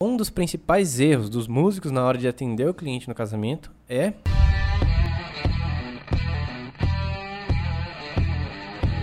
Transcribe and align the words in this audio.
Um 0.00 0.16
dos 0.16 0.30
principais 0.30 1.00
erros 1.00 1.28
dos 1.28 1.48
músicos 1.48 1.90
na 1.90 2.04
hora 2.04 2.16
de 2.16 2.28
atender 2.28 2.68
o 2.68 2.72
cliente 2.72 3.08
no 3.08 3.16
casamento 3.16 3.72
é 3.88 4.12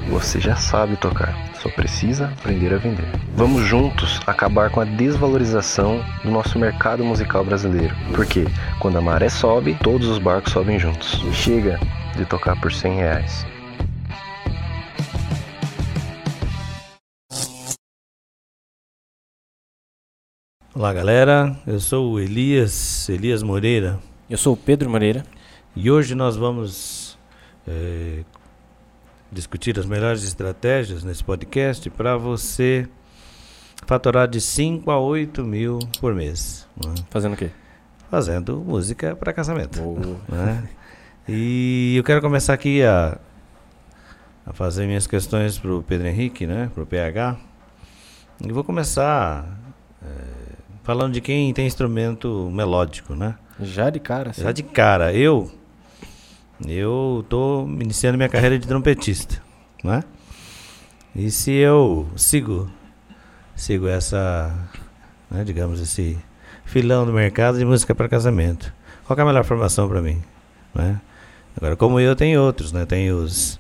Você 0.10 0.40
já 0.40 0.56
sabe 0.56 0.96
tocar, 0.96 1.36
só 1.56 1.70
precisa 1.72 2.28
aprender 2.28 2.74
a 2.74 2.78
vender. 2.78 3.10
Vamos 3.36 3.64
juntos 3.64 4.22
acabar 4.26 4.72
com 4.72 4.80
a 4.80 4.86
desvalorização 4.86 6.02
do 6.24 6.32
nosso 6.32 6.58
mercado 6.58 7.04
musical 7.04 7.44
brasileiro. 7.44 7.94
Porque 8.16 8.46
quando 8.80 8.98
a 8.98 9.02
maré 9.02 9.28
sobe, 9.28 9.78
todos 9.84 10.08
os 10.08 10.18
barcos 10.18 10.54
sobem 10.54 10.80
juntos. 10.80 11.22
Chega 11.34 11.78
de 12.16 12.24
tocar 12.24 12.58
por 12.62 12.72
100 12.72 12.96
reais. 12.96 13.55
Olá 20.76 20.92
galera, 20.92 21.58
eu 21.66 21.80
sou 21.80 22.12
o 22.12 22.20
Elias, 22.20 23.08
Elias 23.08 23.42
Moreira 23.42 23.98
Eu 24.30 24.38
sou 24.38 24.54
o 24.54 24.58
Pedro 24.58 24.90
Moreira. 24.90 25.24
e 25.74 25.90
hoje 25.90 26.14
nós 26.16 26.36
vamos 26.36 27.18
eh, 27.66 28.26
discutir 29.32 29.80
as 29.80 29.86
melhores 29.86 30.24
estratégias 30.24 31.02
nesse 31.02 31.24
podcast 31.24 31.90
para 31.90 32.18
você 32.18 32.90
faturar 33.88 34.28
de 34.28 34.42
5 34.42 34.92
a 34.92 35.00
8 35.00 35.46
mil 35.46 35.80
por 36.02 36.14
mês, 36.14 36.68
né? 36.76 36.94
Fazendo 37.10 37.34
o 37.34 37.38
quê? 37.38 37.52
fazendo 38.12 38.58
música 38.60 39.16
para 39.16 39.32
casamento. 39.34 39.82
né? 40.28 40.70
E 41.28 41.96
eu 41.98 42.04
quero 42.04 42.22
começar 42.22 42.54
aqui 42.54 42.84
a, 42.84 43.18
a 44.46 44.52
fazer 44.52 44.86
minhas 44.86 45.08
questões 45.08 45.58
para 45.58 45.74
o 45.74 45.82
Pedro 45.82 46.08
Henrique, 46.08 46.46
né? 46.46 46.70
para 46.74 46.84
o 46.84 46.86
PH. 46.86 47.38
E 48.46 48.52
vou 48.52 48.64
começar 48.64 49.46
eh, 50.04 50.45
falando 50.86 51.14
de 51.14 51.20
quem 51.20 51.52
tem 51.52 51.66
instrumento 51.66 52.50
melódico, 52.54 53.16
né? 53.16 53.36
Já 53.60 53.90
de 53.90 54.00
cara, 54.00 54.30
assim. 54.30 54.44
Já 54.44 54.52
de 54.52 54.64
cara, 54.64 55.14
eu 55.14 55.52
eu 56.66 57.26
tô 57.28 57.66
iniciando 57.66 58.18
minha 58.18 58.30
carreira 58.30 58.58
de 58.58 58.66
trompetista, 58.66 59.42
né? 59.84 60.04
E 61.14 61.30
se 61.32 61.52
eu 61.52 62.08
sigo 62.16 62.72
sigo 63.56 63.88
essa, 63.88 64.54
né, 65.32 65.44
digamos 65.44 65.80
esse 65.80 66.18
filão 66.66 67.06
do 67.06 67.12
mercado 67.12 67.58
de 67.58 67.66
música 67.66 67.96
para 67.96 68.08
casamento, 68.08 68.72
qual 69.06 69.16
que 69.16 69.22
é 69.22 69.24
a 69.24 69.28
melhor 69.28 69.44
formação 69.44 69.90
para 69.90 70.02
mim, 70.02 70.22
né? 70.74 71.02
Agora, 71.58 71.76
como 71.76 72.00
eu, 72.00 72.16
tem 72.16 72.38
outros, 72.38 72.72
né? 72.72 72.86
Tem 72.86 73.12
os, 73.12 73.60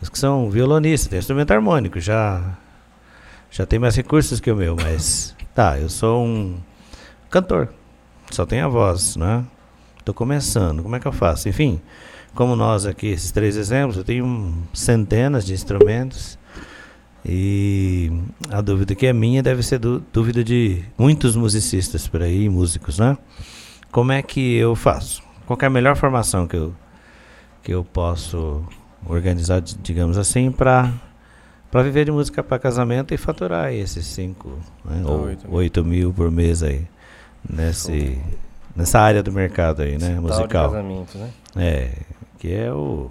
os 0.00 0.08
que 0.08 0.18
são 0.18 0.50
violonistas, 0.50 1.08
tem 1.08 1.18
instrumento 1.18 1.52
harmônico, 1.52 1.98
já 1.98 2.58
já 3.50 3.64
tem 3.64 3.78
mais 3.78 3.96
recursos 3.96 4.40
que 4.40 4.50
o 4.50 4.56
meu, 4.56 4.76
mas 4.76 5.36
tá, 5.54 5.78
eu 5.78 5.88
sou 5.88 6.24
um 6.24 6.56
cantor, 7.30 7.68
só 8.30 8.44
tenho 8.46 8.64
a 8.64 8.68
voz, 8.68 9.16
né? 9.16 9.44
Tô 10.04 10.12
começando, 10.12 10.82
como 10.82 10.96
é 10.96 11.00
que 11.00 11.06
eu 11.06 11.12
faço? 11.12 11.48
Enfim, 11.48 11.80
como 12.34 12.56
nós 12.56 12.86
aqui, 12.86 13.08
esses 13.08 13.30
três 13.30 13.56
exemplos, 13.56 13.96
eu 13.96 14.04
tenho 14.04 14.54
centenas 14.74 15.44
de 15.44 15.52
instrumentos 15.52 16.38
e 17.24 18.10
a 18.50 18.60
dúvida 18.60 18.94
que 18.94 19.06
é 19.06 19.12
minha 19.12 19.42
deve 19.42 19.62
ser 19.62 19.78
dú- 19.78 20.02
dúvida 20.12 20.42
de 20.42 20.82
muitos 20.98 21.36
musicistas 21.36 22.08
por 22.08 22.20
aí, 22.22 22.48
músicos, 22.48 22.98
né? 22.98 23.16
Como 23.92 24.10
é 24.10 24.22
que 24.22 24.56
eu 24.56 24.74
faço? 24.74 25.22
Qual 25.46 25.58
é 25.62 25.66
a 25.66 25.70
melhor 25.70 25.94
formação 25.96 26.48
que 26.48 26.56
eu, 26.56 26.74
que 27.62 27.72
eu 27.72 27.84
posso 27.84 28.64
organizar, 29.06 29.60
di- 29.60 29.76
digamos 29.82 30.18
assim, 30.18 30.50
para 30.50 30.92
para 31.72 31.82
viver 31.82 32.04
de 32.04 32.12
música 32.12 32.44
para 32.44 32.58
casamento 32.58 33.14
e 33.14 33.16
faturar 33.16 33.72
esses 33.72 34.04
5 34.04 34.58
né? 34.84 35.02
ou 35.06 35.22
Oito 35.22 35.48
mil. 35.48 35.56
8 35.56 35.84
mil 35.84 36.12
por 36.12 36.30
mês 36.30 36.62
aí 36.62 36.86
nesse, 37.48 38.20
nessa 38.76 39.00
área 39.00 39.22
do 39.22 39.32
mercado 39.32 39.80
aí, 39.80 39.96
né? 39.96 40.10
De 40.10 40.20
Musical. 40.20 40.70
casamento, 40.70 41.16
né? 41.16 41.30
É, 41.56 41.90
que 42.38 42.52
é 42.52 42.70
o. 42.70 43.10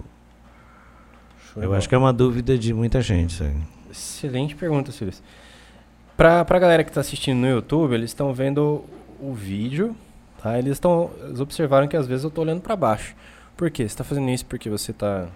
Show 1.52 1.60
de 1.60 1.66
Eu 1.66 1.74
acho 1.74 1.88
que 1.88 1.94
é 1.96 1.98
uma 1.98 2.12
dúvida 2.12 2.56
de 2.56 2.72
muita 2.72 3.00
gente. 3.00 3.30
Isso 3.30 3.42
aí. 3.42 3.56
Excelente 3.90 4.54
pergunta, 4.54 4.92
Sirius. 4.92 5.20
Pra, 6.16 6.44
pra 6.44 6.60
galera 6.60 6.84
que 6.84 6.92
tá 6.92 7.00
assistindo 7.00 7.38
no 7.38 7.48
YouTube, 7.48 7.94
eles 7.94 8.10
estão 8.10 8.32
vendo 8.32 8.84
o 9.20 9.34
vídeo, 9.34 9.96
tá? 10.40 10.56
Eles 10.56 10.74
estão. 10.74 11.10
Eles 11.24 11.40
observaram 11.40 11.88
que 11.88 11.96
às 11.96 12.06
vezes 12.06 12.22
eu 12.22 12.30
tô 12.30 12.42
olhando 12.42 12.60
pra 12.60 12.76
baixo. 12.76 13.16
Por 13.56 13.72
quê? 13.72 13.88
Você 13.88 13.96
tá 13.96 14.04
fazendo 14.04 14.30
isso 14.30 14.46
porque 14.46 14.70
você 14.70 14.92
tá 14.92 15.26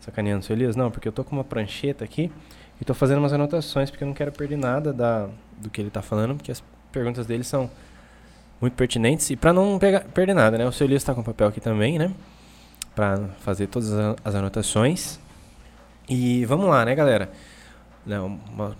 sacaneando 0.00 0.40
o 0.40 0.42
seu 0.42 0.56
Elias? 0.56 0.76
Não, 0.76 0.90
porque 0.90 1.06
eu 1.06 1.12
tô 1.12 1.22
com 1.22 1.36
uma 1.36 1.44
prancheta 1.44 2.02
aqui 2.02 2.32
e 2.80 2.84
tô 2.84 2.94
fazendo 2.94 3.18
umas 3.18 3.32
anotações 3.32 3.90
porque 3.90 4.02
eu 4.02 4.08
não 4.08 4.14
quero 4.14 4.32
perder 4.32 4.56
nada 4.56 4.92
da, 4.92 5.28
do 5.58 5.68
que 5.68 5.80
ele 5.80 5.90
tá 5.90 6.00
falando, 6.00 6.36
porque 6.36 6.50
as 6.50 6.62
perguntas 6.90 7.26
dele 7.26 7.44
são 7.44 7.70
muito 8.60 8.74
pertinentes 8.74 9.28
e 9.30 9.36
pra 9.36 9.52
não 9.52 9.78
pegar, 9.78 10.00
perder 10.04 10.34
nada, 10.34 10.56
né? 10.56 10.66
O 10.66 10.72
seu 10.72 10.86
Elias 10.86 11.04
tá 11.04 11.14
com 11.14 11.22
papel 11.22 11.48
aqui 11.48 11.60
também, 11.60 11.98
né? 11.98 12.12
Pra 12.94 13.18
fazer 13.40 13.66
todas 13.66 13.92
as 14.24 14.34
anotações. 14.34 15.20
E 16.08 16.44
vamos 16.46 16.66
lá, 16.66 16.84
né, 16.84 16.94
galera? 16.94 17.30
Né, 18.04 18.16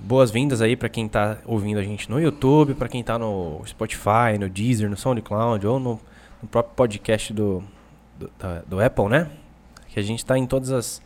boas-vindas 0.00 0.62
aí 0.62 0.74
para 0.74 0.88
quem 0.88 1.06
tá 1.06 1.36
ouvindo 1.44 1.78
a 1.78 1.82
gente 1.82 2.10
no 2.10 2.18
YouTube, 2.18 2.74
para 2.74 2.88
quem 2.88 3.04
tá 3.04 3.18
no 3.18 3.62
Spotify, 3.66 4.38
no 4.38 4.48
Deezer, 4.48 4.88
no 4.88 4.96
SoundCloud 4.96 5.66
ou 5.66 5.78
no, 5.78 6.00
no 6.42 6.48
próprio 6.48 6.74
podcast 6.74 7.32
do, 7.34 7.62
do, 8.18 8.30
do 8.66 8.80
Apple, 8.80 9.08
né? 9.08 9.30
Que 9.88 10.00
a 10.00 10.02
gente 10.02 10.24
tá 10.24 10.38
em 10.38 10.46
todas 10.46 10.70
as, 10.70 11.02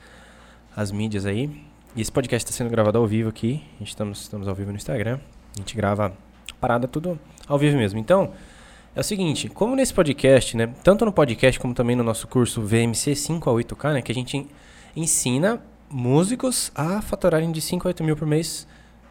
as 0.77 0.93
mídias 0.93 1.27
aí. 1.27 1.65
E 1.97 2.01
esse 2.01 2.11
podcast 2.11 2.45
está 2.51 2.57
sendo 2.57 2.71
gravado 2.71 2.99
ao 2.99 3.07
vivo 3.07 3.29
aqui. 3.29 3.63
Estamos, 3.81 4.23
estamos 4.23 4.49
ao 4.49 4.55
vivo 4.55 4.71
no 4.71 4.77
Instagram. 4.77 5.19
A 5.55 5.59
gente 5.59 5.77
grava 5.77 6.13
parada 6.61 6.89
tudo 6.89 7.19
ao 7.47 7.59
vivo 7.59 7.77
mesmo. 7.77 7.99
Então, 7.99 8.33
é 8.97 9.01
o 9.01 9.05
seguinte, 9.05 9.49
como 9.49 9.77
nesse 9.77 9.95
podcast, 9.95 10.57
né? 10.57 10.73
Tanto 10.83 11.05
no 11.05 11.13
podcast 11.13 11.59
como 11.61 11.73
também 11.75 11.95
no 11.95 12.03
nosso 12.03 12.27
curso 12.27 12.61
VMC 12.63 13.15
5 13.15 13.49
a 13.49 13.53
8K, 13.53 13.93
né? 13.95 14.03
Que 14.03 14.11
a 14.11 14.15
gente 14.15 14.37
en- 14.37 14.49
ensina 14.97 15.63
músicos 15.89 16.73
a 16.75 17.01
faturarem 17.01 17.53
de 17.53 17.61
5 17.61 17.87
a 17.87 17.89
8 17.91 18.03
mil 18.03 18.17
por 18.17 18.27
mês 18.27 18.67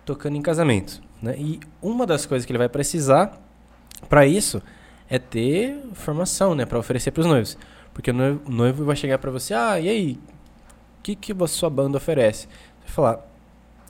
tocando 0.05 0.35
em 0.35 0.41
casamento. 0.41 1.01
Né? 1.21 1.35
E 1.37 1.59
uma 1.81 2.05
das 2.05 2.25
coisas 2.25 2.45
que 2.45 2.51
ele 2.51 2.57
vai 2.59 2.67
precisar 2.67 3.39
para 4.09 4.25
isso 4.25 4.61
é 5.09 5.17
ter 5.17 5.77
formação, 5.93 6.53
né? 6.53 6.65
Para 6.65 6.79
oferecer 6.79 7.11
para 7.11 7.21
os 7.21 7.27
noivos. 7.27 7.57
Porque 7.93 8.11
o 8.11 8.13
noivo 8.13 8.83
vai 8.83 8.95
chegar 8.97 9.19
para 9.19 9.31
você, 9.31 9.53
ah, 9.53 9.79
e 9.79 9.87
aí? 9.87 10.19
O 10.99 11.03
que, 11.03 11.15
que 11.15 11.31
a 11.31 11.47
sua 11.47 11.69
banda 11.69 11.97
oferece? 11.97 12.47
Falar, 12.85 13.25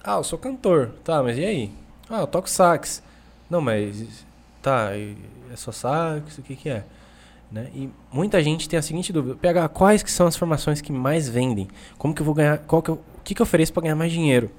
ah, 0.03 0.17
eu 0.17 0.23
sou 0.23 0.37
cantor. 0.37 0.91
Tá, 1.03 1.21
mas 1.23 1.37
e 1.37 1.45
aí? 1.45 1.71
Ah, 2.09 2.21
eu 2.21 2.27
toco 2.27 2.49
sax. 2.49 3.01
Não, 3.49 3.61
mas... 3.61 4.25
Tá, 4.61 4.95
e 4.95 5.17
é 5.51 5.55
só 5.55 5.71
sax? 5.71 6.37
O 6.37 6.41
que 6.41 6.55
que 6.55 6.69
é? 6.69 6.83
Né? 7.51 7.69
E 7.75 7.89
muita 8.11 8.41
gente 8.41 8.67
tem 8.67 8.79
a 8.79 8.81
seguinte 8.81 9.13
dúvida: 9.13 9.35
PH, 9.35 9.69
quais 9.69 10.01
que 10.01 10.11
são 10.11 10.25
as 10.25 10.35
formações 10.35 10.81
que 10.81 10.91
mais 10.91 11.29
vendem? 11.29 11.67
Como 11.97 12.13
que 12.13 12.21
eu 12.21 12.25
vou 12.25 12.33
ganhar? 12.33 12.57
Qual 12.59 12.81
que 12.81 12.89
eu, 12.89 12.95
o 12.95 13.21
que, 13.23 13.35
que 13.35 13.41
eu 13.41 13.43
ofereço 13.43 13.71
para 13.71 13.83
ganhar 13.83 13.95
mais 13.95 14.11
dinheiro 14.11 14.49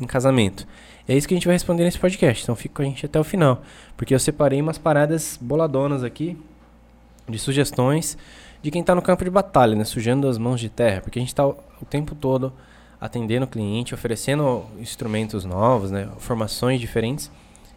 em 0.00 0.06
casamento? 0.06 0.66
É 1.06 1.16
isso 1.16 1.28
que 1.28 1.34
a 1.34 1.36
gente 1.36 1.46
vai 1.46 1.54
responder 1.54 1.84
nesse 1.84 2.00
podcast. 2.00 2.42
Então 2.42 2.56
fica 2.56 2.74
com 2.74 2.82
a 2.82 2.84
gente 2.84 3.06
até 3.06 3.20
o 3.20 3.24
final, 3.24 3.62
porque 3.96 4.12
eu 4.12 4.18
separei 4.18 4.60
umas 4.60 4.76
paradas 4.76 5.38
boladonas 5.40 6.02
aqui 6.02 6.36
de 7.28 7.38
sugestões 7.38 8.18
de 8.60 8.70
quem 8.70 8.82
tá 8.82 8.94
no 8.94 9.02
campo 9.02 9.22
de 9.22 9.30
batalha, 9.30 9.76
né, 9.76 9.84
sujando 9.84 10.28
as 10.28 10.38
mãos 10.38 10.60
de 10.60 10.68
terra, 10.68 11.00
porque 11.00 11.18
a 11.18 11.22
gente 11.22 11.34
tá 11.34 11.46
o, 11.46 11.56
o 11.80 11.84
tempo 11.84 12.14
todo 12.14 12.52
atendendo 13.02 13.46
o 13.46 13.48
cliente, 13.48 13.94
oferecendo 13.94 14.64
instrumentos 14.78 15.44
novos, 15.44 15.90
né, 15.90 16.08
formações 16.18 16.80
diferentes. 16.80 17.32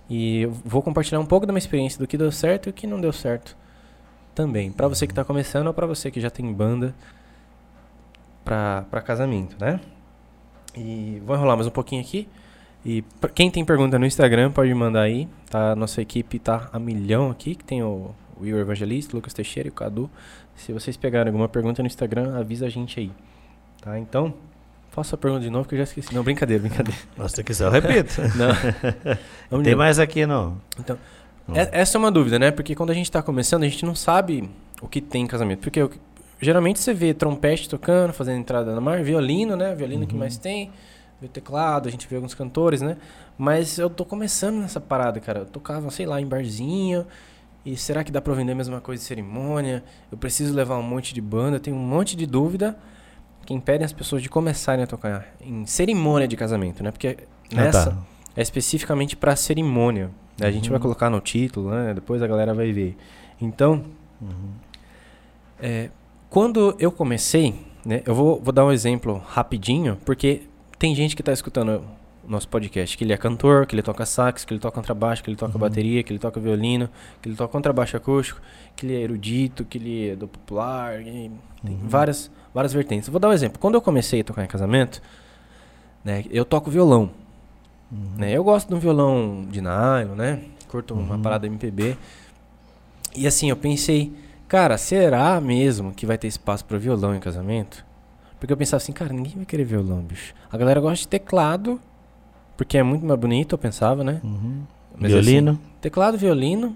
E 0.08 0.42
eu 0.42 0.52
vou 0.64 0.84
compartilhar 0.84 1.20
um 1.20 1.26
pouco 1.26 1.48
da 1.48 1.52
minha 1.52 1.58
experiência 1.58 1.98
do 1.98 2.06
que 2.06 2.16
deu 2.16 2.32
certo 2.32 2.68
e 2.68 2.70
o 2.70 2.74
que 2.74 2.86
não 2.86 3.02
deu 3.02 3.12
certo 3.12 3.58
também. 4.36 4.72
Pra 4.72 4.88
você 4.88 5.08
que 5.08 5.14
tá 5.16 5.26
começando 5.26 5.66
ou 5.66 5.74
pra 5.74 5.88
você 5.88 6.12
que 6.12 6.22
já 6.22 6.30
tem 6.30 6.54
banda 6.54 6.94
pra 8.44 9.02
casamento, 9.04 9.56
né? 9.60 9.80
E 10.78 11.20
vou 11.26 11.36
enrolar 11.36 11.58
mais 11.58 11.66
um 11.66 11.72
pouquinho 11.72 12.02
aqui. 12.04 12.30
E 12.86 13.04
quem 13.34 13.50
tem 13.50 13.66
pergunta 13.66 13.98
no 13.98 14.06
Instagram 14.06 14.52
pode 14.52 14.72
mandar 14.76 15.02
aí, 15.02 15.28
tá? 15.50 15.76
Nossa 15.76 16.04
equipe 16.04 16.38
tá 16.38 16.70
a 16.72 16.78
milhão 16.78 17.32
aqui, 17.32 17.56
que 17.56 17.64
tem 17.64 17.82
o, 17.82 18.14
Will 18.40 18.60
Evangelista, 18.60 19.16
Lucas 19.16 19.34
Teixeira 19.34 19.70
e 19.70 19.72
o 19.72 19.74
Cadu. 19.74 20.08
Se 20.56 20.72
vocês 20.72 20.96
pegarem 20.96 21.30
alguma 21.30 21.50
pergunta 21.50 21.82
no 21.82 21.88
Instagram, 21.88 22.38
avisa 22.38 22.68
a 22.68 22.70
gente 22.70 23.00
aí, 23.00 23.12
tá? 23.82 23.98
Então, 23.98 24.36
faça 24.96 25.16
a 25.16 25.18
pergunta 25.18 25.44
de 25.44 25.50
novo 25.50 25.68
que 25.68 25.76
eu 25.76 25.80
já 25.80 25.84
esqueci. 25.84 26.14
Não, 26.16 26.24
brincadeira, 26.24 26.62
brincadeira. 26.64 26.98
Nossa, 27.18 27.44
quiser, 27.44 27.66
eu 27.66 27.72
repito. 27.72 28.14
Não. 29.52 29.62
Tem 29.64 29.76
mais 29.76 30.00
aqui 30.00 30.26
não. 30.26 30.58
Então, 30.80 30.98
Não. 31.48 31.56
é- 31.56 31.70
essa 31.72 31.98
é 31.98 32.00
uma 32.00 32.12
dúvida, 32.12 32.40
né? 32.40 32.50
Porque 32.52 32.74
quando 32.74 32.90
a 32.92 32.94
gente 32.94 33.12
tá 33.12 33.22
começando, 33.22 33.64
a 33.64 33.68
gente 33.68 33.86
não 33.86 33.94
sabe 33.94 34.50
o 34.82 34.88
que 34.88 35.02
tem 35.02 35.24
em 35.24 35.28
casamento. 35.28 35.60
Porque 35.60 35.88
que- 35.88 36.00
geralmente 36.42 36.80
você 36.80 36.94
vê 36.94 37.14
trompete 37.14 37.70
tocando, 37.70 38.14
fazendo 38.14 38.40
entrada 38.40 38.74
na 38.74 38.82
mar, 38.82 39.04
violino, 39.04 39.56
né? 39.56 39.76
Violino 39.76 40.08
que 40.08 40.14
Uhum. 40.14 40.20
mais 40.20 40.38
tem, 40.38 40.72
vê 41.22 41.28
teclado, 41.28 41.88
a 41.88 41.92
gente 41.92 42.08
vê 42.08 42.16
alguns 42.16 42.34
cantores, 42.34 42.82
né? 42.82 42.98
Mas 43.38 43.78
eu 43.78 43.90
tô 43.90 44.06
começando 44.06 44.56
nessa 44.58 44.80
parada, 44.80 45.20
cara. 45.20 45.40
Eu 45.40 45.46
tocava, 45.46 45.90
sei 45.92 46.06
lá, 46.06 46.20
em 46.22 46.26
barzinho. 46.26 47.06
E 47.66 47.76
será 47.76 48.04
que 48.04 48.12
dá 48.12 48.22
pra 48.22 48.34
vender 48.34 48.52
a 48.52 48.56
mesma 48.56 48.80
coisa 48.80 49.02
de 49.02 49.08
cerimônia? 49.08 49.84
Eu 50.12 50.18
preciso 50.18 50.54
levar 50.54 50.78
um 50.78 50.84
monte 50.84 51.14
de 51.14 51.22
banda, 51.22 51.58
eu 51.58 51.60
tenho 51.60 51.76
um 51.76 51.80
monte 51.88 52.16
de 52.16 52.26
dúvida 52.26 52.78
que 53.46 53.54
impedem 53.54 53.86
as 53.86 53.94
pessoas 53.94 54.22
de 54.24 54.30
começarem 54.30 54.84
a 54.84 54.88
tocar 54.88 55.26
em 55.40 55.66
cerimônia 55.66 56.28
de 56.28 56.36
casamento, 56.36 56.84
né? 56.84 56.92
Porque 56.92 57.18
Ah, 57.54 57.56
nessa, 57.56 57.92
tá. 57.92 57.98
é 58.36 58.42
especificamente 58.42 59.16
para 59.16 59.36
cerimônia. 59.36 60.10
né? 60.40 60.48
A 60.48 60.52
gente 60.52 60.70
vai 60.70 60.78
Uhum. 60.78 60.82
colocar 60.82 61.10
no 61.10 61.22
título, 61.22 61.70
né? 61.70 61.94
Depois 61.94 62.22
a 62.22 62.28
galera 62.28 62.54
vai 62.54 62.72
ver. 62.72 62.98
Então, 63.40 63.86
Uhum. 64.22 64.50
é, 65.60 65.90
quando 66.30 66.76
eu 66.80 66.92
comecei, 66.92 67.56
né? 67.86 68.02
Eu 68.06 68.14
vou, 68.16 68.42
vou 68.42 68.52
dar 68.52 68.66
um 68.66 68.72
exemplo 68.72 69.22
rapidinho, 69.28 69.98
porque 70.06 70.44
tem 70.78 70.94
gente 70.96 71.16
que 71.16 71.22
está 71.22 71.32
escutando 71.32 71.84
o 72.28 72.30
nosso 72.32 72.48
podcast, 72.50 72.98
que 72.98 73.04
ele 73.04 73.14
é 73.14 73.18
cantor, 73.18 73.66
que 73.68 73.76
ele 73.76 73.84
toca 73.84 74.06
sax, 74.06 74.44
que 74.44 74.52
ele 74.54 74.60
toca 74.60 74.74
contrabaixo, 74.76 75.24
que 75.24 75.30
ele 75.30 75.38
toca 75.38 75.54
Uhum. 75.54 75.60
bateria, 75.60 76.02
que 76.04 76.12
ele 76.12 76.20
toca 76.20 76.40
violino, 76.40 76.90
que 77.22 77.30
ele 77.30 77.36
toca 77.36 77.52
contrabaixo 77.52 77.96
acústico, 77.96 78.42
que 78.76 78.86
ele 78.86 78.96
é 78.96 79.02
erudito, 79.02 79.64
que 79.64 79.78
ele 79.78 80.10
é 80.10 80.16
do 80.16 80.28
popular, 80.28 80.96
tem 81.04 81.32
Uhum. 81.64 81.78
várias, 81.88 82.32
várias 82.56 82.74
vertentes. 82.74 83.10
Vou 83.10 83.20
dar 83.20 83.28
um 83.30 83.34
exemplo. 83.34 83.60
Quando 83.60 83.76
eu 83.76 83.82
comecei 83.82 84.22
a 84.22 84.24
tocar 84.24 84.44
em 84.44 84.48
casamento, 84.48 85.02
né? 86.04 86.24
Eu 86.32 86.46
toco 86.46 86.72
violão. 86.72 87.12
Uhum. 87.92 88.00
Né? 88.18 88.32
Eu 88.32 88.44
gosto 88.44 88.70
de 88.70 88.74
um 88.74 88.80
violão 88.80 89.46
de 89.52 89.62
nylon, 89.62 90.16
né? 90.16 90.42
Curto 90.70 90.94
uma 90.96 91.16
Uhum. 91.16 91.22
parada 91.22 91.46
MPB. 91.46 91.98
E 93.16 93.28
assim, 93.28 93.50
eu 93.50 93.56
pensei, 93.58 94.12
cara, 94.48 94.78
será 94.78 95.40
mesmo 95.40 95.92
que 95.94 96.06
vai 96.06 96.18
ter 96.18 96.28
espaço 96.28 96.66
para 96.66 96.78
violão 96.78 97.14
em 97.16 97.20
casamento? 97.20 97.86
Porque 98.40 98.52
eu 98.52 98.58
pensava 98.58 98.78
assim, 98.82 98.92
cara, 98.92 99.14
ninguém 99.14 99.34
vai 99.36 99.46
querer 99.46 99.64
violão, 99.66 100.00
bicho. 100.02 100.34
A 100.52 100.58
galera 100.58 100.80
gosta 100.80 100.98
de 100.98 101.08
teclado, 101.08 101.80
porque 102.58 102.78
é 102.78 102.84
muito 102.84 103.06
mais 103.06 103.20
bonito, 103.20 103.54
eu 103.54 103.58
pensava, 103.58 104.04
né? 104.04 104.20
Uhum. 104.24 104.64
Mas 104.98 105.12
Violino. 105.12 105.52
assim, 105.52 105.62
teclado, 105.82 106.18
violino. 106.18 106.76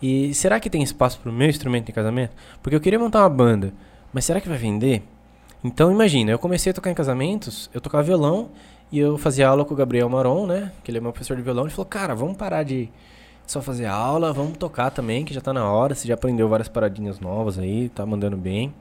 E 0.00 0.32
será 0.34 0.60
que 0.60 0.70
tem 0.70 0.82
espaço 0.82 1.18
pro 1.20 1.32
meu 1.32 1.48
instrumento 1.48 1.88
em 1.90 1.92
casamento? 1.92 2.32
Porque 2.62 2.76
eu 2.76 2.80
queria 2.80 2.98
montar 2.98 3.20
uma 3.22 3.28
banda, 3.30 3.72
mas 4.12 4.24
será 4.24 4.40
que 4.40 4.48
vai 4.48 4.58
vender? 4.58 5.02
Então 5.62 5.90
imagina, 5.90 6.30
eu 6.30 6.38
comecei 6.38 6.70
a 6.70 6.74
tocar 6.74 6.90
em 6.90 6.94
casamentos, 6.94 7.68
eu 7.74 7.80
tocava 7.80 8.04
violão 8.04 8.50
e 8.92 8.98
eu 8.98 9.18
fazia 9.18 9.48
aula 9.48 9.64
com 9.64 9.74
o 9.74 9.76
Gabriel 9.76 10.08
Maron, 10.08 10.46
né? 10.46 10.72
Que 10.82 10.90
ele 10.90 10.98
é 10.98 11.00
meu 11.00 11.12
professor 11.12 11.36
de 11.36 11.42
violão. 11.42 11.64
Ele 11.64 11.72
falou, 11.72 11.86
cara, 11.86 12.14
vamos 12.14 12.36
parar 12.36 12.62
de 12.62 12.88
só 13.46 13.60
fazer 13.60 13.86
aula, 13.86 14.32
vamos 14.32 14.56
tocar 14.56 14.90
também, 14.90 15.24
que 15.24 15.34
já 15.34 15.40
tá 15.40 15.52
na 15.52 15.70
hora. 15.70 15.94
Você 15.94 16.06
já 16.06 16.14
aprendeu 16.14 16.48
várias 16.48 16.68
paradinhas 16.68 17.18
novas 17.20 17.58
aí, 17.58 17.88
tá 17.88 18.06
mandando 18.06 18.36
bem. 18.36 18.72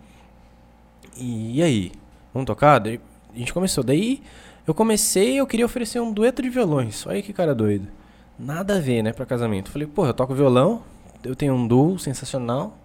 E, 1.18 1.57
e 1.57 1.63
aí? 1.63 1.91
Vamos 2.33 2.45
tocar? 2.45 2.79
Daí 2.79 3.00
a 3.33 3.38
gente 3.38 3.53
começou. 3.53 3.83
Daí 3.83 4.21
eu 4.65 4.74
comecei, 4.74 5.39
eu 5.39 5.47
queria 5.47 5.65
oferecer 5.65 6.00
um 6.00 6.12
dueto 6.12 6.41
de 6.41 6.50
violões. 6.50 7.06
Olha 7.07 7.21
que 7.21 7.33
cara 7.33 7.56
doido. 7.56 7.88
Nada 8.38 8.77
a 8.77 8.79
ver, 8.79 9.01
né, 9.01 9.12
pra 9.12 9.25
casamento. 9.25 9.71
Falei, 9.71 9.88
pô, 9.88 10.06
eu 10.06 10.13
toco 10.13 10.35
violão, 10.35 10.83
eu 11.24 11.35
tenho 11.35 11.53
um 11.53 11.68
duo 11.68 11.97
sensacional, 11.97 12.77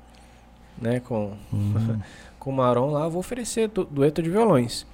né, 0.80 1.00
com, 1.00 1.32
Uhum. 1.52 2.00
com 2.42 2.50
o 2.50 2.54
Maron 2.54 2.90
lá, 2.90 3.04
eu 3.04 3.10
vou 3.10 3.20
oferecer 3.20 3.68
du 3.68 3.84
dueto 3.84 4.20
de 4.22 4.28
violões. 4.30 4.84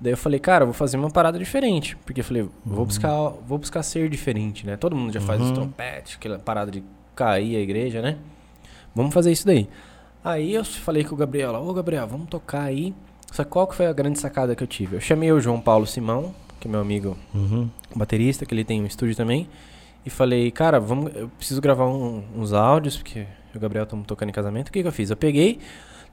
Daí 0.00 0.12
eu 0.12 0.16
falei, 0.16 0.38
cara, 0.38 0.62
eu 0.62 0.66
vou 0.68 0.74
fazer 0.74 0.96
uma 0.96 1.10
parada 1.10 1.38
diferente. 1.38 1.96
Porque 2.06 2.20
eu 2.20 2.24
falei, 2.24 2.48
vou 2.64 2.86
buscar, 2.86 3.30
vou 3.46 3.58
buscar 3.58 3.82
ser 3.82 4.08
diferente, 4.08 4.64
né? 4.64 4.76
Todo 4.76 4.94
mundo 4.94 5.12
já 5.12 5.20
faz 5.20 5.40
os 5.40 5.48
Uhum. 5.48 5.54
trompetes, 5.54 6.14
aquela 6.16 6.38
parada 6.38 6.70
de 6.70 6.84
cair 7.16 7.56
a 7.56 7.60
igreja, 7.60 8.00
né? 8.00 8.16
Vamos 8.94 9.12
fazer 9.12 9.32
isso 9.32 9.44
daí. 9.44 9.68
Aí 10.22 10.54
eu 10.54 10.64
falei 10.64 11.02
com 11.02 11.14
o 11.14 11.18
Gabriel 11.18 11.50
lá, 11.50 11.60
ô 11.60 11.72
Gabriel, 11.74 12.06
vamos 12.06 12.28
tocar 12.28 12.62
aí. 12.62 12.94
Só 13.32 13.42
que 13.42 13.50
qual 13.50 13.66
que 13.66 13.74
foi 13.74 13.86
a 13.86 13.92
grande 13.92 14.18
sacada 14.20 14.54
que 14.54 14.62
eu 14.62 14.66
tive? 14.68 14.96
Eu 14.96 15.00
chamei 15.00 15.32
o 15.32 15.40
João 15.40 15.60
Paulo 15.60 15.84
Simão, 15.86 16.32
que 16.60 16.68
é 16.68 16.70
meu 16.70 16.80
amigo 16.80 17.16
Uhum. 17.34 17.68
baterista, 17.94 18.46
que 18.46 18.54
ele 18.54 18.64
tem 18.64 18.80
um 18.80 18.86
estúdio 18.86 19.16
também. 19.16 19.48
E 20.06 20.10
falei, 20.10 20.50
cara, 20.52 20.78
vamos, 20.78 21.14
eu 21.14 21.28
preciso 21.36 21.60
gravar 21.60 21.86
um- 21.86 22.22
uns 22.36 22.52
áudios, 22.52 22.96
porque 22.96 23.18
eu 23.20 23.26
e 23.54 23.56
o 23.56 23.60
Gabriel 23.60 23.82
estamos 23.84 24.06
tocando 24.06 24.28
em 24.28 24.32
casamento. 24.32 24.68
O 24.68 24.72
que, 24.72 24.80
que 24.80 24.88
eu 24.88 24.92
fiz? 24.92 25.10
Eu 25.10 25.16
peguei, 25.16 25.58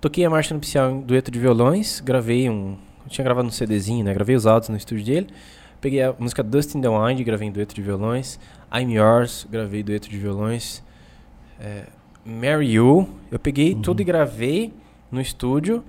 toquei 0.01 0.25
a 0.25 0.29
marcha 0.29 0.53
nupcial 0.53 0.91
em 0.91 1.01
dueto 1.01 1.31
de 1.31 1.39
violões, 1.39 1.99
gravei 1.99 2.49
um. 2.49 2.75
Eu 3.03 3.09
tinha 3.09 3.23
gravado 3.23 3.47
um 3.47 3.51
CDzinho, 3.51 4.03
né? 4.03 4.13
Gravei 4.13 4.35
os 4.35 4.45
áudios 4.47 4.69
no 4.69 4.77
estúdio 4.77 5.05
dele. 5.05 5.27
Peguei 5.79 6.01
a 6.01 6.13
música 6.17 6.41
Dust 6.41 6.73
in 6.75 6.81
the 6.81 6.87
Wind, 6.89 7.21
gravei 7.23 7.47
em 7.47 7.51
dueto 7.51 7.75
de 7.75 7.81
violões. 7.81 8.39
I'm 8.73 8.91
Yours, 8.93 9.45
gravei 9.51 9.83
dueto 9.83 10.09
de 10.09 10.17
violões. 10.17 10.83
É, 11.59 11.83
Marry 12.25 12.71
You, 12.73 13.07
eu 13.31 13.37
peguei 13.39 13.73
Uhum. 13.73 13.81
tudo 13.81 14.01
e 14.01 14.03
gravei 14.03 14.73
no 15.11 15.21
estúdio 15.21 15.83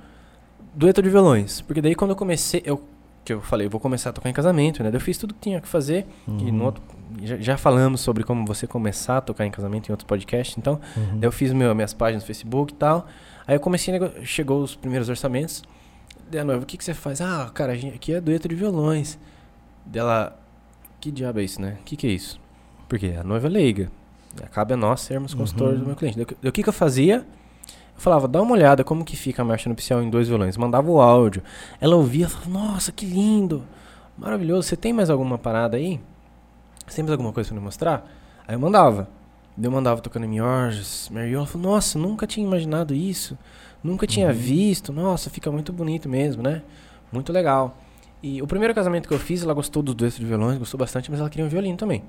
dueto 0.75 1.01
de 1.01 1.09
violões. 1.09 1.63
Porque 1.63 1.81
daí 1.81 1.95
quando 1.95 2.11
eu 2.11 2.17
comecei, 2.17 2.63
eu, 2.67 2.83
que 3.25 3.33
eu 3.33 3.41
falei, 3.41 3.67
eu 3.67 3.71
vou 3.71 3.81
começar 3.81 4.11
a 4.11 4.13
tocar 4.13 4.29
em 4.29 4.33
casamento, 4.35 4.83
né? 4.83 4.91
Daí 4.91 4.97
eu 4.99 5.01
fiz 5.05 5.17
tudo 5.17 5.33
que 5.33 5.41
tinha 5.41 5.61
que 5.61 5.67
fazer. 5.69 6.05
Uhum. 6.29 6.39
E 6.47 6.53
no 6.53 6.65
outro, 6.65 6.83
já, 7.23 7.37
já 7.39 7.57
falamos 7.57 8.01
sobre 8.01 8.25
como 8.25 8.45
você 8.47 8.67
começar 8.67 9.19
a 9.19 9.21
tocar 9.21 9.47
em 9.47 9.51
casamento 9.51 9.89
em 9.89 9.93
outros 9.93 10.07
podcasts, 10.07 10.57
então 10.59 10.81
Uhum. 10.97 11.19
eu 11.23 11.31
fiz 11.33 11.53
meu, 11.53 11.75
minhas 11.75 11.95
páginas 11.95 12.23
no 12.23 12.27
Facebook 12.27 12.73
e 12.73 12.77
tal. 12.77 13.07
Aí 13.47 13.55
eu 13.57 13.61
comecei 13.61 13.95
chegou 14.25 14.63
os 14.63 14.75
primeiros 14.75 15.09
orçamentos. 15.09 15.63
Daí 16.31 16.41
a 16.41 16.45
noiva, 16.45 16.63
o 16.63 16.67
que, 16.67 16.77
que 16.77 16.85
você 16.85 16.95
faz? 16.95 17.21
Ah, 17.21 17.49
cara, 17.55 17.73
a 17.73 17.77
gente, 17.77 17.95
aqui 17.95 18.13
é 18.13 18.21
dueto 18.21 18.49
de 18.49 18.55
violões. 18.55 19.19
Dela, 19.85 20.37
que 21.01 21.11
diabo 21.13 21.39
é 21.39 21.45
isso, 21.45 21.61
né? 21.61 21.77
O 21.81 21.85
que, 21.85 21.97
que 21.97 22.07
é 22.07 22.11
isso? 22.11 22.41
Porque 22.89 23.15
a 23.19 23.23
noiva 23.23 23.47
é 23.47 23.51
leiga. 23.51 23.91
Cabe 24.53 24.75
a 24.75 24.77
nós 24.77 25.01
sermos 25.01 25.33
consultores 25.33 25.75
Uhum. 25.75 25.81
do 25.81 25.87
meu 25.87 25.97
cliente. 25.97 26.21
O 26.21 26.53
que, 26.53 26.63
que 26.63 26.69
eu 26.69 26.73
fazia? 26.73 27.25
Eu 27.95 28.01
falava, 28.03 28.27
dá 28.29 28.43
uma 28.43 28.53
olhada 28.53 28.83
como 28.85 29.05
que 29.05 29.17
fica 29.17 29.41
a 29.43 29.45
marcha 29.45 29.69
nupcial 29.69 30.03
em 30.03 30.11
dois 30.11 30.29
violões. 30.29 30.57
Mandava 30.57 30.91
o 30.91 31.01
áudio. 31.01 31.43
Ela 31.81 31.97
ouvia, 31.97 32.29
falava, 32.29 32.51
nossa, 32.51 32.91
que 32.93 33.07
lindo. 33.07 33.63
Maravilhoso. 34.19 34.69
Você 34.69 34.77
tem 34.77 34.93
mais 34.93 35.09
alguma 35.09 35.39
parada 35.39 35.77
aí? 35.77 36.01
Mais 36.87 37.11
alguma 37.11 37.33
coisa 37.33 37.49
pra 37.51 37.59
me 37.59 37.65
mostrar? 37.65 38.09
Aí 38.47 38.55
eu 38.55 38.59
mandava. 38.61 39.09
Eu 39.61 39.71
mandava 39.71 40.01
tocando 40.01 40.25
em 40.27 40.41
Orges, 40.41 41.09
Mary 41.11 41.33
Ela 41.33 41.47
falou, 41.47 41.73
nossa, 41.73 41.99
nunca 41.99 42.27
tinha 42.27 42.47
imaginado 42.47 42.95
isso. 42.95 43.37
Nunca 43.83 44.07
tinha 44.07 44.27
Uhum. 44.29 44.33
visto. 44.35 44.93
Nossa, 44.93 45.31
fica 45.31 45.51
muito 45.51 45.73
bonito 45.73 46.09
mesmo, 46.09 46.43
né? 46.43 46.63
Muito 47.11 47.33
legal. 47.33 47.77
E 48.23 48.43
o 48.43 48.47
primeiro 48.47 48.75
casamento 48.75 49.09
que 49.09 49.15
eu 49.15 49.19
fiz, 49.19 49.43
ela 49.43 49.55
gostou 49.55 49.83
dos 49.83 49.95
duetos 49.95 50.19
de 50.19 50.25
violões, 50.27 50.59
gostou 50.59 50.79
bastante, 50.79 51.11
mas 51.11 51.21
ela 51.21 51.31
queria 51.31 51.45
um 51.45 51.49
violino 51.49 51.77
também. 51.77 52.03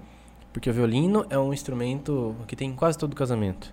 Porque 0.51 0.69
o 0.69 0.73
violino 0.73 1.25
é 1.29 1.37
um 1.37 1.53
instrumento 1.53 2.35
que 2.47 2.55
tem 2.55 2.69
em 2.69 2.73
quase 2.75 2.97
todo 2.97 3.15
casamento. 3.15 3.71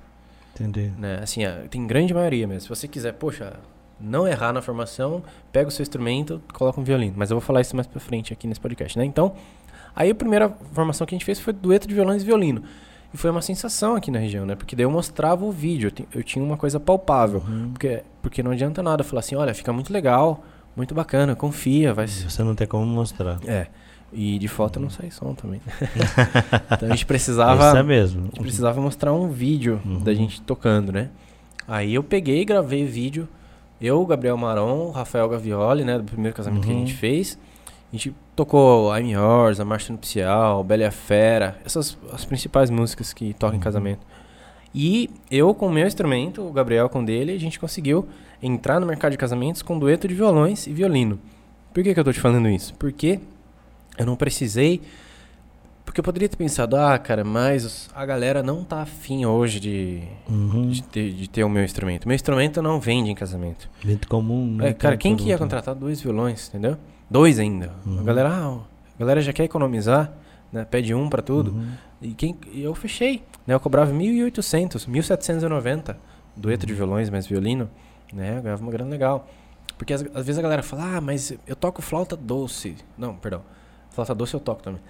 Entendi. 0.55 0.93
Né? 0.99 1.19
Assim, 1.23 1.45
a- 1.45 1.62
tem 1.69 1.85
grande 1.87 2.12
maioria 2.15 2.47
mesmo. 2.47 2.61
Se 2.62 2.69
você 2.69 2.87
quiser, 2.87 3.12
poxa, 3.15 3.55
não 4.01 4.27
errar 4.29 4.53
na 4.53 4.61
formação, 4.62 5.23
pega 5.51 5.69
o 5.69 5.71
seu 5.71 5.83
instrumento, 5.83 6.41
coloca 6.53 6.81
um 6.81 6.85
violino. 6.85 7.15
Mas 7.17 7.31
eu 7.31 7.37
vou 7.37 7.41
falar 7.45 7.61
isso 7.61 7.75
mais 7.75 7.87
pra 7.89 7.99
frente 7.99 8.33
aqui 8.33 8.47
nesse 8.47 8.61
podcast, 8.61 8.97
né? 8.99 9.05
Então, 9.05 9.35
aí 9.94 10.11
a 10.11 10.14
primeira 10.14 10.49
formação 10.73 11.06
que 11.06 11.14
a 11.14 11.17
gente 11.19 11.25
fez 11.25 11.38
foi 11.41 11.52
dueto 11.52 11.87
de 11.88 11.94
violões 11.94 12.23
e 12.23 12.26
violino. 12.26 12.62
E 13.12 13.17
foi 13.17 13.31
uma 13.31 13.43
sensação 13.43 13.94
aqui 13.94 14.11
na 14.11 14.19
região, 14.19 14.44
né? 14.44 14.55
Porque 14.56 14.75
daí 14.75 14.85
eu 14.85 14.91
mostrava 14.91 15.44
o 15.44 15.52
vídeo, 15.52 15.87
eu, 15.87 15.91
ti- 15.93 16.08
eu 16.14 16.23
tinha 16.25 16.44
uma 16.44 16.56
coisa 16.56 16.81
palpável. 16.81 17.43
Uhum. 17.46 17.70
Porque, 17.73 18.02
porque 18.20 18.43
não 18.43 18.50
adianta 18.50 18.82
nada 18.82 19.05
falar 19.05 19.20
assim, 19.20 19.37
olha, 19.37 19.55
fica 19.55 19.73
muito 19.73 19.93
legal, 19.93 20.44
muito 20.76 20.94
bacana, 20.94 21.37
confia, 21.37 21.94
vai. 21.94 22.08
Você 22.08 22.43
não 22.43 22.55
tem 22.56 22.67
como 22.67 22.85
mostrar. 22.85 23.38
É. 23.46 23.69
E 24.12 24.38
de 24.38 24.49
foto 24.49 24.79
não 24.81 24.91
sai 24.91 25.11
som 25.12 25.32
também. 25.35 25.61
então 26.70 26.88
a 26.88 26.91
gente 26.91 26.99
Isso 26.99 27.06
precisava. 27.06 27.79
é 27.79 27.82
mesmo. 27.82 28.23
A 28.23 28.25
gente 28.26 28.41
precisava 28.41 28.81
mostrar 28.81 29.12
um 29.12 29.29
vídeo 29.29 29.81
Uhum. 29.85 30.00
da 30.00 30.12
gente 30.14 30.41
tocando, 30.43 30.91
né? 30.93 31.08
Aí 31.67 31.94
eu 31.94 32.03
peguei 32.03 32.43
e 32.43 32.44
gravei 32.44 32.84
o 32.84 32.89
vídeo. 32.89 33.29
Eu, 33.81 34.01
o 34.01 34.06
Gabriel 34.06 34.36
Maron, 34.36 34.91
Rafael 34.91 35.29
Gavioli, 35.29 35.84
né? 35.84 35.98
Do 35.98 36.05
primeiro 36.05 36.36
casamento 36.36 36.65
que 36.65 36.70
a 36.70 36.74
Uhum. 36.74 36.81
gente 36.81 36.94
fez. 36.94 37.39
A 37.94 37.96
gente 37.96 38.13
tocou 38.34 38.93
I'm 38.98 39.13
Yours, 39.13 39.60
A 39.60 39.65
Marcha 39.65 39.93
Nupcial, 39.93 40.65
Bela 40.65 40.82
e 40.82 40.84
a 40.84 40.91
Fera. 40.91 41.56
Essas 41.65 41.96
as 42.13 42.24
principais 42.24 42.69
músicas 42.69 43.13
que 43.13 43.32
tocam 43.34 43.55
em 43.55 43.58
Uhum. 43.58 43.63
casamento. 43.63 44.01
E 44.74 45.08
eu 45.31 45.55
com 45.55 45.69
o 45.69 45.72
meu 45.72 45.86
instrumento, 45.86 46.43
o 46.43 46.51
Gabriel 46.53 46.89
com 46.89 47.03
o 47.03 47.06
dele, 47.06 47.31
a 47.32 47.39
gente 47.39 47.60
conseguiu 47.60 48.08
entrar 48.43 48.81
no 48.81 48.86
mercado 48.86 49.13
de 49.13 49.17
casamentos 49.19 49.63
com 49.63 49.79
dueto 49.79 50.08
de 50.08 50.15
violões 50.15 50.67
e 50.67 50.72
violino. 50.72 51.20
Por 51.72 51.84
que, 51.84 51.94
que 51.94 52.01
eu 52.01 52.03
tô 52.05 52.13
te 52.13 52.19
falando 52.19 52.48
isso? 52.48 52.74
Porque 52.74 53.20
eu 53.96 54.05
não 54.05 54.17
precisei. 54.17 54.81
Porque 55.84 56.01
eu 56.01 56.05
poderia 56.05 56.29
ter 56.29 56.36
pensado, 56.36 56.74
ah, 56.77 56.98
cara, 56.98 57.22
mas 57.22 57.89
a 57.94 58.05
galera 58.05 58.43
não 58.43 58.65
tá 58.65 58.82
afim 58.82 59.24
hoje 59.24 59.60
de, 59.60 60.03
Uhum. 60.29 60.69
de, 60.70 60.82
ter, 60.82 61.13
de 61.13 61.29
ter 61.29 61.44
o 61.44 61.48
meu 61.48 61.63
instrumento. 61.63 62.08
Meu 62.08 62.15
instrumento 62.17 62.60
não 62.60 62.81
vende 62.81 63.10
em 63.10 63.15
casamento. 63.15 63.69
Muito 63.84 64.08
comum, 64.08 64.56
né? 64.56 64.70
É, 64.70 64.72
cara, 64.72 64.96
quem 64.96 65.15
que 65.15 65.24
ia 65.24 65.34
mundo. 65.34 65.39
contratar 65.41 65.77
dois 65.77 66.01
violões, 66.01 66.48
entendeu? 66.48 66.77
Dois 67.11 67.39
ainda. 67.39 67.73
A 67.84 67.89
Uhum. 67.89 68.05
galera, 68.05 68.29
ah, 68.31 68.58
a 68.94 68.99
galera 68.99 69.20
já 69.20 69.32
quer 69.32 69.44
economizar, 69.44 70.13
né? 70.53 70.65
Pede 70.65 70.94
um 70.94 71.08
pra 71.08 71.23
tudo. 71.23 71.53
Uhum. 71.53 71.73
E, 72.03 72.13
quem, 72.15 72.37
e 72.53 72.63
eu 72.63 72.75
fechei, 72.75 73.23
né? 73.46 73.55
Eu 73.55 73.61
cobrava 73.61 73.93
1.800, 73.93 74.87
1.790, 74.89 75.96
dueto 76.37 76.67
de 76.67 76.75
violões 76.75 77.08
mais 77.11 77.27
violino, 77.27 77.70
né? 78.13 78.39
Eu 78.39 78.43
ganhava 78.43 78.63
uma 78.63 78.73
grana 78.73 78.91
legal. 78.91 79.29
Porque 79.79 79.93
às, 79.93 80.03
às 80.15 80.27
vezes 80.27 80.39
a 80.39 80.43
galera 80.43 80.63
fala, 80.63 80.96
ah, 80.96 81.01
mas 81.01 81.32
eu 81.46 81.56
toco 81.56 81.82
flauta 81.82 82.17
doce. 82.17 82.77
Não, 82.96 83.15
perdão. 83.17 83.43
Flauta 83.91 84.15
doce 84.15 84.34
eu 84.34 84.41
toco 84.41 84.63
também. 84.63 84.81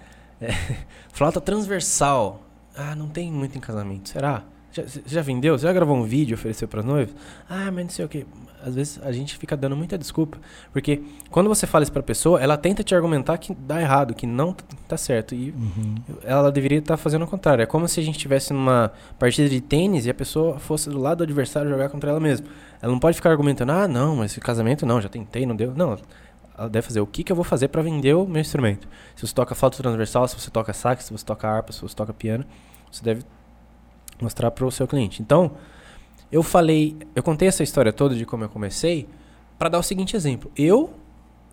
É, 0.41 0.49
flauta 1.13 1.39
transversal. 1.41 2.41
Ah, 2.75 2.95
não 2.95 3.07
tem 3.07 3.31
muito 3.31 3.57
em 3.57 3.61
casamento. 3.61 4.09
Será? 4.09 4.43
Já, 4.71 4.83
já 5.05 5.21
vendeu? 5.21 5.57
Você 5.57 5.65
já 5.65 5.71
gravou 5.73 5.95
um 5.95 6.03
vídeo 6.03 6.33
e 6.33 6.35
ofereceu 6.35 6.67
para 6.67 6.83
noivos? 6.83 7.15
Ah, 7.49 7.71
mas 7.71 7.83
não 7.85 7.89
sei 7.89 8.05
o 8.05 8.09
que. 8.09 8.25
Às 8.65 8.73
vezes 8.73 8.99
a 9.03 9.11
gente 9.11 9.37
fica 9.37 9.55
dando 9.55 9.75
muita 9.75 9.95
desculpa. 9.97 10.39
Porque 10.73 11.03
quando 11.29 11.47
você 11.47 11.67
fala 11.67 11.83
isso 11.83 11.91
pra 11.91 12.01
pessoa, 12.01 12.41
ela 12.41 12.57
tenta 12.57 12.83
te 12.83 12.95
argumentar 12.95 13.37
que 13.37 13.53
dá 13.53 13.79
errado, 13.79 14.15
que 14.15 14.25
não 14.25 14.55
tá 14.87 14.97
certo. 14.97 15.35
E 15.35 15.51
Uhum. 15.51 15.95
ela 16.23 16.51
deveria 16.51 16.79
estar 16.79 16.97
fazendo 16.97 17.23
o 17.23 17.27
contrário. 17.27 17.61
É 17.61 17.65
como 17.67 17.87
se 17.87 17.99
a 17.99 18.03
gente 18.03 18.15
estivesse 18.15 18.51
numa 18.53 18.91
partida 19.19 19.47
de 19.47 19.61
tênis 19.61 20.07
e 20.07 20.09
a 20.09 20.13
pessoa 20.15 20.57
fosse 20.57 20.89
do 20.89 20.97
lado 20.99 21.19
do 21.19 21.23
adversário 21.25 21.69
jogar 21.69 21.89
contra 21.89 22.09
ela 22.09 22.19
mesma. 22.19 22.47
Ela 22.81 22.91
não 22.91 22.99
pode 22.99 23.15
ficar 23.15 23.29
argumentando, 23.29 23.71
ah, 23.71 23.87
não, 23.87 24.15
mas 24.15 24.35
casamento 24.37 24.85
não, 24.85 24.99
já 24.99 25.09
tentei, 25.09 25.45
não 25.45 25.55
deu. 25.55 25.73
Não. 25.75 25.97
ela 26.57 26.69
deve 26.69 26.87
fazer 26.87 27.01
o 27.01 27.05
que, 27.05 27.23
que 27.23 27.31
eu 27.31 27.35
vou 27.35 27.45
fazer 27.45 27.67
para 27.67 27.81
vender 27.81 28.13
o 28.15 28.25
meu 28.25 28.41
instrumento. 28.41 28.87
Se 29.15 29.27
você 29.27 29.33
toca 29.33 29.53
flauta 29.53 29.77
transversal, 29.77 30.27
se 30.27 30.39
você 30.39 30.49
toca 30.49 30.73
sax, 30.73 31.03
se 31.05 31.11
você 31.11 31.23
toca 31.25 31.47
harpa, 31.47 31.71
se 31.71 31.81
você 31.81 31.95
toca 31.95 32.13
piano, 32.13 32.45
você 32.91 33.03
deve 33.03 33.23
mostrar 34.21 34.49
para 34.51 34.65
o 34.65 34.71
seu 34.71 34.87
cliente. 34.87 35.21
Então, 35.21 35.51
eu 36.31 36.43
falei, 36.43 36.97
eu 37.15 37.23
contei 37.23 37.47
essa 37.47 37.63
história 37.63 37.93
toda 37.93 38.15
de 38.15 38.25
como 38.25 38.43
eu 38.43 38.49
comecei 38.49 39.07
para 39.57 39.69
dar 39.69 39.79
o 39.79 39.83
seguinte 39.83 40.15
exemplo. 40.15 40.51
Eu 40.55 40.93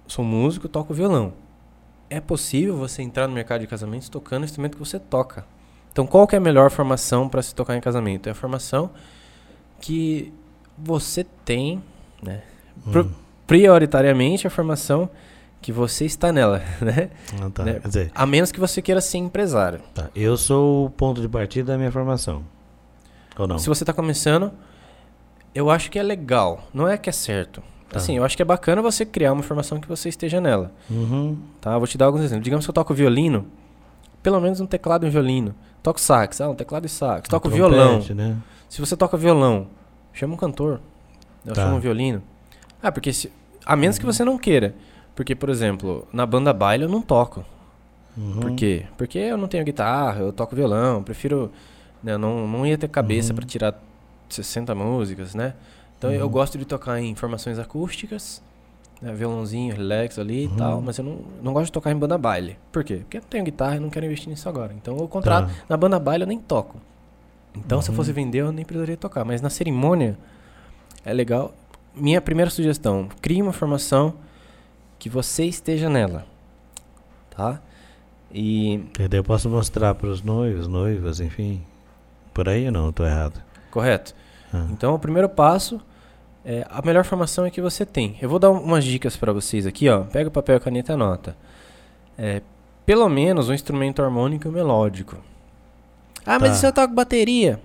sou 0.06 0.24
músico, 0.24 0.68
toco 0.68 0.92
violão. 0.92 1.34
É 2.10 2.20
possível 2.20 2.76
você 2.76 3.02
entrar 3.02 3.26
no 3.26 3.34
mercado 3.34 3.60
de 3.60 3.66
casamentos 3.66 4.08
tocando 4.08 4.42
o 4.42 4.44
instrumento 4.44 4.72
que 4.72 4.84
você 4.84 4.98
toca. 4.98 5.46
Então, 5.90 6.06
qual 6.06 6.26
que 6.26 6.34
é 6.34 6.38
a 6.38 6.40
melhor 6.40 6.70
formação 6.70 7.28
para 7.28 7.42
se 7.42 7.54
tocar 7.54 7.76
em 7.76 7.80
casamento? 7.80 8.26
É 8.26 8.32
a 8.32 8.34
formação 8.34 8.90
que 9.80 10.32
você 10.76 11.24
tem, 11.44 11.82
né? 12.22 12.42
Hum. 12.86 13.10
Prioritariamente 13.46 14.46
a 14.46 14.50
formação 14.50 15.10
que 15.60 15.70
você 15.70 16.04
está 16.04 16.32
nela, 16.32 16.62
né? 16.80 17.10
Ah, 17.40 17.50
tá. 17.50 17.64
né? 17.64 17.80
Dizer, 17.84 18.10
a 18.14 18.26
menos 18.26 18.50
que 18.50 18.58
você 18.58 18.82
queira 18.82 19.00
ser 19.00 19.18
empresário. 19.18 19.80
Tá. 19.94 20.08
Eu 20.14 20.36
sou 20.36 20.86
o 20.86 20.90
ponto 20.90 21.20
de 21.20 21.28
partida 21.28 21.72
da 21.72 21.78
minha 21.78 21.92
formação. 21.92 22.42
Ou 23.38 23.46
não? 23.46 23.58
Se 23.58 23.68
você 23.68 23.82
está 23.82 23.92
começando, 23.92 24.52
eu 25.54 25.70
acho 25.70 25.90
que 25.90 25.98
é 25.98 26.02
legal. 26.02 26.64
Não 26.72 26.88
é 26.88 26.96
que 26.96 27.08
é 27.08 27.12
certo. 27.12 27.62
Tá. 27.88 27.98
Assim, 27.98 28.16
eu 28.16 28.24
acho 28.24 28.36
que 28.36 28.42
é 28.42 28.44
bacana 28.44 28.80
você 28.80 29.04
criar 29.04 29.32
uma 29.32 29.42
formação 29.42 29.78
que 29.78 29.86
você 29.86 30.08
esteja 30.08 30.40
nela. 30.40 30.72
Uhum. 30.90 31.36
Tá? 31.60 31.76
Vou 31.76 31.86
te 31.86 31.98
dar 31.98 32.06
alguns 32.06 32.22
exemplos. 32.22 32.44
Digamos 32.44 32.64
que 32.64 32.70
eu 32.70 32.74
toco 32.74 32.94
violino, 32.94 33.46
pelo 34.22 34.40
menos 34.40 34.60
um 34.60 34.66
teclado 34.66 35.04
e 35.04 35.08
um 35.08 35.12
violino. 35.12 35.54
Toco 35.82 36.00
sax, 36.00 36.40
ah, 36.40 36.48
um 36.48 36.54
teclado 36.54 36.86
e 36.86 36.88
sax. 36.88 37.28
Toco 37.28 37.48
um 37.48 37.50
violão. 37.50 38.00
Né? 38.14 38.36
Se 38.68 38.80
você 38.80 38.96
toca 38.96 39.16
violão, 39.16 39.66
chama 40.12 40.34
um 40.34 40.36
cantor. 40.36 40.80
Eu 41.44 41.52
tá. 41.52 41.62
chamo 41.62 41.76
um 41.76 41.80
violino. 41.80 42.22
Ah, 42.82 42.90
porque 42.90 43.12
se, 43.12 43.30
a 43.66 43.76
menos 43.76 43.96
uhum. 43.96 44.00
que 44.00 44.06
você 44.06 44.24
não 44.24 44.38
queira. 44.38 44.74
Porque, 45.14 45.34
por 45.34 45.50
exemplo, 45.50 46.08
na 46.12 46.24
banda 46.24 46.52
baile 46.52 46.84
eu 46.84 46.88
não 46.88 47.02
toco. 47.02 47.44
Uhum. 48.16 48.40
Por 48.40 48.52
quê? 48.52 48.86
Porque 48.96 49.18
eu 49.18 49.36
não 49.36 49.48
tenho 49.48 49.64
guitarra, 49.64 50.20
eu 50.20 50.32
toco 50.32 50.56
violão, 50.56 51.02
prefiro. 51.02 51.50
Né, 52.02 52.16
não, 52.16 52.48
não 52.48 52.66
ia 52.66 52.76
ter 52.76 52.88
cabeça 52.88 53.32
uhum. 53.32 53.36
para 53.36 53.46
tirar 53.46 53.82
60 54.28 54.74
músicas, 54.74 55.34
né? 55.34 55.54
Então 55.98 56.10
uhum. 56.10 56.16
eu 56.16 56.28
gosto 56.28 56.58
de 56.58 56.64
tocar 56.64 57.00
em 57.00 57.14
formações 57.14 57.58
acústicas, 57.58 58.42
né, 59.00 59.12
violãozinho, 59.12 59.74
relax 59.74 60.18
ali 60.18 60.46
uhum. 60.46 60.54
e 60.54 60.56
tal, 60.56 60.80
mas 60.80 60.98
eu 60.98 61.04
não, 61.04 61.18
não 61.42 61.52
gosto 61.52 61.66
de 61.66 61.72
tocar 61.72 61.92
em 61.92 61.96
banda 61.96 62.18
baile. 62.18 62.58
Por 62.72 62.82
quê? 62.82 62.96
Porque 62.96 63.18
eu 63.18 63.20
não 63.20 63.28
tenho 63.28 63.44
guitarra 63.44 63.76
e 63.76 63.80
não 63.80 63.90
quero 63.90 64.06
investir 64.06 64.28
nisso 64.28 64.48
agora. 64.48 64.72
Então 64.74 64.96
eu 64.96 65.06
contrato. 65.06 65.48
Tá. 65.48 65.64
Na 65.68 65.76
banda 65.76 65.98
baile 65.98 66.24
eu 66.24 66.28
nem 66.28 66.38
toco. 66.38 66.76
Então 67.54 67.80
se 67.80 67.90
eu 67.90 67.94
fosse 67.94 68.10
uhum. 68.10 68.16
vender 68.16 68.38
eu 68.38 68.52
nem 68.52 68.64
precisaria 68.64 68.96
tocar. 68.96 69.24
Mas 69.24 69.40
na 69.40 69.50
cerimônia 69.50 70.18
é 71.04 71.12
legal. 71.12 71.54
Minha 71.94 72.20
primeira 72.20 72.50
sugestão: 72.50 73.08
crie 73.20 73.42
uma 73.42 73.52
formação 73.52 74.14
que 74.98 75.08
você 75.08 75.44
esteja 75.44 75.88
nela. 75.88 76.24
Tá? 77.30 77.60
E. 78.32 78.74
E 78.98 79.08
daí 79.08 79.18
eu 79.18 79.24
posso 79.24 79.48
mostrar 79.48 79.94
para 79.94 80.08
os 80.08 80.22
noivos, 80.22 80.66
noivas, 80.66 81.20
enfim. 81.20 81.62
Por 82.32 82.48
aí 82.48 82.66
ou 82.66 82.72
não? 82.72 82.90
Estou 82.90 83.06
errado. 83.06 83.40
Correto. 83.70 84.14
Ah. 84.52 84.66
Então 84.70 84.94
o 84.94 84.98
primeiro 84.98 85.28
passo 85.28 85.80
é, 86.44 86.66
a 86.68 86.82
melhor 86.82 87.04
formação 87.04 87.44
é 87.44 87.50
que 87.50 87.60
você 87.60 87.86
tem. 87.86 88.16
Eu 88.20 88.28
vou 88.28 88.38
dar 88.38 88.50
umas 88.50 88.84
dicas 88.84 89.16
para 89.16 89.32
vocês 89.32 89.66
aqui, 89.66 89.88
ó. 89.88 90.02
Pega 90.04 90.28
o 90.28 90.32
papel, 90.32 90.58
caneta 90.60 90.92
e 90.92 90.94
anota. 90.94 91.36
É, 92.18 92.42
pelo 92.84 93.08
menos 93.08 93.48
um 93.48 93.54
instrumento 93.54 94.02
harmônico 94.02 94.48
e 94.48 94.50
melódico. 94.50 95.16
Ah, 96.26 96.38
mas 96.38 96.50
tá. 96.50 96.54
se 96.56 96.66
eu 96.66 96.72
toco 96.72 96.94
bateria? 96.94 97.60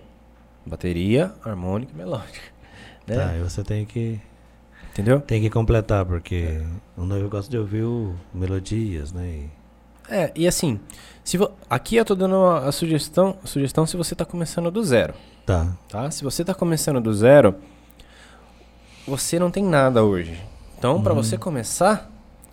Bateria, 0.66 1.34
harmônica 1.44 1.92
e 1.94 1.98
melódica. 1.98 2.46
Né? 3.08 3.16
Tá, 3.16 3.36
e 3.36 3.40
você 3.40 3.64
tem 3.64 3.86
que. 3.86 4.20
Entendeu? 4.92 5.22
Tem 5.22 5.42
que 5.42 5.50
completar, 5.50 6.06
porque 6.06 6.60
é. 6.62 6.66
o 6.96 7.04
noivo 7.04 7.30
gosta 7.30 7.50
de 7.50 7.58
ouvir 7.58 7.84
o, 7.84 8.16
melodias, 8.34 9.12
né? 9.12 9.28
E... 9.28 9.50
É, 10.10 10.32
e 10.36 10.48
assim, 10.48 10.80
se 11.28 11.38
vo... 11.38 11.52
aqui 11.70 11.98
eu 11.98 12.06
tô 12.06 12.16
dando 12.16 12.46
a 12.46 12.72
sugestão, 12.72 13.36
sugestão 13.44 13.86
se 13.86 13.98
você 13.98 14.16
tá 14.16 14.24
começando 14.24 14.72
do 14.72 14.82
zero. 14.82 15.14
Tá. 15.46 15.76
tá. 15.90 16.10
Se 16.10 16.24
você 16.24 16.42
tá 16.42 16.54
começando 16.54 17.02
do 17.02 17.14
zero, 17.14 17.54
você 19.06 19.38
não 19.38 19.52
tem 19.52 19.62
nada 19.62 20.06
hoje. 20.06 20.42
Então, 20.78 20.96
uhum. 20.96 21.04
para 21.04 21.14
você 21.14 21.38
começar, 21.38 22.10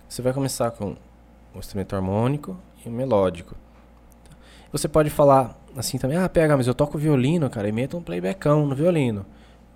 você 0.09 0.21
vai 0.21 0.33
começar 0.33 0.71
com 0.71 0.93
o 1.53 1.57
instrumento 1.57 1.95
harmônico 1.95 2.57
e 2.85 2.89
o 2.89 2.91
melódico. 2.91 3.55
Você 4.73 4.89
pode 4.89 5.09
falar 5.09 5.57
assim 5.77 5.97
também, 5.97 6.17
ah, 6.17 6.27
pega, 6.27 6.57
mas 6.57 6.67
eu 6.67 6.73
toco 6.73 6.97
violino, 6.97 7.49
cara, 7.49 7.69
e 7.69 7.71
meto 7.71 7.95
um 7.95 8.03
playbackão 8.03 8.65
no 8.65 8.75
violino. 8.75 9.25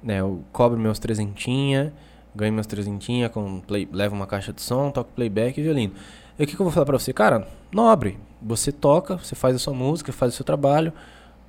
Né, 0.04 0.20
eu 0.20 0.44
cobro 0.52 0.78
meus 0.78 1.00
trezentinha, 1.00 1.94
ganho 2.36 2.52
meus 2.52 2.68
trezentinha, 2.68 3.30
com 3.30 3.62
play, 3.62 3.88
levo 3.94 4.14
uma 4.14 4.28
caixa 4.28 4.52
de 4.52 4.62
som, 4.62 4.92
toco 4.92 5.10
playback 5.16 5.58
e 5.58 5.64
violino. 5.64 5.94
E 6.40 6.44
o 6.44 6.48
que, 6.48 6.56
que 6.56 6.62
eu 6.62 6.64
vou 6.64 6.72
falar 6.72 6.86
pra 6.86 6.98
você? 6.98 7.12
Cara, 7.12 7.46
nobre, 7.70 8.18
você 8.42 8.72
toca, 8.72 9.18
você 9.18 9.36
faz 9.36 9.56
a 9.56 9.60
sua 9.60 9.74
música, 9.74 10.14
faz 10.14 10.34
o 10.34 10.36
seu 10.38 10.46
trabalho, 10.46 10.94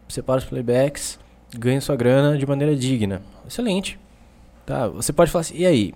separa 0.09 0.41
os 0.41 0.45
playbacks, 0.45 1.19
ganha 1.57 1.81
sua 1.81 1.95
grana 1.95 2.37
de 2.37 2.45
maneira 2.45 2.75
digna. 2.75 3.23
Excelente. 3.47 3.99
Tá? 4.67 4.89
Você 4.89 5.13
pode 5.13 5.31
falar 5.31 5.43
assim, 5.43 5.57
e 5.57 5.65
aí? 5.65 5.95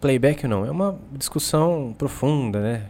Playback 0.00 0.44
ou 0.44 0.50
não? 0.50 0.64
É 0.64 0.70
uma 0.70 0.96
discussão 1.12 1.94
profunda, 1.98 2.60
né? 2.60 2.86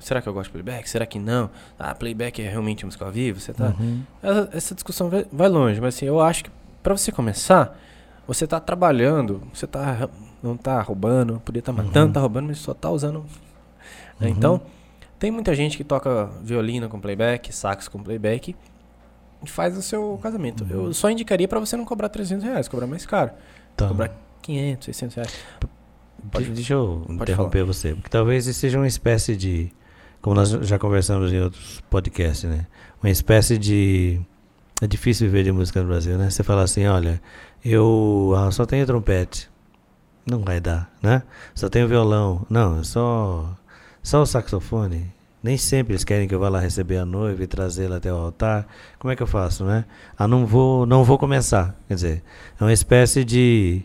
Será 0.00 0.20
que 0.20 0.28
eu 0.28 0.32
gosto 0.32 0.46
de 0.46 0.52
playback? 0.52 0.88
Será 0.88 1.06
que 1.06 1.18
não? 1.18 1.50
Ah, 1.78 1.94
playback 1.94 2.42
é 2.42 2.48
realmente 2.48 2.84
música 2.84 3.04
ao 3.04 3.12
vivo? 3.12 3.40
Você 3.40 3.52
tá... 3.52 3.74
Uhum. 3.78 4.02
Essa, 4.22 4.48
essa, 4.52 4.74
discussão 4.74 5.08
vai, 5.08 5.26
vai, 5.32 5.48
longe, 5.48 5.80
mas 5.80 5.94
assim, 5.94 6.06
eu 6.06 6.20
acho 6.20 6.44
que 6.44 6.50
para 6.82 6.96
você 6.96 7.12
começar, 7.12 7.76
você 8.26 8.46
tá 8.46 8.60
trabalhando, 8.60 9.42
você 9.52 9.66
tá 9.66 10.08
não 10.42 10.56
tá 10.56 10.80
roubando, 10.80 11.40
podia 11.44 11.60
estar 11.60 11.72
tá 11.72 11.82
matando, 11.82 12.06
uhum. 12.06 12.12
tá 12.12 12.20
roubando, 12.20 12.46
mas 12.46 12.58
só 12.58 12.72
tá 12.72 12.90
usando. 12.90 13.24
Né? 14.18 14.28
Uhum. 14.28 14.34
Então, 14.34 14.62
tem 15.18 15.30
muita 15.30 15.54
gente 15.54 15.76
que 15.76 15.84
toca 15.84 16.26
violino 16.42 16.88
com 16.88 17.00
playback, 17.00 17.52
sax 17.54 17.88
com 17.88 18.02
playback 18.02 18.54
e 19.44 19.48
faz 19.48 19.76
o 19.76 19.82
seu 19.82 20.18
casamento. 20.22 20.66
Eu 20.70 20.84
uhum. 20.84 20.92
só 20.92 21.10
indicaria 21.10 21.48
para 21.48 21.60
você 21.60 21.76
não 21.76 21.84
cobrar 21.84 22.08
300 22.08 22.44
reais, 22.44 22.68
cobrar 22.68 22.86
mais 22.86 23.04
caro. 23.04 23.32
Tá. 23.76 23.88
Cobrar 23.88 24.10
500, 24.42 24.84
600 24.86 25.16
reais. 25.16 25.34
Pode, 26.30 26.50
deixa 26.50 26.74
eu 26.74 27.06
interromper 27.08 27.60
falar. 27.60 27.72
você, 27.72 27.94
porque 27.94 28.08
talvez 28.08 28.46
isso 28.46 28.58
seja 28.58 28.78
uma 28.78 28.86
espécie 28.86 29.36
de, 29.36 29.70
como 30.20 30.34
nós 30.34 30.50
já 30.50 30.78
conversamos 30.78 31.32
em 31.32 31.40
outros 31.40 31.80
podcasts, 31.88 32.48
né? 32.48 32.66
Uma 33.02 33.10
espécie 33.10 33.56
de 33.56 34.20
é 34.82 34.86
difícil 34.86 35.26
viver 35.26 35.44
de 35.44 35.52
música 35.52 35.80
no 35.80 35.88
Brasil, 35.88 36.18
né? 36.18 36.30
Você 36.30 36.42
fala 36.42 36.62
assim, 36.62 36.86
olha, 36.86 37.20
eu 37.64 38.34
ah, 38.36 38.50
só 38.50 38.66
tenho 38.66 38.84
trompete, 38.84 39.48
não 40.26 40.40
vai 40.40 40.60
dar, 40.60 40.92
né? 41.02 41.22
Só 41.54 41.68
tenho 41.68 41.88
violão, 41.88 42.44
não, 42.50 42.82
só 42.82 43.56
só 44.02 44.22
o 44.22 44.26
saxofone. 44.26 45.12
Nem 45.42 45.56
sempre 45.56 45.92
eles 45.92 46.04
querem 46.04 46.26
que 46.26 46.34
eu 46.34 46.40
vá 46.40 46.48
lá 46.48 46.58
receber 46.58 46.98
a 46.98 47.06
noiva 47.06 47.42
e 47.42 47.46
trazê-la 47.46 47.96
até 47.96 48.12
o 48.12 48.16
altar. 48.16 48.66
Como 48.98 49.12
é 49.12 49.16
que 49.16 49.22
eu 49.22 49.26
faço, 49.26 49.64
né? 49.64 49.84
Ah, 50.16 50.26
não 50.26 50.44
vou, 50.44 50.84
não 50.84 51.04
vou 51.04 51.16
começar. 51.16 51.78
Quer 51.86 51.94
dizer, 51.94 52.22
é 52.60 52.64
uma 52.64 52.72
espécie 52.72 53.24
de 53.24 53.84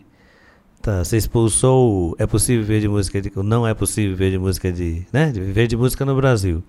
Tá, 0.84 1.02
você 1.02 1.16
expulsou. 1.16 2.14
É 2.18 2.26
possível 2.26 2.62
viver 2.62 2.82
de 2.82 2.88
música 2.88 3.18
de. 3.22 3.32
Não 3.36 3.66
é 3.66 3.72
possível 3.72 4.10
viver 4.10 4.32
de 4.32 4.38
música 4.38 4.70
de. 4.70 5.06
Né? 5.10 5.32
De 5.32 5.40
viver 5.40 5.66
de 5.66 5.78
música 5.78 6.04
no 6.04 6.14
Brasil. 6.14 6.62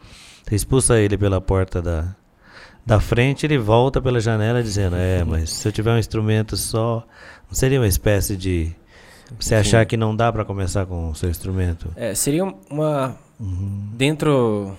Você 0.46 0.56
expulsa 0.56 0.98
ele 0.98 1.18
pela 1.18 1.42
porta 1.42 1.82
da, 1.82 2.16
da 2.86 2.98
frente, 3.02 3.46
ele 3.46 3.58
volta 3.58 4.02
pela 4.02 4.22
janela 4.22 4.64
dizendo: 4.64 4.96
É, 4.96 5.22
mas 5.26 5.50
se 5.50 5.68
eu 5.68 5.72
tiver 5.72 5.92
um 5.92 5.98
instrumento 5.98 6.56
só. 6.56 7.06
Não 7.50 7.54
seria 7.54 7.78
uma 7.78 7.88
espécie 7.88 8.38
de. 8.38 8.74
Você 9.38 9.54
achar 9.54 9.86
que 9.86 9.98
não 9.98 10.16
dá 10.16 10.32
para 10.32 10.46
começar 10.46 10.86
com 10.86 11.10
o 11.10 11.16
seu 11.16 11.30
instrumento? 11.30 11.92
É, 11.98 12.16
seria 12.16 12.46
uma. 12.70 13.18
Uhum. 13.40 13.90
Dentro 13.94 14.76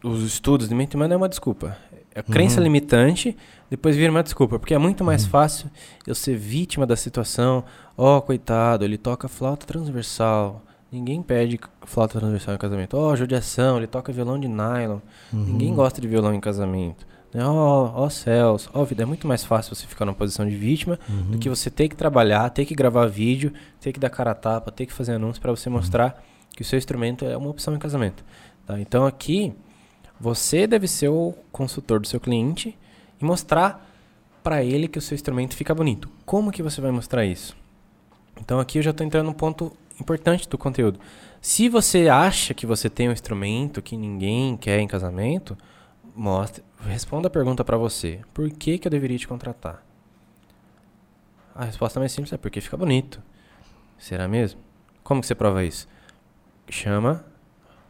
dos 0.00 0.22
estudos 0.22 0.68
de 0.68 0.74
mente 0.74 0.96
humana 0.96 1.14
é 1.14 1.16
uma 1.16 1.28
desculpa. 1.28 1.76
É 2.14 2.20
a 2.20 2.22
crença 2.22 2.58
uhum. 2.58 2.64
limitante, 2.64 3.36
depois 3.68 3.94
vira 3.94 4.10
uma 4.10 4.22
desculpa, 4.22 4.58
porque 4.58 4.72
é 4.72 4.78
muito 4.78 5.04
mais 5.04 5.24
uhum. 5.24 5.30
fácil 5.30 5.70
eu 6.06 6.14
ser 6.14 6.36
vítima 6.36 6.86
da 6.86 6.96
situação. 6.96 7.62
Ó, 7.96 8.16
oh, 8.16 8.22
coitado, 8.22 8.84
ele 8.84 8.96
toca 8.96 9.28
flauta 9.28 9.66
transversal. 9.66 10.62
Ninguém 10.90 11.20
pede 11.20 11.60
flauta 11.84 12.18
transversal 12.18 12.54
em 12.54 12.58
casamento. 12.58 12.96
Ó, 12.96 13.10
oh, 13.10 13.16
judiação, 13.16 13.76
ele 13.76 13.86
toca 13.86 14.12
violão 14.12 14.38
de 14.38 14.48
nylon. 14.48 15.00
Uhum. 15.32 15.44
Ninguém 15.44 15.74
gosta 15.74 16.00
de 16.00 16.08
violão 16.08 16.32
em 16.32 16.40
casamento. 16.40 17.06
Ó, 17.34 17.38
né? 17.38 17.46
oh, 17.46 18.04
oh, 18.04 18.08
céus. 18.08 18.70
Ó, 18.72 18.80
oh, 18.80 18.84
vida, 18.86 19.02
é 19.02 19.06
muito 19.06 19.26
mais 19.26 19.44
fácil 19.44 19.74
você 19.74 19.86
ficar 19.86 20.06
numa 20.06 20.14
posição 20.14 20.48
de 20.48 20.56
vítima 20.56 20.98
uhum. 21.08 21.32
do 21.32 21.38
que 21.38 21.50
você 21.50 21.68
ter 21.68 21.88
que 21.88 21.96
trabalhar, 21.96 22.48
ter 22.48 22.64
que 22.64 22.74
gravar 22.74 23.06
vídeo, 23.06 23.52
ter 23.78 23.92
que 23.92 24.00
dar 24.00 24.08
cara 24.08 24.30
a 24.30 24.34
tapa, 24.34 24.70
ter 24.70 24.86
que 24.86 24.92
fazer 24.92 25.14
anúncio 25.14 25.42
para 25.42 25.50
você 25.50 25.68
mostrar 25.68 26.22
que 26.56 26.62
o 26.62 26.64
seu 26.64 26.78
instrumento 26.78 27.24
é 27.24 27.36
uma 27.36 27.50
opção 27.50 27.74
em 27.74 27.78
casamento. 27.78 28.24
Tá? 28.66 28.80
Então 28.80 29.06
aqui 29.06 29.54
você 30.18 30.66
deve 30.66 30.88
ser 30.88 31.08
o 31.08 31.34
consultor 31.52 32.00
do 32.00 32.08
seu 32.08 32.18
cliente 32.18 32.76
e 33.20 33.24
mostrar 33.24 33.86
para 34.42 34.64
ele 34.64 34.88
que 34.88 34.98
o 34.98 35.02
seu 35.02 35.14
instrumento 35.14 35.54
fica 35.54 35.74
bonito. 35.74 36.10
Como 36.24 36.50
que 36.50 36.62
você 36.62 36.80
vai 36.80 36.90
mostrar 36.90 37.24
isso? 37.24 37.54
Então 38.40 38.58
aqui 38.58 38.78
eu 38.78 38.82
já 38.82 38.90
estou 38.90 39.06
entrando 39.06 39.26
num 39.26 39.32
ponto 39.32 39.76
importante 40.00 40.48
do 40.48 40.56
conteúdo. 40.56 40.98
Se 41.40 41.68
você 41.68 42.08
acha 42.08 42.54
que 42.54 42.66
você 42.66 42.88
tem 42.88 43.08
um 43.08 43.12
instrumento 43.12 43.82
que 43.82 43.96
ninguém 43.96 44.56
quer 44.56 44.78
em 44.80 44.88
casamento, 44.88 45.56
mostre, 46.14 46.64
responda 46.86 47.28
a 47.28 47.30
pergunta 47.30 47.64
para 47.64 47.76
você. 47.76 48.20
Por 48.32 48.50
que, 48.50 48.78
que 48.78 48.88
eu 48.88 48.90
deveria 48.90 49.18
te 49.18 49.28
contratar? 49.28 49.84
A 51.54 51.64
resposta 51.64 52.00
mais 52.00 52.12
simples 52.12 52.32
é 52.32 52.36
porque 52.36 52.60
fica 52.60 52.76
bonito. 52.76 53.22
Será 53.98 54.26
mesmo? 54.26 54.60
Como 55.02 55.20
que 55.20 55.26
você 55.26 55.34
prova 55.34 55.64
isso? 55.64 55.86
Chama 56.68 57.24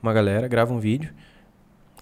uma 0.02 0.12
galera, 0.12 0.46
grava 0.48 0.72
um 0.72 0.78
vídeo, 0.78 1.12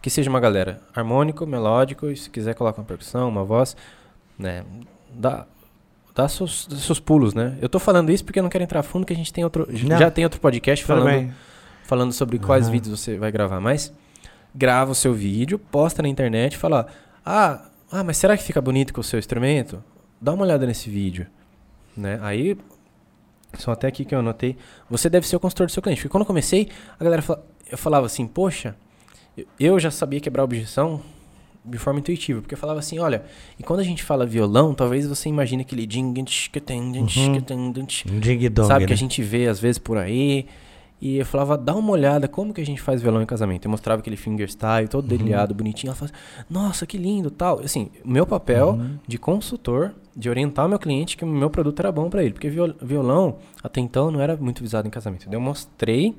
que 0.03 0.11
seja 0.11 0.29
uma 0.29 0.41
galera 0.41 0.81
harmônico, 0.95 1.47
melódico, 1.47 2.09
e 2.09 2.17
se 2.17 2.29
quiser 2.29 2.55
coloca 2.55 2.81
uma 2.81 2.87
percussão, 2.87 3.29
uma 3.29 3.45
voz, 3.45 3.77
né? 4.39 4.65
Dá, 5.13 5.47
dá 6.15 6.29
seus, 6.29 6.69
seus 6.71 7.01
pulos, 7.01 7.33
né? 7.33 7.57
Eu 7.61 7.69
tô 7.69 7.79
falando 7.79 8.11
isso 8.11 8.25
porque 8.25 8.39
eu 8.39 8.43
não 8.43 8.51
quero 8.51 8.65
entrar 8.65 8.83
fundo, 8.83 9.07
que 9.07 9.13
a 9.13 9.17
gente 9.17 9.33
tem 9.33 9.43
outro, 9.45 9.67
Não. 9.85 9.99
já 9.99 10.11
tem 10.11 10.25
outro 10.25 10.41
podcast 10.41 10.85
falando, 10.85 11.33
falando 11.85 12.13
sobre 12.13 12.39
quais 12.39 12.65
Aham. 12.65 12.73
vídeos 12.73 13.01
você 13.01 13.17
vai 13.17 13.33
gravar, 13.33 13.61
mas 13.61 13.93
grava 14.55 14.93
o 14.93 14.95
seu 14.95 15.15
vídeo, 15.15 15.59
posta 15.59 16.03
na 16.03 16.09
internet 16.09 16.53
e 16.55 16.59
fala, 16.59 16.87
ah, 17.25 17.63
ah, 17.91 18.05
mas 18.05 18.17
será 18.17 18.37
que 18.37 18.43
fica 18.43 18.61
bonito 18.61 18.93
com 18.93 19.01
o 19.01 19.05
seu 19.05 19.19
instrumento? 19.19 19.83
Dá 20.21 20.33
uma 20.33 20.45
olhada 20.45 20.67
nesse 20.67 20.91
vídeo, 20.91 21.27
né? 21.97 22.19
Aí, 22.23 22.59
só 23.61 23.73
até 23.73 23.87
aqui 23.89 24.05
que 24.05 24.15
eu 24.15 24.19
anotei, 24.21 24.57
você 24.89 25.09
deve 25.11 25.27
ser 25.27 25.37
o 25.37 25.41
consultor 25.41 25.67
do 25.67 25.73
seu 25.73 25.83
cliente. 25.83 26.01
Porque 26.01 26.11
quando 26.11 26.23
eu 26.23 26.27
comecei, 26.27 26.69
a 26.99 27.03
galera 27.05 27.23
fala, 27.23 27.45
eu 27.71 27.79
falava 27.79 28.07
assim, 28.07 28.27
poxa, 28.27 28.77
eu- 29.59 29.79
já 29.81 29.91
sabia 29.91 30.21
quebrar 30.21 30.45
objeção 30.45 31.01
de 31.65 31.79
forma 31.79 31.99
intuitiva, 31.99 32.43
porque 32.43 32.55
eu 32.55 32.59
falava 32.59 32.79
assim, 32.79 32.99
olha, 32.99 33.25
e 33.59 33.63
quando 33.63 33.81
a 33.81 33.85
gente 33.85 34.03
fala 34.03 34.27
violão, 34.27 34.75
talvez 34.75 35.07
você 35.07 35.29
imagine 35.31 35.63
aquele 35.63 35.87
ding, 35.87 36.13
que 36.53 36.61
tem, 36.61 36.81
Uhum. 36.81 37.07
que 37.07 37.41
tem, 37.41 37.73
tch, 37.87 38.05
Um 38.07 38.21
ding-dong, 38.21 38.69
sabe, 38.69 38.85
que 38.85 38.91
né? 38.91 38.95
a 38.95 38.99
gente 38.99 39.23
vê 39.23 39.47
às 39.49 39.59
vezes 39.59 39.79
por 39.79 39.97
aí. 39.97 40.47
E 41.01 41.17
eu 41.19 41.27
falava, 41.27 41.59
dá 41.59 41.75
uma 41.75 41.91
olhada, 41.91 42.29
como 42.29 42.53
que 42.55 42.61
a 42.61 42.67
gente 42.67 42.81
faz 42.81 43.03
violão 43.03 43.21
em 43.21 43.27
casamento? 43.27 43.65
Eu 43.67 43.71
mostrava 43.71 44.01
aquele 44.01 44.17
fingerstyle, 44.17 44.89
todo 44.89 45.11
Uhum. 45.11 45.19
delhado, 45.19 45.55
bonitinho. 45.55 45.89
Ela 45.91 45.97
falava, 45.97 46.17
nossa, 46.49 46.87
que 46.87 46.97
lindo, 46.97 47.31
tal. 47.31 47.61
Assim, 47.61 47.91
meu 48.05 48.27
papel 48.27 48.71
Uhum. 48.71 48.99
de 49.07 49.19
consultor, 49.19 49.95
de 50.17 50.31
orientar 50.31 50.67
o 50.67 50.69
meu 50.69 50.79
cliente 50.79 51.17
que 51.17 51.25
o 51.25 51.27
meu 51.27 51.51
produto 51.51 51.81
era 51.81 51.91
bom 51.91 52.09
pra 52.09 52.23
ele. 52.23 52.33
Porque 52.33 52.49
viol- 52.49 52.75
violão, 52.81 53.39
até 53.63 53.81
então, 53.81 54.11
não 54.11 54.21
era 54.21 54.37
muito 54.37 54.63
visado 54.63 54.87
em 54.87 54.91
casamento. 54.91 55.27
Eu 55.31 55.41
mostrei, 55.41 56.17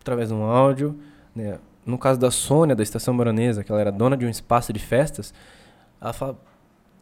através 0.00 0.28
de 0.28 0.34
um 0.34 0.44
áudio, 0.44 0.98
né? 1.34 1.58
No 1.86 1.98
caso 1.98 2.18
da 2.18 2.30
Sônia, 2.30 2.74
da 2.74 2.82
Estação 2.82 3.14
Baronesa, 3.14 3.62
que 3.62 3.70
ela 3.70 3.80
era 3.80 3.92
dona 3.92 4.16
de 4.16 4.24
um 4.24 4.28
espaço 4.30 4.72
de 4.72 4.78
festas, 4.78 5.34
ela 6.00 6.14
fala, 6.14 6.38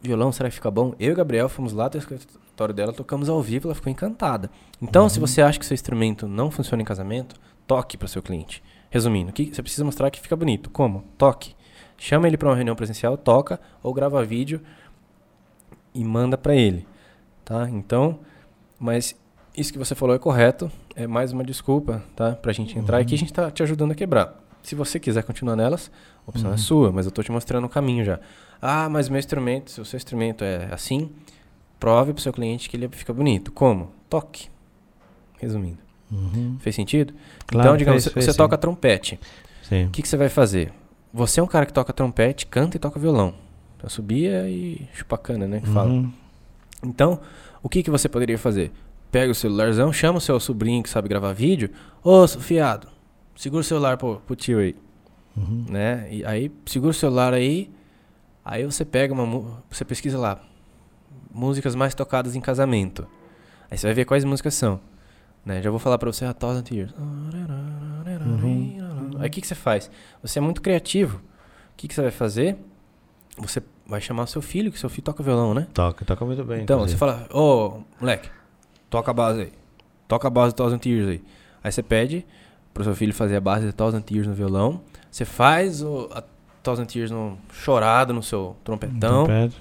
violão, 0.01 0.29
será 0.29 0.49
que 0.49 0.55
fica 0.55 0.69
bom? 0.69 0.93
Eu 0.99 1.11
e 1.11 1.13
o 1.13 1.15
Gabriel 1.15 1.47
fomos 1.47 1.71
lá 1.71 1.85
até 1.85 1.97
o 1.97 1.99
escritório 1.99 2.73
dela, 2.75 2.91
tocamos 2.91 3.29
ao 3.29 3.41
vivo, 3.41 3.67
ela 3.67 3.75
ficou 3.75 3.89
encantada. 3.89 4.51
Então, 4.81 5.07
se 5.07 5.21
você 5.21 5.41
acha 5.41 5.57
que 5.57 5.65
seu 5.65 5.73
instrumento 5.73 6.27
não 6.27 6.51
funciona 6.51 6.81
em 6.81 6.85
casamento, 6.85 7.37
toque 7.65 7.95
para 7.97 8.07
o 8.07 8.09
seu 8.09 8.21
cliente. 8.21 8.61
Resumindo, 8.89 9.31
que 9.31 9.55
você 9.55 9.61
precisa 9.61 9.85
mostrar 9.85 10.11
que 10.11 10.19
fica 10.19 10.35
bonito. 10.35 10.69
Como? 10.69 11.05
Toque. 11.17 11.55
Chama 11.97 12.27
ele 12.27 12.37
para 12.37 12.49
uma 12.49 12.55
reunião 12.55 12.75
presencial, 12.75 13.15
toca 13.15 13.61
ou 13.81 13.93
grava 13.93 14.21
vídeo 14.25 14.59
e 15.93 16.03
manda 16.03 16.37
para 16.37 16.55
ele, 16.55 16.85
tá? 17.45 17.69
Então, 17.69 18.19
mas 18.79 19.15
isso 19.55 19.71
que 19.71 19.79
você 19.79 19.93
falou 19.95 20.15
é 20.15 20.19
correto, 20.19 20.71
é 20.95 21.05
mais 21.07 21.31
uma 21.31 21.43
desculpa, 21.43 22.03
tá? 22.15 22.31
Pra 22.33 22.51
gente 22.53 22.77
entrar 22.77 22.97
aqui, 22.99 23.15
a 23.15 23.17
gente 23.17 23.31
tá 23.33 23.49
te 23.51 23.61
ajudando 23.63 23.91
a 23.91 23.95
quebrar. 23.95 24.39
Se 24.63 24.75
você 24.75 24.99
quiser 24.99 25.23
continuar 25.23 25.55
nelas, 25.55 25.91
a 26.25 26.29
opção 26.29 26.53
é 26.53 26.57
sua, 26.57 26.91
mas 26.91 27.05
eu 27.05 27.11
tô 27.11 27.21
te 27.21 27.31
mostrando 27.31 27.65
o 27.65 27.69
caminho 27.69 28.05
já. 28.05 28.19
Ah, 28.61 28.87
mas 28.89 29.09
meu 29.09 29.19
instrumento, 29.19 29.69
se 29.71 29.81
o 29.81 29.85
seu 29.85 29.97
instrumento 29.97 30.43
é 30.43 30.69
assim, 30.71 31.11
prove 31.79 32.13
pro 32.13 32.21
seu 32.21 32.31
cliente 32.31 32.69
que 32.69 32.77
ele 32.77 32.87
fica 32.89 33.13
bonito. 33.13 33.51
Como? 33.51 33.91
Toque. 34.09 34.47
Resumindo. 35.37 35.79
Uhum. 36.09 36.57
Fez 36.59 36.75
sentido? 36.75 37.13
Claro, 37.45 37.67
então, 37.67 37.77
digamos, 37.77 38.03
fez- 38.03 38.13
você, 38.13 38.21
fez 38.21 38.37
toca 38.37 38.57
trompete. 38.57 39.19
Sim. 39.63 39.85
O 39.85 39.89
que, 39.89 40.01
que 40.01 40.07
você 40.07 40.15
vai 40.15 40.29
fazer? 40.29 40.71
Você 41.13 41.39
é 41.39 41.43
um 41.43 41.47
cara 41.47 41.65
que 41.65 41.73
toca 41.73 41.91
trompete, 41.91 42.45
canta 42.45 42.77
e 42.77 42.79
toca 42.79 42.99
violão. 42.99 43.33
Então, 43.83 43.89
subia 43.89 44.49
e 44.49 44.87
chupacana, 44.93 45.45
né? 45.45 45.59
Que 45.59 45.67
fala. 45.67 45.89
Uhum. 45.89 46.09
Então, 46.85 47.19
o 47.61 47.67
que, 47.67 47.83
que 47.83 47.91
você 47.91 48.07
poderia 48.07 48.37
fazer? 48.37 48.71
Pega 49.11 49.29
o 49.29 49.35
celularzão, 49.35 49.91
chama 49.91 50.19
o 50.19 50.21
seu 50.21 50.39
sobrinho 50.39 50.81
que 50.81 50.89
sabe 50.89 51.09
gravar 51.09 51.33
vídeo. 51.33 51.69
Ô, 52.01 52.25
fiado, 52.25 52.87
segura 53.35 53.59
o 53.59 53.63
celular 53.63 53.97
pro, 53.97 54.21
pro 54.25 54.37
tio 54.37 54.59
aí. 54.59 54.73
Uhum. 55.35 55.65
Né? 55.69 56.07
E 56.09 56.25
aí, 56.25 56.49
segura 56.65 56.91
o 56.91 56.93
celular 56.93 57.33
aí. 57.33 57.69
Aí 58.45 58.63
você 58.63 58.85
pega 58.85 59.13
uma. 59.13 59.61
Você 59.69 59.83
pesquisa 59.83 60.17
lá. 60.17 60.39
Músicas 61.33 61.75
mais 61.75 61.93
tocadas 61.93 62.37
em 62.37 62.41
casamento. 62.41 63.05
Aí 63.69 63.77
você 63.77 63.85
vai 63.87 63.93
ver 63.93 64.05
quais 64.05 64.23
músicas 64.23 64.53
são. 64.53 64.79
Né? 65.45 65.61
Já 65.61 65.69
vou 65.69 65.79
falar 65.79 65.97
pra 65.97 66.09
você 66.09 66.23
a 66.23 66.33
Thousand 66.33 66.63
Years. 66.71 66.93
Aí 69.19 69.27
o 69.27 69.31
que, 69.31 69.41
que 69.41 69.47
você 69.47 69.55
faz? 69.55 69.91
Você 70.21 70.39
é 70.39 70.41
muito 70.41 70.61
criativo. 70.61 71.17
O 71.17 71.75
que, 71.75 71.89
que 71.89 71.93
você 71.93 72.01
vai 72.01 72.11
fazer? 72.11 72.57
Você 73.37 73.61
vai 73.85 73.99
chamar 74.01 74.23
o 74.23 74.27
seu 74.27 74.41
filho, 74.41 74.71
que 74.71 74.79
seu 74.79 74.89
filho 74.89 75.03
toca 75.03 75.21
violão, 75.23 75.53
né? 75.53 75.67
Toca, 75.73 76.03
toca 76.05 76.25
muito 76.25 76.43
bem. 76.43 76.61
Então, 76.63 76.77
inclusive. 76.77 76.97
você 76.97 77.05
fala, 77.05 77.27
ô, 77.33 77.81
moleque, 77.99 78.29
toca 78.89 79.11
a 79.11 79.13
base 79.13 79.41
aí. 79.41 79.51
Toca 80.07 80.27
a 80.27 80.31
base 80.31 80.49
de 80.49 80.55
Thousand 80.55 80.77
Tears 80.79 81.07
aí. 81.07 81.23
Aí 81.63 81.71
você 81.71 81.81
pede 81.83 82.25
pro 82.73 82.83
seu 82.83 82.95
filho 82.95 83.13
fazer 83.13 83.35
a 83.35 83.41
base 83.41 83.65
de 83.65 83.73
Thousand 83.73 84.01
Tears 84.01 84.27
no 84.27 84.33
violão. 84.33 84.81
Você 85.11 85.25
faz 85.25 85.81
o, 85.81 86.09
a 86.13 86.23
Thousand 86.61 86.85
Tears 86.85 87.11
no, 87.11 87.37
chorado 87.51 88.13
no 88.13 88.21
seu 88.23 88.55
trompetão 88.63 89.25
Trompete. 89.25 89.57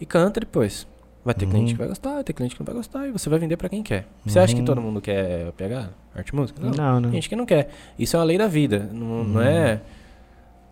e 0.00 0.06
canta 0.06 0.40
depois. 0.40 0.86
Vai 1.24 1.34
ter 1.34 1.44
Uhum. 1.44 1.52
cliente 1.52 1.72
que 1.74 1.78
vai 1.78 1.86
gostar, 1.88 2.14
vai 2.14 2.24
ter 2.24 2.32
cliente 2.32 2.54
que 2.56 2.60
não 2.60 2.66
vai 2.66 2.74
gostar 2.74 3.06
e 3.06 3.12
você 3.12 3.30
vai 3.30 3.38
vender 3.38 3.56
pra 3.56 3.68
quem 3.68 3.80
quer. 3.82 4.06
Você 4.26 4.38
acha 4.40 4.52
que 4.54 4.60
Uhum. 4.60 4.66
todo 4.66 4.80
mundo 4.80 5.00
quer 5.00 5.52
pegar 5.52 5.90
arte 6.14 6.34
música? 6.34 6.60
Não, 6.60 7.00
não. 7.00 7.02
Tem 7.02 7.12
gente 7.12 7.28
que 7.28 7.36
não 7.36 7.46
quer. 7.46 7.70
Isso 7.98 8.16
é 8.16 8.18
uma 8.18 8.24
lei 8.24 8.36
da 8.38 8.48
vida. 8.48 8.88
Não, 8.92 9.22
não 9.24 9.40
é. 9.40 9.80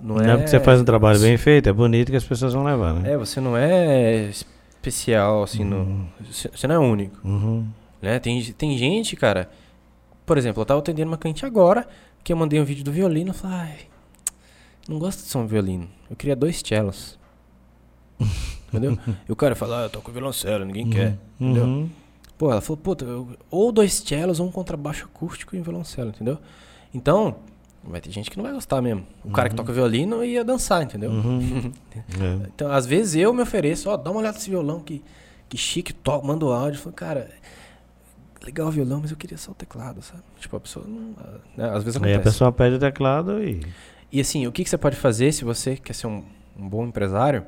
Não, 0.02 0.16
Não 0.16 0.24
é, 0.24 0.30
é 0.32 0.36
porque 0.36 0.48
você 0.48 0.60
faz 0.60 0.80
um 0.80 0.84
trabalho 0.84 1.18
bem 1.20 1.36
feito, 1.36 1.68
é 1.68 1.72
bonito 1.72 2.10
que 2.10 2.16
as 2.16 2.24
pessoas 2.24 2.52
vão 2.54 2.64
levar, 2.64 2.94
né? 2.94 3.12
É, 3.12 3.16
você 3.16 3.40
não 3.40 3.56
é 3.56 4.30
especial, 4.30 5.42
assim, 5.42 5.62
no, 5.64 5.76
Uhum. 5.80 6.06
você 6.30 6.48
você 6.54 6.66
não 6.66 6.74
é 6.74 6.78
único. 6.78 7.16
Uhum. 7.26 7.66
Né? 8.00 8.18
Tem, 8.18 8.42
tem 8.52 8.78
gente, 8.78 9.14
cara. 9.16 9.50
Por 10.24 10.38
exemplo, 10.38 10.62
eu 10.62 10.66
tava 10.66 10.80
atendendo 10.80 11.10
uma 11.10 11.18
cliente 11.18 11.44
agora 11.44 11.86
que 12.24 12.32
eu 12.32 12.36
mandei 12.36 12.60
um 12.60 12.64
vídeo 12.64 12.84
do 12.84 12.92
violino 12.92 13.30
e 13.30 13.34
falei, 13.34 13.56
ai, 13.58 13.76
não 14.88 14.98
gosto 14.98 15.20
de 15.22 15.26
som 15.28 15.46
violino. 15.46 15.88
Eu 16.08 16.16
queria 16.16 16.34
dois 16.36 16.60
cellos. 16.64 17.18
Entendeu? 18.68 18.96
e 19.28 19.32
o 19.32 19.36
cara 19.36 19.54
fala, 19.56 19.80
ah, 19.80 19.82
eu 19.86 19.90
toco 19.90 20.12
violoncelo, 20.12 20.64
ninguém 20.64 20.88
quer. 20.88 21.16
Entendeu? 21.40 21.64
Uhum. 21.64 21.90
Pô, 22.38 22.50
ela 22.50 22.60
falou, 22.60 22.76
puta, 22.78 23.04
eu- 23.04 23.28
ou 23.50 23.70
dois 23.72 23.92
cellos 23.94 24.40
ou 24.40 24.46
um 24.46 24.50
contrabaixo 24.52 25.04
acústico 25.04 25.54
e 25.56 25.60
um 25.60 25.62
violoncelo, 25.62 26.10
entendeu? 26.10 26.38
Então, 26.94 27.36
vai 27.90 28.00
ter 28.00 28.10
gente 28.10 28.30
que 28.30 28.36
não 28.36 28.44
vai 28.44 28.52
gostar 28.52 28.80
mesmo. 28.80 29.06
O 29.24 29.30
cara 29.30 29.48
que 29.48 29.54
toca 29.54 29.72
violino 29.72 30.24
ia 30.24 30.44
dançar, 30.44 30.82
entendeu? 30.82 31.10
Uhum. 31.10 31.72
É. 31.94 32.46
Então, 32.54 32.70
às 32.72 32.86
vezes 32.86 33.14
eu 33.16 33.32
me 33.32 33.42
ofereço, 33.42 33.90
ó, 33.90 33.96
dá 33.96 34.10
uma 34.10 34.20
olhada 34.20 34.36
nesse 34.36 34.48
violão 34.50 34.80
que, 34.80 35.02
que 35.48 35.56
chique, 35.58 35.92
toca, 35.92 36.26
manda 36.26 36.44
o 36.44 36.52
áudio. 36.52 36.80
Falo, 36.80 36.94
cara, 36.94 37.30
legal 38.44 38.68
o 38.68 38.70
violão, 38.70 39.00
mas 39.02 39.10
eu 39.10 39.16
queria 39.16 39.36
só 39.36 39.52
o 39.52 39.54
teclado, 39.54 40.00
sabe? 40.02 40.22
Tipo, 40.38 40.56
a 40.56 40.60
pessoa 40.60 40.86
não. 40.86 41.14
né, 41.56 41.70
Às 41.74 41.84
vezes 41.84 42.00
Aí 42.02 42.12
a 42.12 42.14
acontece. 42.16 42.34
pessoa 42.34 42.52
pede 42.52 42.76
o 42.76 42.78
teclado 42.78 43.42
e. 43.42 43.60
E 44.12 44.20
assim, 44.20 44.46
o 44.46 44.52
que, 44.52 44.64
que 44.64 44.70
você 44.70 44.76
pode 44.78 44.96
fazer 44.96 45.30
se 45.32 45.44
você 45.44 45.76
quer 45.76 45.92
ser 45.92 46.06
um, 46.08 46.24
um 46.58 46.68
bom 46.68 46.84
empresário? 46.84 47.44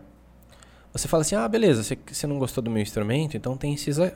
Você 0.93 1.09
fala 1.09 1.23
assim, 1.23 1.35
ah, 1.35 1.49
beleza, 1.49 1.83
você, 1.83 1.99
você 2.11 2.27
não 2.27 2.39
gostou 2.39 2.63
do 2.63 2.71
meu 2.71 2.83
instrumento, 2.83 3.37
então 3.37 3.57
tem 3.57 3.75
esses. 3.75 3.99
eh, 3.99 4.15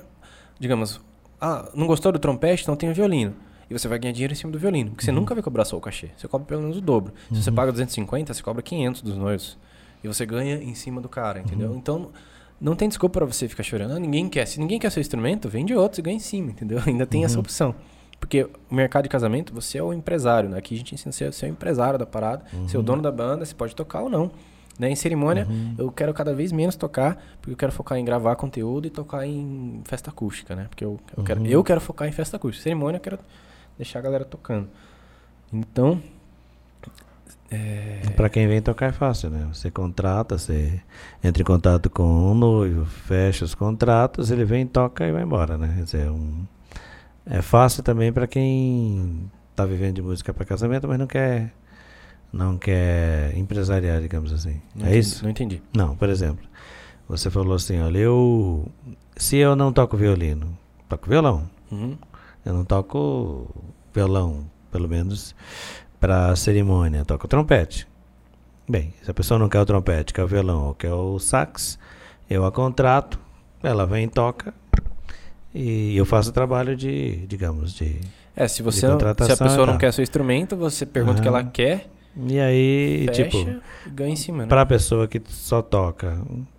Digamos, 0.59 1.01
ah, 1.41 1.69
não 1.75 1.87
gostou 1.87 2.12
do 2.12 2.19
trompete, 2.19 2.62
então 2.62 2.77
tem 2.77 2.91
o 2.91 2.95
violino. 2.95 3.35
E 3.68 3.76
você 3.76 3.88
vai 3.88 3.98
ganhar 3.98 4.12
dinheiro 4.12 4.33
em 4.33 4.37
cima 4.37 4.52
do 4.52 4.59
violino, 4.59 4.90
porque 4.90 5.05
você 5.05 5.11
nunca 5.11 5.35
vai 5.35 5.42
cobrar 5.42 5.64
só 5.64 5.76
o 5.76 5.81
cachê. 5.81 6.11
Você 6.16 6.29
cobra 6.29 6.46
pelo 6.46 6.62
menos 6.62 6.76
o 6.76 6.81
dobro. 6.81 7.12
Se 7.33 7.42
você 7.42 7.50
paga 7.50 7.72
250, 7.72 8.33
você 8.33 8.42
cobra 8.42 8.62
500 8.62 9.02
dos 9.02 9.16
noivos. 9.16 9.59
E 10.05 10.09
você 10.09 10.24
ganha 10.24 10.57
em 10.57 10.74
cima 10.74 11.00
do 11.00 11.09
cara, 11.09 11.40
entendeu? 11.40 11.74
Então, 11.74 12.11
não 12.61 12.76
tem 12.76 12.88
desculpa 12.88 13.18
pra 13.20 13.26
você 13.26 13.48
ficar 13.48 13.62
chorando. 13.62 13.92
Ah, 13.92 13.98
ninguém 13.98 14.29
quer. 14.29 14.46
Se 14.46 14.61
ninguém 14.61 14.79
quer 14.79 14.90
seu 14.90 15.00
instrumento, 15.00 15.48
vende 15.48 15.74
outros 15.74 15.98
e 15.98 16.02
ganha 16.02 16.16
em 16.16 16.20
cima, 16.20 16.50
entendeu? 16.50 16.81
Ainda 16.87 17.07
tem 17.07 17.24
essa 17.24 17.40
opção. 17.40 17.74
Porque 18.18 18.48
o 18.70 18.74
mercado 18.74 19.02
de 19.02 19.09
casamento, 19.09 19.52
você 19.52 19.79
é 19.79 19.83
o 19.83 19.92
empresário, 19.92 20.48
né? 20.48 20.59
Aqui 20.59 20.74
a 20.74 20.79
gente 20.79 20.94
ensina 20.94 21.12
você 21.12 21.24
a 21.24 21.33
ser 21.33 21.46
o 21.46 21.48
empresário 21.48 21.98
da 21.98 22.07
parada, 22.07 22.44
ser 22.66 22.79
o 22.79 22.83
dono 22.83 23.02
da 23.02 23.12
banda, 23.12 23.44
você 23.44 23.55
pode 23.55 23.74
tocar 23.74 24.02
ou 24.02 24.09
não. 24.09 24.31
Né? 24.79 24.90
Em 24.90 24.96
cerimônia, 24.96 25.46
eu 25.79 25.90
quero 25.90 26.12
cada 26.12 26.35
vez 26.35 26.52
menos 26.52 26.76
tocar, 26.76 27.22
porque 27.40 27.52
eu 27.52 27.57
quero 27.57 27.72
focar 27.72 27.98
em 27.98 28.05
gravar 28.05 28.37
conteúdo 28.37 28.87
e 28.87 28.90
tocar 28.90 29.26
em 29.26 29.81
festa 29.85 30.11
acústica, 30.11 30.55
né? 30.55 30.66
Porque 30.68 30.85
eu, 30.85 30.98
eu, 31.16 31.24
quero, 31.24 31.46
eu 31.46 31.64
quero 31.64 31.81
focar 31.81 32.09
em 32.09 32.12
festa 32.12 32.37
acústica. 32.37 32.62
Cerimônia, 32.62 32.96
eu 32.96 33.00
quero 33.00 33.18
deixar 33.77 33.99
a 34.01 34.03
galera 34.03 34.25
tocando. 34.25 34.69
Então, 35.53 36.01
é, 37.51 38.01
Pra 38.17 38.29
quem 38.29 38.49
vem 38.49 38.61
tocar 38.61 38.87
é 38.87 38.93
fácil, 38.93 39.31
né? 39.31 39.47
Você 39.53 39.71
contrata, 39.71 40.37
você 40.37 40.81
entra 41.23 41.43
em 41.43 41.47
contato 41.47 41.89
com 41.89 42.33
o 42.33 42.35
noivo, 42.35 42.85
fecha 42.85 43.45
os 43.45 43.55
contratos, 43.55 44.31
ele 44.31 44.45
vem, 44.45 44.67
toca 44.67 45.07
e 45.07 45.12
vai 45.12 45.23
embora, 45.23 45.57
né? 45.57 45.73
Quer 45.77 45.85
dizer, 45.85 46.11
um, 46.11 46.45
é 47.25 47.41
fácil 47.43 47.83
também 47.85 48.12
pra 48.12 48.27
quem 48.27 49.31
tá 49.55 49.65
vivendo 49.65 49.95
de 49.97 50.03
música 50.03 50.35
pra 50.35 50.45
casamento, 50.45 50.89
mas 50.89 50.99
não 50.99 51.07
quer 51.07 51.53
não 52.33 52.59
quer 52.59 53.35
empresariar, 53.39 54.01
digamos 54.01 54.33
assim. 54.33 54.61
não 54.75 54.85
é 54.87 54.89
entendi- 54.91 54.99
isso? 54.99 55.23
Não 55.23 55.31
entendi. 55.31 55.62
Não, 55.75 55.97
por 55.97 56.09
exemplo, 56.09 56.45
você 57.09 57.31
falou 57.31 57.55
assim, 57.55 57.81
olha, 57.81 57.99
eu 57.99 58.69
se 59.17 59.37
eu 59.37 59.55
não 59.55 59.73
toco 59.73 59.97
violino, 59.97 60.57
toco 60.89 61.09
violão. 61.09 61.49
Uhum. 61.71 61.97
Eu 62.47 62.55
não 62.55 62.65
toco 62.65 63.49
violão, 63.93 64.47
pelo 64.71 64.89
menos 64.89 65.35
para 65.99 66.37
cerimônia, 66.37 66.99
eu 66.99 67.05
toco 67.05 67.27
trompete. 67.27 67.89
Bem, 68.69 68.95
se 69.03 69.11
a 69.11 69.15
pessoa 69.15 69.37
não 69.39 69.49
quer 69.49 69.61
o 69.61 69.67
trompete, 69.67 70.15
quer 70.15 70.23
o 70.23 70.29
violão 70.29 70.69
ou 70.69 70.75
quer 70.75 70.93
o 70.93 71.19
sax, 71.19 71.77
eu 72.31 72.45
a 72.45 72.53
contrato, 72.53 73.19
ela 73.63 73.85
vem 73.85 74.05
e 74.05 74.09
toca 74.09 74.55
e 75.53 75.97
eu 75.97 76.05
faço 76.05 76.31
o 76.31 76.33
trabalho 76.33 76.77
de, 76.77 77.27
digamos, 77.27 77.75
de 77.75 78.01
É, 78.37 78.47
se 78.47 78.63
você 78.63 78.87
não, 78.87 78.99
se 78.99 79.33
a 79.33 79.37
pessoa 79.37 79.67
não 79.67 79.77
quer 79.77 79.93
seu 79.93 80.03
instrumento, 80.03 80.57
você 80.57 80.87
pergunta 80.87 81.19
o 81.19 81.23
que 81.23 81.29
ela 81.29 81.43
quer, 81.43 81.89
E 82.17 82.39
aí, 82.39 83.07
fecha 83.09 83.25
tipo, 83.25 83.39
e 83.87 83.91
ganha 83.91 84.13
em 84.13 84.17
cima, 84.17 84.45
né? 84.45 84.49
pra 84.49 84.65
pessoa 84.65 85.09
que 85.09 85.21
só 85.27 85.63
toca, 85.63 86.17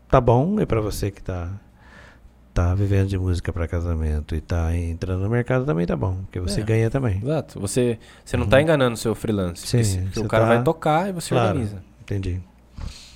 tá 0.09 0.19
bom, 0.19 0.59
e 0.59 0.65
pra 0.65 0.81
você 0.81 1.11
que 1.11 1.21
tá 1.21 1.49
tá 2.57 2.73
vivendo 2.73 3.07
de 3.07 3.19
música 3.19 3.53
pra 3.53 3.67
casamento 3.67 4.33
e 4.33 4.41
tá 4.41 4.75
entrando 4.75 5.21
no 5.21 5.29
mercado 5.29 5.63
também 5.63 5.85
tá 5.85 5.95
bom, 5.95 6.15
porque 6.23 6.39
você 6.39 6.61
É. 6.61 6.63
ganha 6.63 6.89
também. 6.89 7.19
Exato. 7.21 7.59
Você, 7.59 7.99
você 8.25 8.35
não 8.35 8.47
tá 8.47 8.59
enganando 8.59 8.95
o 8.95 8.97
seu 8.97 9.13
freelance. 9.13 9.67
Sim, 9.67 9.77
porque, 9.83 10.05
porque 10.05 10.19
o 10.21 10.27
cara 10.27 10.43
tá- 10.47 10.53
vai 10.55 10.63
tocar 10.63 11.09
e 11.09 11.11
você 11.13 11.35
Claro. 11.35 11.49
organiza. 11.49 11.83
Entendi. 12.01 12.41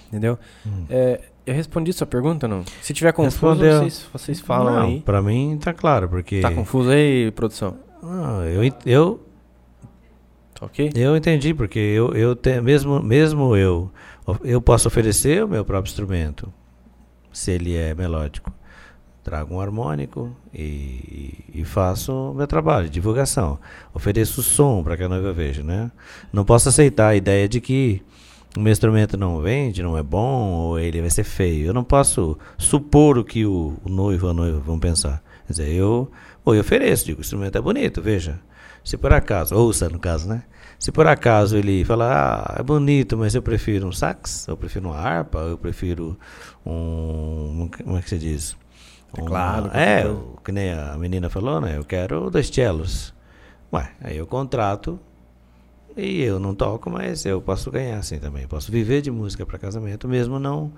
Entendeu? 0.09 0.37
Hum. 0.63 0.85
É, 0.91 1.21
eu 1.45 1.55
respondi 1.55 1.91
sua 1.91 2.05
pergunta, 2.05 2.47
não? 2.47 2.63
Se 2.83 2.93
tiver 2.93 3.11
confuso, 3.13 3.55
vocês, 3.61 4.05
vocês 4.13 4.39
falam 4.39 4.75
Não, 4.75 4.81
aí. 4.83 4.99
Pra 5.01 5.23
mim 5.23 5.57
tá 5.59 5.73
claro, 5.73 6.07
porque 6.07 6.39
Tá 6.41 6.51
confuso 6.51 6.91
aí, 6.91 7.31
produção? 7.31 7.77
Ah, 8.03 8.43
eu, 8.45 8.61
eu 8.85 9.19
Tá 10.53 10.67
ok? 10.67 10.91
Eu 10.95 11.17
entendi, 11.17 11.51
porque 11.55 11.79
eu, 11.79 12.13
eu 12.13 12.35
te- 12.35 12.61
mesmo, 12.61 13.01
mesmo 13.01 13.55
eu, 13.55 13.91
eu 14.43 14.61
posso 14.61 14.87
oferecer 14.87 15.43
o 15.43 15.47
meu 15.47 15.65
próprio 15.65 15.89
instrumento, 15.89 16.53
se 17.33 17.49
ele 17.51 17.75
é 17.75 17.95
melódico. 17.95 18.53
Trago 19.23 19.55
um 19.55 19.61
harmônico 19.61 20.35
e, 20.53 21.45
e 21.53 21.63
faço 21.63 22.33
meu 22.35 22.47
trabalho, 22.47 22.89
divulgação. 22.89 23.59
Ofereço 23.93 24.41
som 24.41 24.83
para 24.83 24.97
que 24.97 25.03
a 25.03 25.09
noiva 25.09 25.31
veja, 25.31 25.61
né? 25.61 25.91
Não 26.33 26.43
posso 26.43 26.69
aceitar 26.69 27.09
a 27.09 27.15
ideia 27.15 27.47
de 27.47 27.61
que 27.61 28.01
o 28.57 28.59
meu 28.59 28.71
instrumento 28.71 29.17
não 29.17 29.39
vende, 29.39 29.83
não 29.83 29.97
é 29.97 30.03
bom, 30.03 30.49
ou 30.51 30.79
ele 30.79 31.01
vai 31.01 31.09
ser 31.09 31.23
feio. 31.23 31.67
Eu 31.67 31.73
não 31.73 31.83
posso 31.83 32.37
supor 32.57 33.17
o 33.17 33.23
que 33.23 33.45
o, 33.45 33.77
o 33.83 33.89
noivo 33.89 34.25
ou 34.25 34.31
a 34.31 34.33
noiva 34.33 34.59
vão 34.59 34.79
pensar. 34.79 35.23
Quer 35.45 35.53
dizer, 35.53 35.71
eu, 35.71 36.11
ou 36.43 36.55
eu 36.55 36.61
ofereço, 36.61 37.05
digo, 37.05 37.19
o 37.19 37.21
instrumento 37.21 37.57
é 37.57 37.61
bonito, 37.61 38.01
veja. 38.01 38.39
Se 38.83 38.97
por 38.97 39.13
acaso, 39.13 39.55
ouça 39.55 39.87
no 39.87 39.99
caso, 39.99 40.27
né? 40.27 40.43
Se 40.79 40.91
por 40.91 41.05
acaso 41.05 41.55
ele 41.55 41.85
falar, 41.85 42.43
ah, 42.43 42.59
é 42.59 42.63
bonito, 42.63 43.15
mas 43.15 43.35
eu 43.35 43.41
prefiro 43.41 43.87
um 43.87 43.91
sax, 43.91 44.47
eu 44.47 44.57
prefiro 44.57 44.89
uma 44.89 44.97
harpa, 44.97 45.37
eu 45.39 45.57
prefiro 45.57 46.17
um. 46.65 47.69
Como 47.83 47.97
é 47.97 48.01
que 48.01 48.09
se 48.09 48.17
diz? 48.17 48.57
Uma- 49.17 49.61
qualquer 49.61 49.77
É, 49.77 50.01
coisa. 50.03 50.17
o 50.17 50.37
que 50.43 50.51
nem 50.51 50.71
a 50.73 50.95
menina 50.97 51.29
falou, 51.29 51.59
né? 51.61 51.77
Eu 51.77 51.83
quero 51.83 52.29
dois 52.29 52.47
cellos. 52.47 53.13
Ué, 53.73 53.91
aí 54.01 54.17
eu 54.17 54.25
contrato 54.27 54.99
e 55.95 56.21
eu 56.21 56.39
não 56.39 56.55
toco, 56.55 56.89
mas 56.89 57.25
eu 57.25 57.41
posso 57.41 57.69
ganhar 57.71 57.97
assim 57.97 58.19
também. 58.19 58.47
Posso 58.47 58.71
viver 58.71 59.01
de 59.01 59.11
música 59.11 59.45
para 59.45 59.57
casamento, 59.57 60.07
mesmo 60.07 60.39
não. 60.39 60.71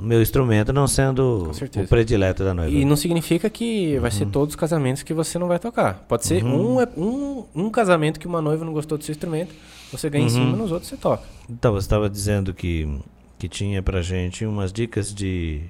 Meu 0.00 0.20
instrumento 0.20 0.72
não 0.72 0.88
sendo 0.88 1.52
o 1.76 1.86
predileto 1.86 2.42
da 2.42 2.52
noiva. 2.52 2.70
E 2.72 2.84
não 2.84 2.96
significa 2.96 3.48
que 3.48 3.96
vai 3.98 4.10
Uhum. 4.10 4.16
ser 4.16 4.26
todos 4.26 4.54
os 4.54 4.56
casamentos 4.56 5.04
que 5.04 5.14
você 5.14 5.38
não 5.38 5.46
vai 5.46 5.58
tocar. 5.60 6.04
Pode 6.08 6.26
ser 6.26 6.42
um, 6.44 6.80
um, 6.96 7.44
um 7.54 7.70
casamento 7.70 8.18
que 8.18 8.26
uma 8.26 8.42
noiva 8.42 8.64
não 8.64 8.72
gostou 8.72 8.98
do 8.98 9.04
seu 9.04 9.12
instrumento, 9.12 9.54
você 9.92 10.10
ganha 10.10 10.24
em 10.24 10.26
Uhum. 10.26 10.32
cima, 10.34 10.56
nos 10.56 10.72
outros 10.72 10.88
você 10.88 10.96
toca. 10.96 11.22
Então, 11.48 11.72
você 11.74 11.84
estava 11.84 12.10
dizendo 12.10 12.52
que, 12.52 12.88
que 13.38 13.48
tinha 13.48 13.80
pra 13.82 14.02
gente 14.02 14.44
umas 14.44 14.72
dicas 14.72 15.14
de, 15.14 15.62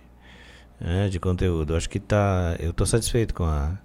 né, 0.81 1.09
de 1.09 1.19
conteúdo. 1.19 1.77
Acho 1.77 1.89
que 1.89 2.01
tá. 2.01 2.57
Eu 2.59 2.71
estou 2.71 2.87
satisfeito 2.87 3.35
com, 3.35 3.45
a, 3.45 3.79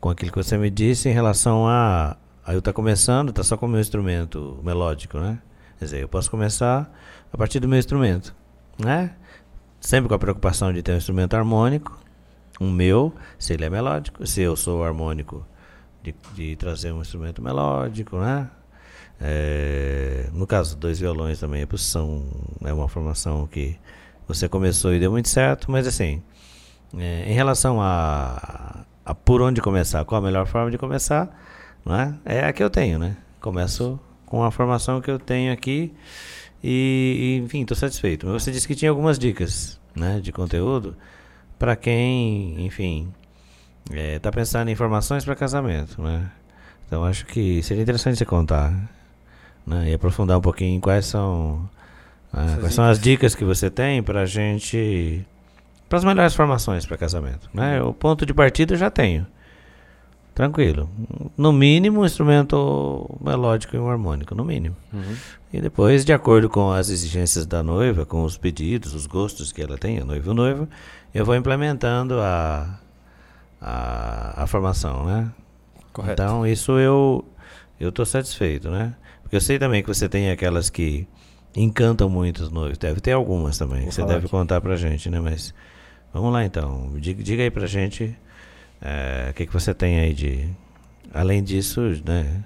com 0.00 0.10
aquilo 0.10 0.30
que 0.30 0.36
você 0.36 0.56
me 0.58 0.70
disse 0.70 1.08
em 1.08 1.12
relação 1.12 1.66
a. 1.66 2.16
a 2.44 2.52
eu 2.52 2.58
estar 2.58 2.72
começando, 2.72 3.32
tá 3.32 3.42
só 3.42 3.56
com 3.56 3.66
o 3.66 3.68
meu 3.68 3.80
instrumento 3.80 4.60
melódico, 4.62 5.18
né? 5.18 5.38
Quer 5.78 5.84
dizer, 5.84 6.02
eu 6.02 6.08
posso 6.08 6.30
começar 6.30 6.90
a 7.32 7.36
partir 7.36 7.60
do 7.60 7.68
meu 7.68 7.78
instrumento, 7.78 8.34
né? 8.78 9.14
Sempre 9.80 10.08
com 10.08 10.14
a 10.14 10.18
preocupação 10.18 10.72
de 10.72 10.82
ter 10.82 10.92
um 10.92 10.96
instrumento 10.96 11.34
harmônico, 11.34 11.98
um 12.60 12.70
meu, 12.70 13.12
se 13.38 13.52
ele 13.52 13.64
é 13.64 13.70
melódico, 13.70 14.26
se 14.26 14.40
eu 14.40 14.56
sou 14.56 14.84
harmônico, 14.84 15.44
de, 16.02 16.14
de 16.34 16.56
trazer 16.56 16.92
um 16.92 17.00
instrumento 17.00 17.42
melódico, 17.42 18.18
né? 18.18 18.48
É, 19.20 20.28
no 20.32 20.46
caso, 20.46 20.76
dois 20.76 20.98
violões 20.98 21.38
também 21.40 21.62
é 21.62 21.66
posição, 21.66 22.24
é 22.62 22.72
uma 22.72 22.88
formação 22.88 23.46
que 23.46 23.78
você 24.26 24.48
começou 24.48 24.94
e 24.94 24.98
deu 24.98 25.10
muito 25.10 25.28
certo, 25.28 25.70
mas 25.70 25.86
assim, 25.86 26.22
é, 26.96 27.24
em 27.30 27.32
relação 27.34 27.80
a, 27.80 28.84
a 29.04 29.14
por 29.14 29.42
onde 29.42 29.60
começar, 29.60 30.04
qual 30.04 30.22
a 30.22 30.24
melhor 30.24 30.46
forma 30.46 30.70
de 30.70 30.78
começar, 30.78 31.28
não 31.84 31.94
é? 31.94 32.14
É 32.24 32.44
a 32.46 32.52
que 32.52 32.62
eu 32.62 32.70
tenho, 32.70 32.98
né? 32.98 33.16
Começo 33.40 33.98
com 34.26 34.42
a 34.42 34.50
formação 34.50 35.00
que 35.00 35.10
eu 35.10 35.18
tenho 35.18 35.52
aqui 35.52 35.92
e, 36.62 37.38
e, 37.40 37.44
enfim, 37.44 37.62
estou 37.62 37.76
satisfeito. 37.76 38.26
Mas 38.26 38.42
você 38.42 38.50
disse 38.50 38.66
que 38.66 38.74
tinha 38.74 38.90
algumas 38.90 39.18
dicas, 39.18 39.78
né, 39.94 40.20
de 40.20 40.32
conteúdo 40.32 40.96
para 41.58 41.76
quem, 41.76 42.64
enfim, 42.64 43.12
está 43.90 44.32
pensando 44.32 44.68
em 44.68 44.72
informações 44.72 45.24
para 45.24 45.36
casamento, 45.36 46.00
né? 46.02 46.30
Então 46.86 47.04
acho 47.04 47.26
que 47.26 47.62
seria 47.62 47.82
interessante 47.82 48.18
você 48.18 48.24
contar 48.24 48.72
né, 49.66 49.90
e 49.90 49.94
aprofundar 49.94 50.38
um 50.38 50.40
pouquinho 50.40 50.80
quais 50.80 51.06
são 51.06 51.68
Essas 52.36 52.58
quais 52.58 52.74
são 52.74 52.84
as 52.84 52.98
dicas 52.98 53.34
que 53.34 53.44
você 53.44 53.70
tem 53.70 54.02
para 54.02 54.22
a 54.22 54.26
gente 54.26 55.24
para 55.88 55.98
as 55.98 56.04
melhores 56.04 56.34
formações 56.34 56.84
para 56.86 56.96
casamento. 56.96 57.48
Né? 57.52 57.80
O 57.82 57.92
ponto 57.92 58.26
de 58.26 58.34
partida 58.34 58.74
eu 58.74 58.78
já 58.78 58.90
tenho. 58.90 59.26
Tranquilo. 60.34 60.90
No 61.36 61.52
mínimo, 61.52 62.00
um 62.00 62.04
instrumento 62.04 63.08
melódico 63.22 63.76
e 63.76 63.78
um 63.78 63.88
harmônico, 63.88 64.34
no 64.34 64.44
mínimo. 64.44 64.74
E 65.52 65.60
depois, 65.60 66.04
de 66.04 66.12
acordo 66.12 66.48
com 66.48 66.72
as 66.72 66.88
exigências 66.88 67.46
da 67.46 67.62
noiva, 67.62 68.04
com 68.04 68.24
os 68.24 68.36
pedidos, 68.36 68.94
os 68.94 69.06
gostos 69.06 69.52
que 69.52 69.62
ela 69.62 69.78
tem, 69.78 70.00
a 70.00 70.04
noiva 70.04 70.26
e 70.26 70.30
o 70.30 70.34
noivo, 70.34 70.68
eu 71.14 71.24
vou 71.24 71.36
implementando 71.36 72.18
a, 72.18 72.80
a, 73.60 74.42
a 74.42 74.46
formação, 74.48 75.06
né? 75.06 75.30
Correto. 75.92 76.20
Então, 76.20 76.44
isso 76.44 76.72
eu 76.72 77.24
eu 77.78 77.92
tô 77.92 78.04
satisfeito, 78.04 78.70
né? 78.70 78.96
Porque 79.22 79.36
eu 79.36 79.40
sei 79.40 79.58
também 79.58 79.82
que 79.82 79.88
você 79.88 80.08
tem 80.08 80.30
aquelas 80.30 80.68
que 80.68 81.06
encantam 81.54 82.08
muito 82.08 82.42
os 82.42 82.50
noivos. 82.50 82.78
Deve 82.78 83.00
ter 83.00 83.12
algumas 83.12 83.56
também, 83.58 83.80
Vou 83.80 83.88
que 83.88 83.94
você 83.94 84.02
deve 84.04 84.18
aqui. 84.20 84.28
contar 84.28 84.60
pra 84.60 84.76
gente, 84.76 85.08
né? 85.10 85.20
Mas 85.20 85.54
vamos 86.12 86.32
lá 86.32 86.44
então. 86.44 86.92
Diga, 86.98 87.22
diga 87.22 87.42
aí 87.42 87.50
pra 87.50 87.66
gente 87.66 88.16
eh, 88.82 89.28
o 89.30 89.34
que, 89.34 89.46
que 89.46 89.52
você 89.52 89.72
tem 89.74 89.98
aí 90.00 90.12
de. 90.12 90.48
Além 91.12 91.42
disso, 91.42 91.80
né? 92.04 92.42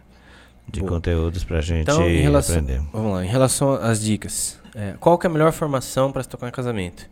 De 0.70 0.80
Boa. 0.80 0.92
conteúdos 0.92 1.44
pra 1.44 1.62
gente 1.62 1.82
Então, 1.90 2.06
relação, 2.06 2.56
aprender. 2.58 2.82
vamos 2.92 3.12
lá, 3.14 3.24
em 3.24 3.28
relação 3.28 3.72
às 3.72 4.02
dicas, 4.02 4.60
é, 4.74 4.92
qual 5.00 5.16
que 5.16 5.26
é 5.26 5.30
a 5.30 5.32
melhor 5.32 5.50
formação 5.50 6.12
para 6.12 6.22
se 6.22 6.28
tocar 6.28 6.46
em 6.48 6.50
casamento? 6.52 7.08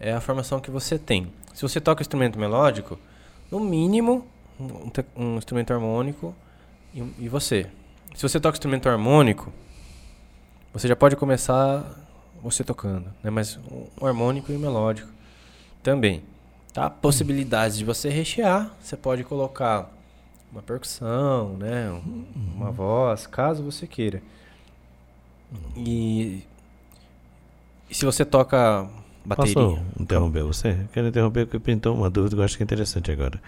É 0.00 0.12
a 0.14 0.20
formação 0.22 0.58
que 0.58 0.70
você 0.70 0.98
tem. 0.98 1.26
Se 1.52 1.60
você 1.60 1.82
toca 1.82 2.00
instrumento 2.00 2.38
melódico, 2.38 2.98
no 3.50 3.60
mínimo 3.60 4.26
um, 4.58 4.90
um 5.22 5.36
instrumento 5.36 5.70
harmônico 5.74 6.34
e, 6.94 7.02
e 7.18 7.28
você. 7.28 7.66
Se 8.14 8.22
você 8.22 8.40
toca 8.40 8.56
instrumento 8.56 8.88
harmônico, 8.88 9.52
você 10.72 10.86
já 10.88 10.96
pode 10.96 11.16
começar 11.16 11.84
você 12.42 12.62
tocando, 12.62 13.06
né? 13.22 13.30
Mas 13.30 13.58
um 14.00 14.06
harmônico 14.06 14.52
e 14.52 14.56
um 14.56 14.58
melódico 14.58 15.08
também. 15.82 16.22
Tá? 16.72 16.88
Possibilidades 16.90 17.76
de 17.78 17.84
você 17.84 18.08
rechear, 18.08 18.70
você 18.80 18.96
pode 18.96 19.24
colocar 19.24 19.90
uma 20.52 20.62
percussão, 20.62 21.56
né? 21.56 21.90
um- 21.90 22.24
Uma 22.56 22.70
voz, 22.70 23.26
caso 23.26 23.62
você 23.62 23.86
queira. 23.86 24.22
E, 25.76 26.42
e 27.88 27.94
se 27.94 28.04
você 28.04 28.24
toca 28.24 28.86
bateria? 29.24 29.54
Posso 29.54 29.80
interromper 29.98 30.42
você? 30.42 30.76
Quero 30.92 31.08
interromper 31.08 31.46
porque 31.46 31.58
pintou 31.58 31.94
uma 31.96 32.10
dúvida 32.10 32.36
que 32.36 32.40
eu 32.40 32.44
acho 32.44 32.56
que 32.56 32.62
é 32.62 32.64
interessante 32.64 33.10
agora. 33.10 33.40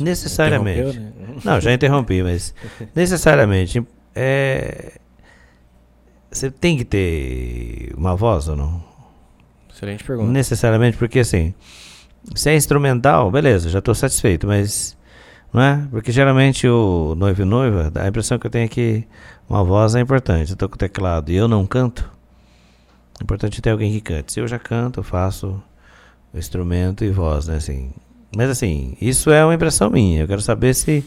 Necessariamente. 0.00 0.80
Interrompeu, 0.96 1.02
né? 1.26 1.40
Não, 1.44 1.60
já 1.60 1.72
interrompi, 1.72 2.22
mas 2.22 2.54
necessariamente 2.94 3.86
é, 4.14 4.98
você 6.32 6.50
tem 6.50 6.76
que 6.76 6.84
ter 6.84 7.92
uma 7.96 8.16
voz 8.16 8.48
ou 8.48 8.56
não? 8.56 8.82
Excelente 9.72 10.04
pergunta. 10.04 10.30
Necessariamente, 10.30 10.96
porque 10.96 11.20
assim, 11.20 11.54
se 12.34 12.50
é 12.50 12.56
instrumental, 12.56 13.30
beleza, 13.30 13.68
já 13.68 13.78
estou 13.78 13.94
satisfeito, 13.94 14.46
mas 14.46 14.96
não 15.52 15.60
é? 15.60 15.86
Porque 15.90 16.10
geralmente 16.10 16.66
o 16.66 17.14
noivo 17.16 17.42
e 17.42 17.44
noiva, 17.44 17.90
dá 17.90 18.04
a 18.04 18.08
impressão 18.08 18.38
que 18.38 18.46
eu 18.46 18.50
tenho 18.50 18.64
é 18.64 18.68
que 18.68 19.04
uma 19.48 19.62
voz 19.62 19.94
é 19.94 20.00
importante. 20.00 20.50
Eu 20.50 20.56
tô 20.56 20.68
com 20.68 20.76
o 20.76 20.78
teclado 20.78 21.30
e 21.30 21.36
eu 21.36 21.46
não 21.46 21.66
canto. 21.66 22.10
É 23.20 23.22
importante 23.22 23.60
ter 23.60 23.70
alguém 23.70 23.92
que 23.92 24.00
cante. 24.00 24.32
Se 24.32 24.40
eu 24.40 24.48
já 24.48 24.58
canto, 24.58 25.00
eu 25.00 25.04
faço 25.04 25.62
o 26.32 26.38
instrumento 26.38 27.04
e 27.04 27.10
voz, 27.10 27.46
né? 27.46 27.56
Assim. 27.56 27.92
Mas 28.34 28.48
assim, 28.48 28.96
isso 29.00 29.30
é 29.30 29.44
uma 29.44 29.54
impressão 29.54 29.90
minha. 29.90 30.22
Eu 30.22 30.26
quero 30.26 30.40
saber 30.40 30.74
se, 30.74 31.04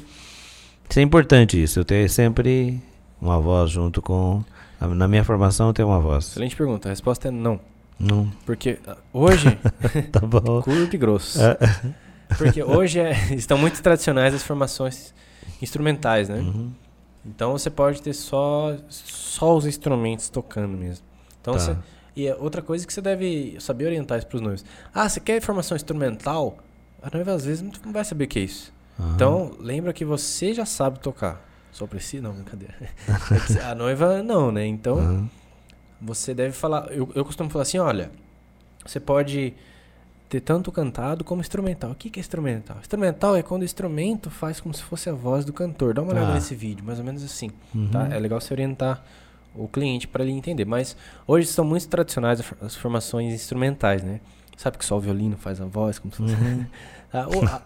se 0.88 1.00
é 1.00 1.04
importante 1.04 1.62
isso. 1.62 1.80
Eu 1.80 1.86
ter 1.86 2.08
sempre 2.10 2.80
uma 3.20 3.40
voz 3.40 3.72
junto 3.72 4.02
com. 4.02 4.44
Na 4.80 5.08
minha 5.08 5.24
formação 5.24 5.68
eu 5.68 5.74
tenho 5.74 5.88
uma 5.88 6.00
voz. 6.00 6.28
Excelente 6.28 6.56
pergunta. 6.56 6.90
A 6.90 6.92
resposta 6.92 7.28
é 7.28 7.32
não. 7.32 7.60
Não. 8.00 8.30
Porque 8.46 8.78
ah, 8.88 8.98
hoje, 9.14 9.58
Tá 10.12 10.20
bom. 10.20 10.62
curto 10.64 10.94
e 10.94 10.98
grosso. 10.98 11.42
É. 11.42 11.58
Porque 12.38 12.62
hoje 12.64 13.00
é- 13.00 13.14
estão 13.36 13.58
muito 13.58 13.82
tradicionais 13.82 14.34
as 14.34 14.44
formações 14.44 15.14
instrumentais, 15.62 16.28
né? 16.30 16.40
Uhum. 16.40 16.72
Então 17.26 17.54
você 17.54 17.70
pode 17.70 18.02
ter 18.02 18.14
só, 18.14 18.76
só 18.90 19.56
os 19.56 19.66
instrumentos 19.66 20.30
tocando 20.30 20.78
mesmo. 20.78 21.04
Então 21.42 21.54
Tá. 21.54 21.60
você, 21.60 21.78
e 22.16 22.28
é 22.28 22.36
outra 22.36 22.62
coisa 22.62 22.86
que 22.86 22.94
você 22.94 23.02
deve 23.02 23.56
saber 23.60 23.86
orientar 23.86 24.18
isso 24.18 24.28
para 24.28 24.36
os 24.36 24.42
noivos. 24.42 24.66
Ah, 24.94 25.08
você 25.08 25.20
quer 25.20 25.42
formação 25.42 25.76
instrumental? 25.76 26.58
A 27.02 27.10
noiva 27.14 27.34
às 27.34 27.46
vezes 27.46 27.62
não 27.84 27.92
vai 27.92 28.04
saber 28.04 28.26
o 28.26 28.28
que 28.28 28.40
é 28.40 28.44
isso. 28.44 28.74
Aham. 29.00 29.12
Então, 29.16 29.52
lembra 29.60 29.92
que 29.94 30.04
você 30.06 30.54
já 30.54 30.66
sabe 30.66 31.00
tocar. 31.00 31.42
Só 31.76 31.86
precisa? 31.86 32.24
Não, 32.24 32.32
brincadeira. 32.34 32.74
A 33.70 33.76
noiva 33.76 34.24
não, 34.24 34.50
né? 34.50 34.66
Então, 34.66 34.98
Aham. 34.98 35.30
você 36.02 36.34
deve 36.34 36.54
falar. 36.54 36.88
Eu, 36.90 37.12
eu 37.14 37.26
costumo 37.26 37.50
falar 37.50 37.64
assim: 37.64 37.78
olha, 37.80 38.10
você 38.86 38.98
pode 38.98 39.54
ter 40.30 40.40
tanto 40.40 40.72
cantado 40.72 41.22
como 41.26 41.42
instrumental. 41.42 41.92
O 41.92 41.96
que, 41.96 42.10
que 42.10 42.18
é 42.18 42.22
instrumental? 42.22 42.78
Instrumental 42.80 43.36
é 43.36 43.44
quando 43.44 43.64
o 43.64 43.66
instrumento 43.66 44.30
faz 44.30 44.62
como 44.62 44.74
se 44.74 44.82
fosse 44.84 45.10
a 45.10 45.14
voz 45.14 45.44
do 45.44 45.52
cantor. 45.52 45.94
Dá 45.94 46.02
uma 46.02 46.14
olhada 46.14 46.32
Ah. 46.32 46.36
nesse 46.36 46.56
vídeo, 46.56 46.84
mais 46.84 46.98
ou 46.98 47.04
menos 47.04 47.22
assim. 47.24 47.52
Uhum. 47.74 47.90
Tá? 47.90 48.08
É 48.08 48.18
legal 48.20 48.40
você 48.40 48.54
orientar 48.54 49.04
o 49.54 49.68
cliente 49.68 50.08
para 50.08 50.24
ele 50.24 50.32
entender. 50.32 50.64
Mas 50.64 50.96
hoje 51.28 51.46
são 51.48 51.66
muito 51.66 51.88
tradicionais 51.90 52.40
as 52.40 52.46
for- 52.46 52.58
as 52.62 52.76
formações 52.76 53.34
instrumentais, 53.34 54.02
né? 54.02 54.22
Sabe 54.56 54.78
que 54.78 54.86
só 54.86 54.96
o 54.96 55.02
violino 55.02 55.36
faz 55.36 55.60
a 55.60 55.66
voz, 55.66 56.00
como 56.00 56.14
se 56.14 56.22
fosse. 56.22 56.34
Uhum. 56.36 56.66
Tá? 57.12 57.28
O- 57.36 57.46
a, 57.46 57.62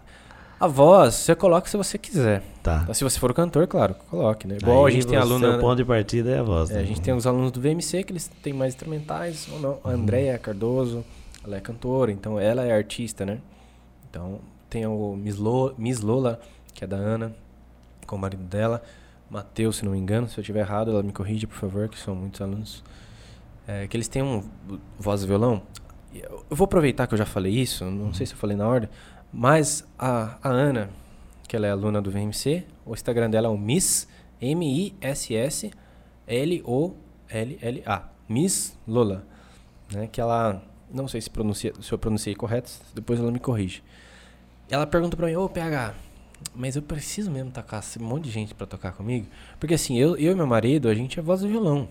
a 0.60 0.66
voz, 0.66 1.14
você 1.14 1.34
coloca 1.34 1.66
se 1.70 1.76
você 1.76 1.96
quiser. 1.96 2.42
Tá. 2.62 2.84
Tá? 2.84 2.92
Se 2.92 3.02
você 3.02 3.18
for 3.18 3.30
o 3.30 3.34
cantor, 3.34 3.66
claro, 3.66 3.94
coloque, 4.10 4.46
né? 4.46 4.58
Igual 4.60 4.84
a 4.84 4.90
gente 4.90 5.06
tem 5.06 5.16
aluna. 5.16 5.56
O 5.56 5.60
ponto 5.60 5.76
de 5.76 5.84
partida 5.86 6.30
é 6.30 6.38
a 6.38 6.42
voz. 6.42 6.70
É, 6.70 6.74
né? 6.74 6.80
a 6.80 6.84
gente 6.84 7.00
tem 7.00 7.14
os 7.14 7.26
alunos 7.26 7.50
do 7.50 7.58
VMC 7.62 8.04
que 8.04 8.12
eles 8.12 8.28
têm 8.42 8.52
mais 8.52 8.74
instrumentais 8.74 9.48
ou 9.50 9.58
não. 9.58 9.78
A 9.82 9.90
Andréia 9.90 10.38
Cardoso, 10.38 11.02
ela 11.42 11.56
é 11.56 11.60
cantora, 11.60 12.12
então 12.12 12.38
ela 12.38 12.62
é 12.62 12.72
artista, 12.72 13.24
né? 13.24 13.38
Então 14.10 14.38
tem 14.68 14.86
o 14.86 15.16
Miss 15.16 15.38
Lola, 15.38 15.74
Miss 15.78 16.00
Lola, 16.00 16.38
que 16.74 16.84
é 16.84 16.86
da 16.86 16.96
Ana, 16.96 17.34
com 18.06 18.16
o 18.16 18.18
marido 18.18 18.44
dela. 18.44 18.82
Matheus, 19.30 19.76
se 19.76 19.84
não 19.84 19.92
me 19.92 19.98
engano, 19.98 20.28
se 20.28 20.36
eu 20.36 20.42
estiver 20.42 20.60
errado, 20.60 20.90
ela 20.90 21.02
me 21.02 21.12
corrige, 21.12 21.46
por 21.46 21.56
favor, 21.56 21.88
que 21.88 21.98
são 21.98 22.14
muitos 22.14 22.40
alunos. 22.42 22.84
É, 23.66 23.86
que 23.86 23.96
eles 23.96 24.08
têm 24.08 24.22
um 24.22 24.44
voz 24.98 25.22
e 25.22 25.26
violão. 25.26 25.62
Eu 26.14 26.44
vou 26.50 26.64
aproveitar 26.64 27.06
que 27.06 27.14
eu 27.14 27.18
já 27.18 27.26
falei 27.26 27.52
isso, 27.52 27.84
não 27.84 28.12
sei 28.12 28.26
se 28.26 28.32
eu 28.32 28.38
falei 28.38 28.56
na 28.56 28.66
ordem, 28.66 28.90
mas 29.32 29.86
a, 29.98 30.38
a 30.42 30.48
Ana, 30.48 30.90
que 31.46 31.54
ela 31.54 31.66
é 31.66 31.70
aluna 31.70 32.02
do 32.02 32.10
VMC, 32.10 32.64
o 32.84 32.92
Instagram 32.92 33.30
dela 33.30 33.46
é 33.46 33.50
o 33.50 33.56
Miss, 33.56 34.08
M-I-S-S, 34.40 35.70
L-O-L-L-A, 36.26 38.08
Miss 38.28 38.76
Lola, 38.86 39.24
né? 39.92 40.08
Que 40.10 40.20
ela, 40.20 40.62
não 40.92 41.06
sei 41.06 41.20
se, 41.20 41.30
pronuncia, 41.30 41.72
se 41.80 41.92
eu 41.92 41.98
pronunciei 41.98 42.34
correto, 42.34 42.70
depois 42.94 43.20
ela 43.20 43.30
me 43.30 43.38
corrige. 43.38 43.82
Ela 44.68 44.86
pergunta 44.86 45.16
pra 45.16 45.26
mim, 45.26 45.36
ô 45.36 45.48
PH, 45.48 45.94
mas 46.54 46.76
eu 46.76 46.82
preciso 46.82 47.30
mesmo 47.30 47.50
tocar 47.50 47.80
esse 47.80 47.98
monte 47.98 48.24
de 48.24 48.30
gente 48.30 48.54
pra 48.54 48.66
tocar 48.66 48.92
comigo? 48.92 49.26
Porque 49.58 49.74
assim, 49.74 49.98
eu, 49.98 50.16
eu 50.16 50.32
e 50.32 50.34
meu 50.34 50.46
marido, 50.46 50.88
a 50.88 50.94
gente 50.94 51.18
é 51.18 51.22
voz 51.22 51.42
e 51.42 51.48
violão. 51.48 51.88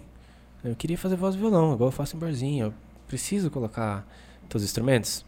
Eu 0.63 0.75
queria 0.75 0.97
fazer 0.97 1.15
voz 1.15 1.35
e 1.35 1.37
violão, 1.37 1.73
igual 1.73 1.87
eu 1.87 1.91
faço 1.91 2.17
em 2.17 2.19
barzinho. 2.19 2.73
Preciso 3.09 3.51
colocar 3.51 4.07
os 4.53 4.63
instrumentos. 4.63 5.25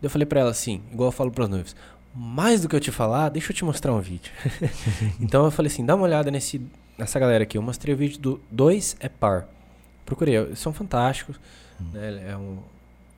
Eu 0.00 0.08
falei 0.08 0.24
pra 0.24 0.40
ela 0.40 0.50
assim, 0.50 0.82
igual 0.92 1.08
eu 1.08 1.12
falo 1.12 1.30
pros 1.30 1.48
noivos, 1.48 1.74
mais 2.14 2.62
do 2.62 2.68
que 2.68 2.76
eu 2.76 2.80
te 2.80 2.92
falar, 2.92 3.30
deixa 3.30 3.50
eu 3.50 3.56
te 3.56 3.64
mostrar 3.64 3.92
um 3.92 4.00
vídeo. 4.00 4.32
então 5.20 5.44
eu 5.44 5.50
falei 5.50 5.72
assim, 5.72 5.84
dá 5.84 5.94
uma 5.94 6.04
olhada 6.04 6.30
nesse, 6.30 6.60
nessa 6.96 7.18
galera 7.18 7.42
aqui. 7.42 7.58
Eu 7.58 7.62
mostrei 7.62 7.94
o 7.94 7.96
vídeo 7.96 8.20
do 8.20 8.40
Dois 8.50 8.96
é 9.00 9.08
Par. 9.08 9.48
Procurei, 10.04 10.36
eles 10.36 10.58
são 10.58 10.72
fantásticos. 10.72 11.40
Né? 11.92 12.30
É 12.30 12.36
um, 12.36 12.58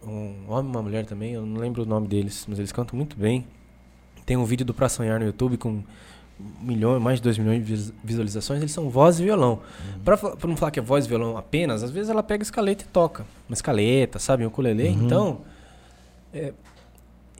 um 0.07 0.45
homem 0.49 0.73
e 0.73 0.75
uma 0.75 0.83
mulher 0.83 1.05
também, 1.05 1.35
eu 1.35 1.45
não 1.45 1.61
lembro 1.61 1.83
o 1.83 1.87
nome 1.87 2.09
deles, 2.09 2.47
mas 2.49 2.59
eles 2.59 2.73
cantam 2.73 2.97
muito 2.97 3.17
bem. 3.17 3.47
Tem 4.25 4.37
um 4.37 4.45
vídeo 4.45 4.65
do 4.65 4.73
Pra 4.73 4.89
Sonhar 4.89 5.19
no 5.19 5.27
YouTube 5.27 5.57
com 5.57 5.83
milhão, 6.61 6.98
mais 7.01 7.18
de 7.18 7.22
2 7.24 7.38
milhões 7.38 7.59
de 7.59 7.64
vis- 7.74 7.92
visualizações, 8.05 8.61
eles 8.61 8.72
são 8.72 8.88
voz 8.88 9.18
e 9.18 9.24
violão. 9.24 9.61
Pra, 10.05 10.16
fa- 10.16 10.37
pra 10.37 10.48
não 10.48 10.57
falar 10.57 10.70
que 10.70 10.79
é 10.79 10.83
voz 10.83 11.05
e 11.05 11.09
violão 11.09 11.37
apenas, 11.37 11.83
às 11.83 11.90
vezes 11.90 12.09
ela 12.11 12.22
pega 12.22 12.42
escaleta 12.42 12.85
e 12.85 12.87
toca. 12.88 13.24
Uma 13.48 13.55
escaleta, 13.55 14.18
sabe? 14.18 14.44
Um 14.44 14.48
ukulele. 14.48 14.88
Uhum. 14.88 15.05
Então, 15.05 15.40
é, 16.33 16.53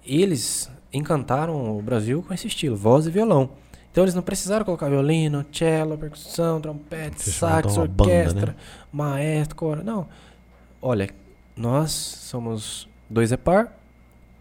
eles 0.04 0.70
encantaram 0.92 1.76
o 1.78 1.82
Brasil 1.82 2.22
com 2.26 2.32
esse 2.34 2.46
estilo, 2.46 2.76
voz 2.76 3.06
e 3.06 3.11
violão. 3.11 3.50
Então 3.90 4.04
eles 4.04 4.14
não 4.14 4.22
precisaram 4.22 4.64
colocar 4.64 4.88
violino, 4.88 5.44
cello, 5.52 5.96
percussão, 5.98 6.61
trompete, 6.61 7.22
sax, 7.30 7.76
uma 7.76 7.87
banda, 7.87 8.02
orquestra, 8.02 8.46
né? 8.52 8.56
maestro, 8.92 9.56
coro. 9.56 9.82
Não. 9.82 10.06
Olha, 10.80 11.08
nós 11.56 11.90
somos 11.90 12.88
dois 13.11 13.32
é 13.32 13.37
par. 13.37 13.76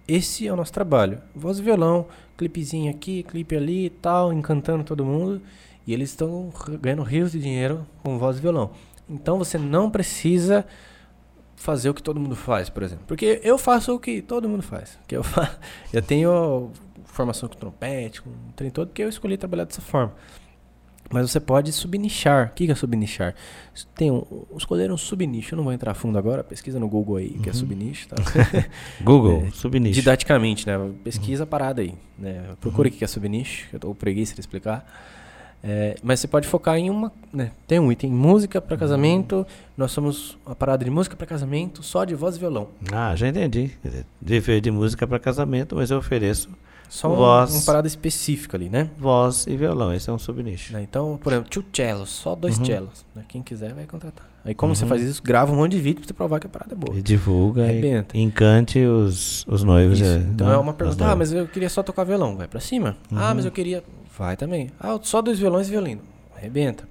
Esse 0.07 0.47
é 0.47 0.53
o 0.53 0.55
nosso 0.55 0.71
trabalho. 0.71 1.19
Voz 1.35 1.59
e 1.59 1.61
violão, 1.61 2.05
clipezinho 2.37 2.91
aqui, 2.91 3.23
clipe 3.23 3.55
ali 3.55 3.85
e 3.87 3.89
tal, 3.89 4.31
encantando 4.31 4.83
todo 4.83 5.03
mundo. 5.03 5.41
E 5.85 5.93
eles 5.93 6.09
estão 6.09 6.51
ganhando 6.81 7.01
rios 7.03 7.31
de 7.31 7.39
dinheiro 7.39 7.85
com 8.03 8.17
voz 8.17 8.37
e 8.37 8.41
violão. 8.41 8.71
Então 9.09 9.37
você 9.37 9.57
não 9.57 9.89
precisa 9.89 10.65
fazer 11.55 11.89
o 11.89 11.93
que 11.93 12.03
todo 12.03 12.19
mundo 12.19 12.35
faz, 12.35 12.69
por 12.69 12.83
exemplo. 12.83 13.05
Porque 13.07 13.41
eu 13.43 13.57
faço 13.57 13.95
o 13.95 13.99
que 13.99 14.21
todo 14.21 14.47
mundo 14.47 14.61
faz. 14.61 14.97
Que 15.07 15.17
eu, 15.17 15.23
fa 15.23 15.57
eu 15.91 16.01
tenho 16.01 16.71
formação 17.05 17.49
com 17.49 17.55
trompete, 17.55 18.21
com 18.21 18.31
trem 18.55 18.69
todo, 18.69 18.89
porque 18.89 19.03
eu 19.03 19.09
escolhi 19.09 19.37
trabalhar 19.37 19.65
dessa 19.65 19.81
forma. 19.81 20.13
Mas 21.09 21.31
você 21.31 21.39
pode 21.39 21.71
subnichar. 21.71 22.47
O 22.47 22.53
que 22.53 22.69
é 22.69 22.75
subnichar? 22.75 23.33
Tem 23.95 24.11
um, 24.11 24.23
escolher 24.57 24.91
um 24.91 24.97
subnicho. 24.97 25.53
Eu 25.53 25.57
não 25.57 25.63
vou 25.63 25.71
entrar 25.73 25.93
fundo 25.93 26.17
agora. 26.17 26.43
Pesquisa 26.43 26.79
no 26.79 26.87
Google 26.89 27.15
aí, 27.17 27.29
que 27.29 27.49
é 27.49 27.53
Uhum. 27.53 27.57
subnicho. 27.59 28.07
Tá? 28.09 28.15
Google, 29.01 29.45
É, 29.47 29.51
subnicho. 29.51 29.95
Didaticamente, 29.95 30.67
né? 30.67 30.73
Pesquisa 31.03 31.43
a 31.43 31.47
parada 31.47 31.81
aí. 31.81 31.93
Né? 32.19 32.43
Procura 32.59 32.89
o 32.89 32.91
que 32.91 33.03
é 33.03 33.07
subnicho, 33.07 33.69
que 33.69 33.75
eu 33.75 33.79
com 33.79 33.95
preguiça 33.95 34.33
de 34.33 34.41
explicar. 34.41 34.85
É, 35.63 35.95
mas 36.03 36.19
você 36.19 36.27
pode 36.27 36.47
focar 36.47 36.77
em 36.77 36.89
uma. 36.89 37.11
Né? 37.33 37.51
Tem 37.65 37.79
um 37.79 37.91
item 37.91 38.11
música 38.11 38.61
para 38.61 38.77
casamento. 38.77 39.45
Nós 39.75 39.91
somos 39.91 40.37
uma 40.45 40.55
parada 40.55 40.83
de 40.85 40.91
música 40.91 41.15
para 41.15 41.25
casamento 41.25 41.81
só 41.81 42.05
de 42.05 42.13
voz 42.15 42.35
e 42.35 42.39
violão. 42.39 42.67
Ah, 42.91 43.15
já 43.15 43.27
entendi. 43.27 43.71
Dizer, 44.21 44.61
de 44.61 44.71
música 44.71 45.07
para 45.07 45.17
casamento, 45.19 45.75
mas 45.75 45.89
eu 45.89 45.97
ofereço 45.97 46.49
Só 46.89 47.11
um- 47.11 47.15
Voz. 47.15 47.53
uma 47.53 47.61
parada 47.63 47.87
específica 47.87 48.55
ali, 48.55 48.69
né? 48.69 48.89
voz 48.97 49.45
e 49.47 49.55
violão. 49.57 49.93
Esse 49.93 50.09
é 50.09 50.13
um 50.13 50.17
subnicho. 50.19 50.71
Né, 50.73 50.81
Então, 50.81 51.19
por 51.21 51.33
exemplo, 51.33 51.49
two 51.49 51.63
cellos, 51.73 52.09
só 52.09 52.33
dois 52.35 52.57
Uhum. 52.57 52.65
cellos. 52.65 53.05
né? 53.15 53.23
Quem 53.27 53.41
quiser 53.43 53.73
vai 53.73 53.85
contratar. 53.85 54.25
Aí 54.45 54.55
como 54.55 54.73
você 54.73 54.83
Uhum. 54.83 54.89
faz 54.89 55.01
isso, 55.01 55.21
grava 55.21 55.51
um 55.51 55.55
monte 55.57 55.73
de 55.73 55.81
vídeo 55.81 55.99
pra 55.99 56.07
você 56.07 56.13
provar 56.13 56.39
que 56.39 56.47
a 56.47 56.49
parada 56.49 56.73
é 56.73 56.77
boa. 56.77 56.97
E 56.97 57.01
divulga 57.01 57.63
Arrebenta. 57.63 58.15
e 58.15 58.21
encante 58.21 58.79
os, 58.79 59.45
os 59.47 59.63
noivos. 59.63 60.01
É, 60.01 60.15
Então 60.17 60.47
né? 60.47 60.53
é 60.53 60.57
uma 60.57 60.71
pergunta, 60.73 61.05
ah, 61.05 61.15
mas 61.15 61.33
eu 61.33 61.45
queria 61.47 61.69
só 61.69 61.83
tocar 61.83 62.05
violão, 62.05 62.37
vai 62.37 62.47
pra 62.47 62.61
cima. 62.61 62.95
Ah, 63.11 63.29
Uhum. 63.29 63.35
mas 63.35 63.45
eu 63.45 63.51
queria. 63.51 63.83
Vai 64.17 64.37
também. 64.37 64.71
Ah, 64.79 64.97
só 65.01 65.21
dois 65.21 65.37
violões 65.37 65.67
e 65.67 65.71
violino. 65.71 66.01
Arrebenta. 66.35 66.87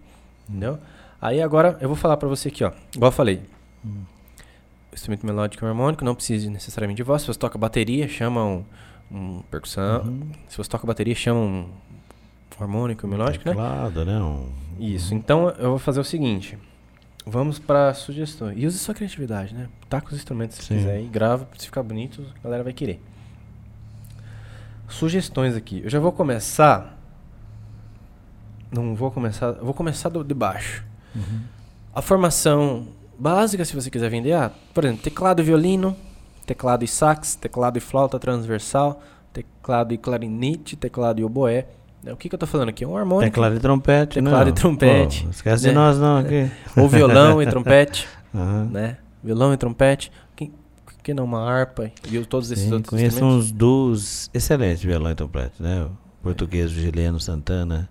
Entendeu? 0.49 0.79
Aí 1.21 1.41
agora 1.41 1.79
eu 1.81 1.89
vou 1.89 1.97
falar 1.97 2.19
pra 2.19 2.29
você 2.29 2.49
aqui, 2.49 2.63
ó. 2.63 2.73
Igual 2.95 3.09
eu 3.09 3.13
falei. 3.13 3.41
Hum. 3.85 4.03
Instrumento 4.93 5.27
melódico 5.27 5.65
e 5.65 5.69
harmônico, 5.69 6.05
não 6.05 6.15
precisa 6.15 6.51
necessariamente 6.51 6.97
de 6.99 7.03
voz. 7.03 7.23
Se 7.23 7.29
você 7.29 7.39
toca 7.39 7.59
bateria, 7.59 8.09
chama 8.09 8.45
um, 8.45 8.65
um 9.11 9.41
percussão. 9.51 10.03
Uhum. 10.05 10.31
Se 10.49 10.57
você 10.57 10.69
toca 10.71 10.87
bateria, 10.87 11.15
chama 11.15 11.41
um 11.41 11.69
harmônico 12.61 13.07
melódico, 13.07 13.45
né? 13.49 13.53
Teclado, 13.55 14.05
né? 14.05 14.19
Um- 14.21 14.49
Isso. 14.79 15.15
Então 15.15 15.49
eu 15.51 15.71
vou 15.71 15.79
fazer 15.79 16.01
o 16.01 16.05
seguinte. 16.05 16.59
Vamos 17.27 17.59
para 17.59 17.93
sugestões. 17.93 18.57
E 18.57 18.67
use 18.67 18.79
sua 18.79 18.95
criatividade, 18.95 19.53
né? 19.55 19.69
Com 19.91 20.09
os 20.09 20.15
instrumentos 20.15 20.57
se 20.59 20.63
Sim. 20.65 20.77
quiser 20.77 21.01
e 21.03 21.07
grava, 21.07 21.49
se 21.59 21.67
ficar 21.67 21.83
bonito, 21.83 22.25
a 22.41 22.45
galera 22.45 22.63
vai 22.63 22.73
querer. 22.73 23.03
Sugestões 24.89 25.57
aqui. 25.57 25.81
Eu 25.83 25.91
já 25.91 25.99
vou 25.99 26.13
começar. 26.13 26.97
Não 28.71 28.95
vou 28.95 29.11
começar. 29.11 29.47
Eu 29.49 29.65
vou 29.65 29.75
começar 29.75 30.09
do, 30.09 30.23
de 30.23 30.35
baixo. 30.35 30.85
Uhum. 31.15 31.41
A 31.95 32.01
formação 32.03 32.89
básica, 33.19 33.65
se 33.65 33.75
você 33.75 33.91
quiser 33.91 34.09
vender, 34.11 34.33
ah, 34.33 34.51
por 34.73 34.85
exemplo, 34.85 35.03
teclado 35.03 35.41
e 35.41 35.45
violino, 35.45 35.97
teclado 36.47 36.85
e 36.85 36.89
sax, 36.89 37.35
teclado 37.35 37.77
e 37.77 37.81
flauta 37.81 38.19
transversal, 38.19 39.03
teclado 39.33 39.93
e 39.93 39.99
clarinete, 39.99 40.77
teclado 40.77 41.21
e 41.21 41.25
oboé. 41.25 41.67
Né, 42.03 42.13
O 42.13 42.17
que, 42.17 42.29
que 42.29 42.35
eu 42.35 42.39
tô 42.39 42.47
falando 42.47 42.69
aqui? 42.69 42.87
Um 42.87 42.97
harmônico. 42.97 43.33
Teclado 43.33 43.57
e 43.57 43.59
trompete. 43.61 44.15
Teclado 44.15 44.45
não. 44.45 44.49
e 44.49 44.53
trompete, 44.53 45.25
Pô, 45.25 45.31
esquece 45.31 45.65
né? 45.65 45.69
de 45.71 45.75
nós, 45.75 45.99
não. 45.99 46.19
Aqui. 46.19 46.51
Ou 46.81 46.89
violão 46.89 47.43
e 47.43 47.47
trompete, 47.47 48.09
Aham. 48.35 48.69
né? 48.71 48.99
Violão 49.23 49.53
e 49.53 49.57
trompete. 49.57 50.13
Quem, 50.37 50.53
que 51.03 51.13
não 51.13 51.25
uma 51.25 51.43
harpa 51.43 51.91
e 52.11 52.25
todos 52.25 52.51
esses 52.51 52.65
Sim, 52.65 52.75
outros 52.75 52.91
conheço 52.91 53.25
uns 53.25 53.51
duos 53.51 54.31
excelentes 54.33 54.83
violão 54.83 55.11
e 55.11 55.15
trompete, 55.15 55.61
né? 55.63 55.83
O 55.83 55.91
português 56.23 56.71
Gileno 56.71 57.21
Santana 57.21 57.89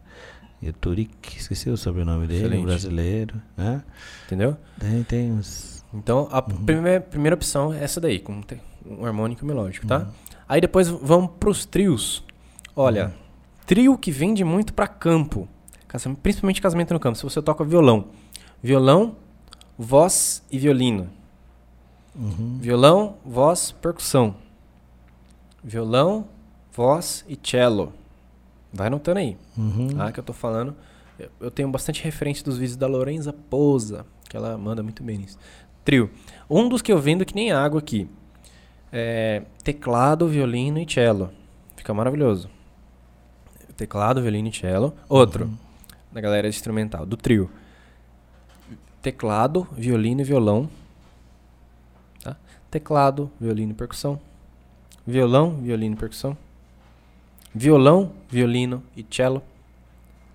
e 0.62 0.70
o 0.70 0.74
Turic, 0.74 1.38
esqueci 1.38 1.70
o 1.70 1.78
sobrenome 1.78 2.28
dele, 2.28 2.58
um 2.58 2.64
brasileiro, 2.64 3.36
né? 3.56 3.84
Entendeu? 4.26 4.58
Tem, 4.80 5.04
tem 5.04 5.32
uns... 5.32 5.75
Então, 5.96 6.28
a 6.32 6.38
Uhum. 6.40 6.66
primeira, 6.66 7.02
primeira 7.02 7.36
opção 7.36 7.74
é 7.74 7.84
essa 7.84 8.00
daí, 8.02 8.20
com 8.20 8.42
um 8.86 9.06
harmônico 9.06 9.46
melódico, 9.46 9.88
tá? 9.88 10.00
Uhum. 10.00 10.06
Aí 10.48 10.60
depois 10.62 10.88
vamos 10.90 11.32
pros 11.40 11.66
trios. 11.66 12.24
Olha, 12.76 13.06
Uhum. 13.06 13.12
trio 13.66 13.98
que 13.98 14.12
vende 14.12 14.44
muito 14.44 14.74
pra 14.74 14.88
campo, 14.88 15.48
principalmente 16.22 16.62
casamento 16.62 16.94
no 16.94 17.00
campo. 17.00 17.18
Se 17.18 17.24
você 17.24 17.42
toca 17.42 17.64
violão, 17.64 18.08
violão, 18.62 19.16
voz 19.78 20.44
e 20.52 20.60
violino. 20.60 21.10
Uhum. 22.16 22.58
Violão, 22.62 23.16
voz, 23.26 23.72
percussão. 23.72 24.36
Violão, 25.64 26.28
voz 26.74 27.26
e 27.28 27.38
cello. 27.42 27.92
Vai 28.72 28.88
anotando 28.88 29.20
aí. 29.20 29.38
Uhum. 29.58 29.90
Ah, 29.98 30.12
que 30.12 30.20
eu 30.20 30.24
tô 30.24 30.34
falando. 30.34 30.76
Eu, 31.18 31.30
eu 31.40 31.52
tenho 31.52 31.70
bastante 31.70 32.04
referência 32.04 32.44
dos 32.44 32.58
vídeos 32.58 32.76
da 32.78 32.88
Lorenza 32.88 33.34
Pousa, 33.34 34.06
que 34.30 34.36
ela 34.36 34.58
manda 34.58 34.84
muito 34.84 35.02
bem 35.02 35.18
nisso. 35.18 35.38
Trio. 35.86 36.10
Um 36.50 36.68
dos 36.68 36.82
que 36.82 36.92
eu 36.92 37.00
vendo 37.00 37.24
que 37.26 37.34
nem 37.36 37.52
água 37.52 37.80
aqui. 37.80 38.10
É 38.92 39.44
teclado, 39.64 40.28
violino 40.28 40.80
e 40.80 40.92
cello. 40.92 41.32
Fica 41.78 41.94
maravilhoso. 41.94 42.50
Teclado, 43.78 44.22
violino 44.22 44.48
e 44.50 44.54
cello. 44.54 44.94
Outro, 45.08 45.50
da 46.12 46.20
galera 46.22 46.48
instrumental, 46.48 47.06
do 47.06 47.16
trio. 47.16 47.50
Teclado, 49.02 49.68
violino 49.74 50.22
e 50.22 50.24
violão. 50.24 50.70
Tá? 52.24 52.36
Teclado, 52.72 53.30
violino 53.40 53.72
e 53.72 53.76
percussão. 53.76 54.20
Violão, 55.06 55.58
violino 55.62 55.96
e 55.96 55.98
percussão. 56.00 56.38
Violão, 57.54 58.12
violino 58.30 58.82
e 58.98 59.06
cello. 59.10 59.44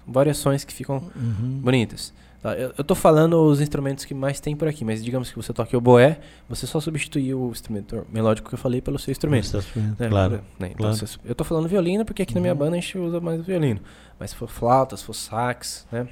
Variações 0.06 0.64
que 0.64 0.72
ficam 0.72 0.96
Uhum. 1.16 1.60
bonitas. 1.62 2.12
Tá, 2.42 2.56
eu, 2.56 2.72
tô 2.82 2.94
falando 2.94 3.34
os 3.42 3.60
instrumentos 3.60 4.06
que 4.06 4.14
mais 4.14 4.40
tem 4.40 4.56
por 4.56 4.66
aqui, 4.66 4.82
mas 4.82 5.04
digamos 5.04 5.28
que 5.30 5.36
você 5.36 5.52
toque 5.52 5.76
o 5.76 5.80
boé, 5.80 6.20
você 6.48 6.66
só 6.66 6.80
substitui 6.80 7.34
o 7.34 7.50
instrumento 7.50 8.06
melódico 8.10 8.48
que 8.48 8.54
eu 8.54 8.58
falei 8.58 8.80
pelo 8.80 8.98
seu 8.98 9.12
instrumento. 9.12 9.58
né? 9.98 10.08
Claro. 10.08 10.32
Né, 10.58 10.68
então, 10.68 10.76
claro. 10.90 10.96
você- 10.96 11.18
eu 11.22 11.34
tô 11.34 11.44
falando 11.44 11.68
violino 11.68 12.02
porque 12.02 12.22
aqui 12.22 12.34
na 12.34 12.40
minha 12.40 12.54
Uhum. 12.54 12.58
banda 12.58 12.76
a 12.76 12.80
gente 12.80 12.96
usa 12.96 13.20
mais 13.20 13.40
o 13.40 13.42
violino. 13.42 13.80
Mas 14.18 14.30
se 14.30 14.36
for 14.36 14.48
flauta, 14.48 14.96
se 14.96 15.04
for 15.04 15.12
sax, 15.12 15.86
né? 15.92 16.08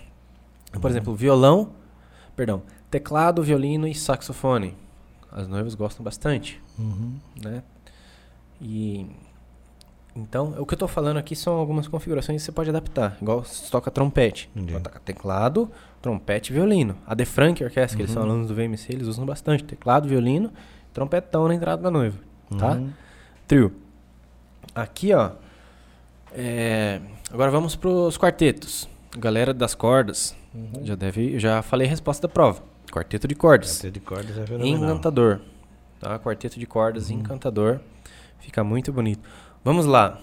Por 0.73 0.83
Uhum. 0.85 0.91
exemplo, 0.91 1.15
violão, 1.15 1.71
perdão, 2.37 2.63
teclado, 2.91 3.43
violino 3.43 3.89
e 3.89 3.95
saxofone. 3.95 4.77
As 5.33 5.49
noivas 5.49 5.75
gostam 5.75 6.05
bastante, 6.05 6.61
Uhum. 6.79 7.15
né? 7.43 7.63
E 8.61 9.07
então, 10.17 10.55
o 10.59 10.67
que 10.67 10.75
eu 10.75 10.79
tô 10.79 10.89
falando 10.89 11.17
aqui 11.19 11.37
são 11.37 11.55
algumas 11.55 11.87
configurações 11.87 12.41
que 12.43 12.45
você 12.47 12.53
pode 12.53 12.71
adaptar, 12.71 13.17
igual 13.23 13.45
se 13.45 13.71
toca 13.71 13.91
trompete. 13.91 14.51
Entendi. 14.57 14.81
Tocar 14.81 14.99
teclado, 15.01 15.71
trompete 16.03 16.53
e 16.53 16.55
violino. 16.55 16.97
A 17.07 17.15
The 17.15 17.25
Frank 17.25 17.63
Orchestra, 17.63 17.97
que 17.97 18.03
eles 18.03 18.13
são 18.13 18.23
Uhum. 18.23 18.31
alunos 18.31 18.49
do 18.49 18.55
VMC, 18.55 18.93
eles 18.93 19.07
usam 19.07 19.25
bastante 19.25 19.63
teclado, 19.65 20.09
violino, 20.09 20.53
trompetão 20.93 21.47
na 21.49 21.55
entrada 21.55 21.83
da 21.83 21.91
noiva, 21.91 22.19
tá? 22.59 22.73
Uhum. 22.73 22.91
Trio. 23.47 23.73
Aqui, 24.75 25.13
ó. 25.15 25.31
é, 26.33 27.01
Agora 27.33 27.51
vamos 27.51 27.77
pros 27.77 28.17
quartetos. 28.17 28.89
Galera 29.19 29.53
das 29.53 29.75
cordas. 29.75 30.35
Uhum. 30.55 30.85
Já 30.85 30.95
deve. 30.95 31.39
Já 31.39 31.63
falei 31.63 31.87
a 31.87 31.91
resposta 31.91 32.27
da 32.27 32.33
prova. 32.33 32.63
Quarteto 32.91 33.29
de 33.29 33.35
cordas. 33.35 33.77
Quarteto 33.77 33.93
de 33.93 34.01
cordas 34.01 34.39
é 34.39 34.47
fenomenal. 34.47 34.85
Encantador. 34.85 35.41
Tá? 36.01 36.19
Quarteto 36.19 36.59
de 36.59 36.67
cordas, 36.67 37.11
Uhum. 37.11 37.17
encantador. 37.19 37.81
Fica 38.39 38.63
muito 38.65 38.93
bonito. 38.93 39.21
Vamos 39.69 39.85
lá. 39.85 40.19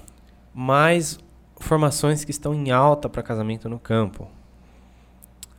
Mais 0.56 1.20
formações 1.58 2.26
que 2.26 2.32
estão 2.32 2.52
em 2.52 2.72
alta 2.72 3.08
para 3.08 3.22
casamento 3.22 3.70
no 3.70 3.78
campo. 3.78 4.28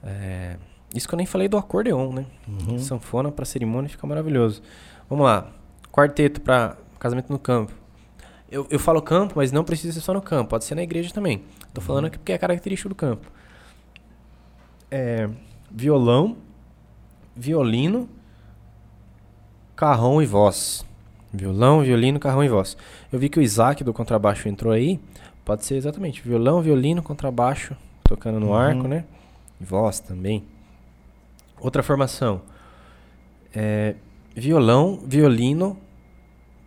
É, 0.02 0.56
Isso 0.92 1.06
que 1.06 1.14
eu 1.14 1.16
nem 1.16 1.24
falei 1.24 1.46
do 1.46 1.56
acordeon, 1.56 2.12
né? 2.12 2.26
Uhum. 2.48 2.80
Sanfona 2.80 3.30
para 3.30 3.44
cerimônia 3.44 3.88
fica 3.88 4.04
maravilhoso. 4.04 4.60
Vamos 5.08 5.24
lá. 5.24 5.52
Quarteto 5.92 6.40
para 6.40 6.76
casamento 6.98 7.30
no 7.30 7.38
campo. 7.38 7.72
Eu, 8.50 8.66
eu 8.70 8.80
falo 8.80 9.00
campo, 9.00 9.34
mas 9.36 9.52
não 9.52 9.62
precisa 9.62 9.92
ser 9.92 10.00
só 10.00 10.12
no 10.12 10.20
campo. 10.20 10.50
Pode 10.50 10.64
ser 10.64 10.74
na 10.74 10.82
igreja 10.82 11.14
também. 11.14 11.44
Tô 11.72 11.80
falando 11.80 12.06
aqui 12.06 12.18
porque 12.18 12.32
é 12.32 12.38
característico 12.38 12.88
do 12.88 12.96
campo. 12.96 13.30
É, 14.90 15.30
violão, 15.70 16.38
violino, 17.36 18.08
carrão 19.76 20.20
e 20.20 20.26
voz. 20.26 20.84
Violão, 21.36 21.82
violino, 21.82 22.18
carrão 22.18 22.42
e 22.42 22.48
voz. 22.48 22.76
Eu 23.12 23.18
vi 23.18 23.28
que 23.28 23.38
o 23.38 23.42
Isaac 23.42 23.84
do 23.84 23.92
contrabaixo 23.92 24.48
entrou 24.48 24.72
aí. 24.72 24.98
Pode 25.44 25.64
ser 25.64 25.76
exatamente 25.76 26.22
violão, 26.22 26.60
violino, 26.62 27.02
contrabaixo, 27.02 27.76
tocando 28.04 28.40
no 28.40 28.48
Uhum. 28.48 28.54
arco, 28.54 28.88
né? 28.88 29.04
E 29.60 29.64
voz 29.64 30.00
também. 30.00 30.44
Outra 31.60 31.82
formação. 31.82 32.42
É, 33.54 33.94
violão, 34.34 35.00
violino, 35.06 35.78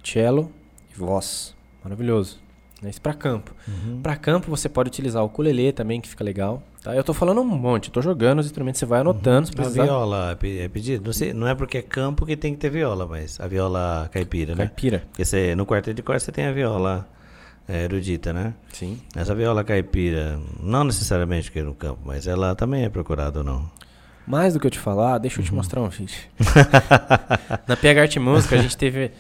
cello 0.04 0.52
e 0.92 0.98
voz. 0.98 1.56
Maravilhoso. 1.84 2.40
Isso 2.84 3.02
para 3.02 3.14
campo. 3.14 3.54
Uhum. 3.68 4.02
Para 4.02 4.16
campo 4.16 4.50
você 4.50 4.70
pode 4.70 4.88
utilizar 4.88 5.22
o 5.22 5.26
ukulele 5.26 5.72
também, 5.74 6.00
que 6.00 6.08
fica 6.08 6.24
legal. 6.24 6.64
Tá? 6.84 6.96
Eu 6.96 7.04
tô 7.04 7.14
falando 7.14 7.42
um 7.42 7.46
monte, 7.46 7.92
tô 7.92 8.02
jogando 8.02 8.40
os 8.40 8.46
instrumentos, 8.46 8.80
você 8.80 8.86
vai 8.86 9.02
anotando 9.02 9.48
se 9.48 9.54
A 9.54 9.56
precisar. 9.56 9.84
viola 9.84 10.38
é 10.42 10.58
é 10.64 10.68
pedido? 10.70 11.06
Não, 11.06 11.14
sei, 11.14 11.34
não 11.34 11.48
é 11.48 11.54
porque 11.54 11.78
é 11.78 11.82
campo 11.82 12.26
que 12.26 12.38
tem 12.38 12.54
que 12.54 12.60
ter 12.60 12.70
viola, 12.70 13.06
mas 13.06 13.40
a 13.40 13.48
viola 13.48 14.10
caipira, 14.14 14.56
né? 14.56 14.66
Caipira. 14.66 15.04
Porque 15.12 15.26
você, 15.26 15.56
no 15.56 15.66
quarteto 15.66 15.96
de 15.96 16.02
cordas 16.04 16.24
você 16.24 16.32
tem 16.32 16.46
a 16.46 16.52
viola 16.54 17.06
é, 17.68 17.84
erudita, 17.84 18.32
né? 18.32 18.54
Sim. 18.72 18.98
Essa 19.14 19.36
viola 19.36 19.62
caipira, 19.64 20.40
não 20.62 20.86
necessariamente 20.86 21.52
que 21.52 21.60
é 21.60 21.64
no 21.64 21.76
campo, 21.76 22.00
mas 22.06 22.28
ela 22.28 22.56
também 22.56 22.84
é 22.86 22.90
procurada 22.90 23.40
ou 23.40 23.44
não? 23.46 23.70
Mais 24.26 24.54
do 24.54 24.60
que 24.60 24.68
eu 24.68 24.72
te 24.72 24.80
falar, 24.80 25.18
deixa 25.18 25.38
eu 25.38 25.42
Uhum. 25.42 25.48
te 25.50 25.54
mostrar 25.56 25.82
um 25.82 25.90
vídeo. 25.90 26.16
Na 27.68 27.76
PH 27.76 28.02
Arte 28.02 28.20
Música 28.20 28.56
a 28.56 28.62
gente 28.62 28.78
teve 28.78 29.12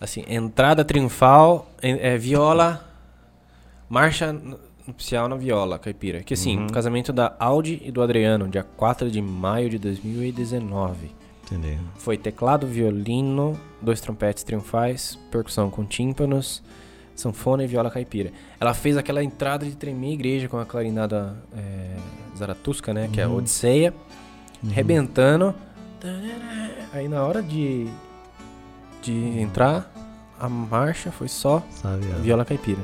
assim, 0.00 0.24
entrada 0.28 0.82
triunfal, 0.84 1.70
é, 1.82 2.16
viola, 2.16 2.88
marcha 3.88 4.34
nupcial 4.86 5.28
na 5.28 5.36
viola, 5.36 5.78
caipira. 5.78 6.22
Que 6.22 6.34
assim, 6.34 6.56
Uhum. 6.58 6.66
casamento 6.68 7.12
da 7.12 7.34
Audi 7.38 7.80
e 7.84 7.90
do 7.92 8.02
Adriano, 8.02 8.48
dia 8.48 8.62
4 8.76 9.10
de 9.10 9.20
maio 9.22 9.68
de 9.70 9.78
2019. 9.78 11.10
Entendeu? 11.44 11.78
Foi 11.96 12.16
teclado, 12.16 12.66
violino, 12.66 13.58
dois 13.80 14.00
trompetes 14.00 14.42
triunfais, 14.42 15.18
percussão 15.30 15.68
com 15.70 15.84
tímpanos, 15.84 16.62
sanfona 17.14 17.62
e 17.64 17.66
viola 17.66 17.90
caipira. 17.90 18.32
Ela 18.58 18.72
fez 18.72 18.96
aquela 18.96 19.22
entrada 19.22 19.66
de 19.66 19.76
tremer 19.76 20.10
a 20.10 20.14
igreja 20.14 20.48
com 20.48 20.58
a 20.58 20.64
clarinada 20.64 21.36
é, 21.54 21.96
Zaratusca, 22.36 22.94
né? 22.94 23.08
Que 23.12 23.20
é 23.20 23.24
a 23.24 23.28
Uhum. 23.28 23.36
Odisseia, 23.36 23.92
rebentando. 24.70 25.54
Aí 26.92 27.06
na 27.08 27.22
hora 27.24 27.42
de, 27.42 27.86
de 29.02 29.12
entrar, 29.40 29.92
a 30.40 30.48
marcha 30.48 31.10
foi 31.12 31.28
só 31.28 31.62
Sabe? 31.70 32.06
ó. 32.16 32.20
viola 32.20 32.44
caipira. 32.44 32.80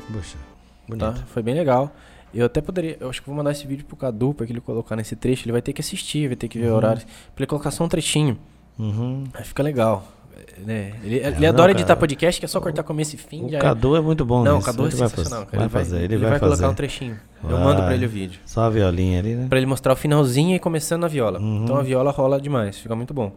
Puxa, 0.88 0.98
Tá? 0.98 1.11
bonito. 1.12 1.27
Foi 1.29 1.42
bem 1.42 1.55
legal. 1.55 1.94
Eu 2.35 2.44
até 2.46 2.61
poderia, 2.61 2.96
eu 3.01 3.09
acho 3.09 3.20
que 3.22 3.27
vou 3.27 3.37
mandar 3.37 3.53
esse 3.53 3.66
vídeo 3.66 3.85
pro 3.87 3.96
Cadu 3.96 4.35
pra 4.35 4.44
que 4.46 4.53
ele 4.53 4.61
colocar 4.61 4.94
nesse 4.96 5.14
trecho. 5.16 5.44
Ele 5.46 5.53
vai 5.53 5.62
ter 5.62 5.72
que 5.72 5.81
assistir, 5.81 6.27
vai 6.29 6.37
ter 6.37 6.48
que 6.48 6.59
ver 6.59 6.68
Uhum. 6.70 6.77
horários. 6.77 7.05
Pra 7.05 7.42
ele 7.42 7.46
colocar 7.46 7.70
só 7.70 7.85
um 7.85 7.88
trechinho. 7.88 8.38
Uhum. 8.79 9.24
Aí 9.33 9.44
fica 9.44 9.62
legal. 9.62 10.05
é, 10.37 10.61
Né? 10.61 10.92
Ele, 11.03 11.16
ele 11.16 11.31
não, 11.40 11.48
adora 11.48 11.68
cara. 11.68 11.72
editar 11.72 11.96
podcast, 11.96 12.38
que 12.40 12.44
é 12.44 12.48
só 12.48 12.61
cortar 12.61 12.83
começo 12.83 13.14
e 13.14 13.18
fim. 13.18 13.46
O 13.46 13.48
já 13.48 13.59
é. 13.59 13.61
Cadu 13.61 13.96
é 13.96 14.01
muito 14.01 14.24
bom 14.24 14.44
Não, 14.44 14.59
o 14.59 14.62
Cadu 14.62 14.85
é 14.85 14.87
ele 14.88 14.96
vai 14.96 15.09
sensacional. 15.09 15.40
fazer. 15.46 15.51
cara. 15.53 15.62
Ele 15.64 15.68
Vai 15.68 15.85
fazer, 15.85 15.96
ele, 16.05 16.16
vai, 16.16 16.38
colocar 16.38 16.48
fazer. 16.57 16.66
um 16.66 16.74
trechinho. 16.74 17.18
Eu 17.42 17.59
mando 17.59 17.77
pra 17.77 17.85
Vai. 17.87 17.94
ele 17.94 18.07
o 18.07 18.09
vídeo. 18.09 18.40
Só 18.44 18.62
a 18.62 18.70
violinha 18.70 19.18
ali, 19.20 19.35
né? 19.35 19.46
Pra 19.48 19.59
ele 19.59 19.66
mostrar 19.66 19.92
o 19.94 19.96
finalzinho 19.96 20.55
e 20.55 20.59
começando 20.59 21.05
a 21.05 21.09
viola. 21.09 21.40
Uhum. 21.40 21.64
Então 21.64 21.77
a 21.77 21.83
viola 21.83 22.11
rola 22.11 22.40
demais, 22.40 22.79
fica 22.79 22.94
muito 22.94 23.12
bom. 23.14 23.33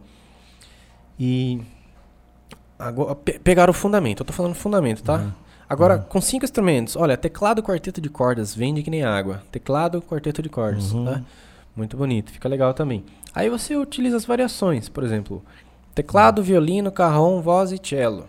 E. 1.18 1.60
Agora, 2.78 3.14
pe- 3.14 3.38
pegaram 3.38 3.70
o 3.70 3.74
fundamento, 3.74 4.20
eu 4.20 4.24
tô 4.26 4.32
falando 4.32 4.54
fundamento, 4.54 5.02
tá? 5.02 5.16
Uhum. 5.18 5.32
Agora, 5.68 5.98
com 5.98 6.20
cinco 6.20 6.44
instrumentos, 6.44 6.96
olha, 6.96 7.16
teclado, 7.16 7.62
quarteto 7.62 8.00
de 8.00 8.08
cordas, 8.10 8.54
vende 8.54 8.82
que 8.82 8.90
nem 8.90 9.02
água. 9.04 9.42
Teclado, 9.50 10.02
quarteto 10.02 10.42
de 10.42 10.48
cordas, 10.48 10.92
Uhum. 10.92 11.04
tá? 11.04 11.22
Muito 11.74 11.96
bonito, 11.96 12.30
fica 12.30 12.48
legal 12.48 12.74
também. 12.74 13.04
Aí 13.34 13.48
você 13.48 13.74
utiliza 13.76 14.16
as 14.16 14.26
variações, 14.26 14.88
por 14.90 15.02
exemplo, 15.02 15.42
teclado, 15.94 16.42
violino, 16.42 16.92
carrom, 16.92 17.40
voz 17.40 17.72
e 17.72 17.80
cello, 17.82 18.26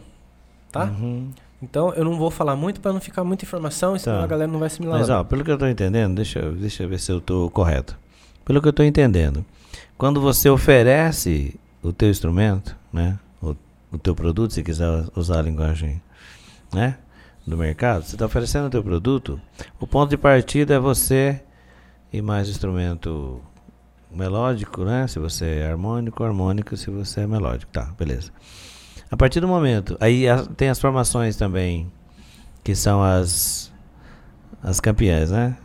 tá? 0.71 0.85
Uhum. 0.85 1.29
Então 1.61 1.93
eu 1.93 2.05
não 2.05 2.17
vou 2.17 2.31
falar 2.31 2.55
muito 2.55 2.79
pra 2.79 2.93
não 2.93 3.01
ficar 3.01 3.23
muita 3.23 3.43
informação, 3.43 3.97
senão 3.99 4.19
Tá. 4.19 4.23
a 4.23 4.27
galera 4.27 4.51
não 4.51 4.59
vai 4.59 4.67
assimilar. 4.67 4.99
Mas 4.99 5.09
ó, 5.09 5.23
pelo 5.25 5.43
que 5.43 5.51
eu 5.51 5.57
tô 5.57 5.67
entendendo, 5.67 6.15
deixa, 6.15 6.39
eu- 6.39 6.53
deixa 6.53 6.83
eu 6.83 6.89
ver 6.89 6.99
se 6.99 7.11
eu 7.11 7.19
tô 7.19 7.49
correto. 7.49 7.97
Pelo 8.45 8.61
que 8.61 8.67
eu 8.67 8.73
tô 8.73 8.83
entendendo, 8.83 9.45
quando 9.97 10.21
você 10.21 10.49
oferece 10.49 11.55
o 11.81 11.91
teu 11.91 12.09
instrumento, 12.09 12.75
né? 12.91 13.17
O, 13.41 13.55
o 13.91 13.97
teu 13.97 14.13
produto, 14.15 14.53
se 14.53 14.63
quiser 14.63 15.05
usar 15.15 15.39
a 15.39 15.41
linguagem, 15.41 16.01
né? 16.73 16.97
Do 17.45 17.57
mercado, 17.57 18.03
você 18.05 18.15
está 18.15 18.25
oferecendo 18.25 18.67
o 18.67 18.69
teu 18.69 18.81
produto, 18.81 19.39
o 19.79 19.85
ponto 19.85 20.09
de 20.09 20.17
partida 20.17 20.75
é 20.75 20.79
você 20.79 21.41
e 22.11 22.21
mais 22.21 22.47
instrumento 22.47 23.41
melódico, 24.09 24.85
né? 24.85 25.07
Se 25.07 25.19
você 25.19 25.59
é 25.59 25.69
harmônico, 25.69 26.23
harmônico, 26.23 26.77
se 26.77 26.89
você 26.89 27.21
é 27.21 27.27
melódico. 27.27 27.71
Tá, 27.71 27.91
beleza. 27.97 28.31
A 29.11 29.17
partir 29.17 29.39
do 29.39 29.47
momento, 29.47 29.97
aí 29.99 30.25
tem 30.55 30.69
as 30.69 30.79
formações 30.79 31.35
também, 31.35 31.91
que 32.63 32.75
são 32.75 33.03
as 33.03 33.71
as 34.61 34.79
campeãs, 34.79 35.29
né? 35.29 35.57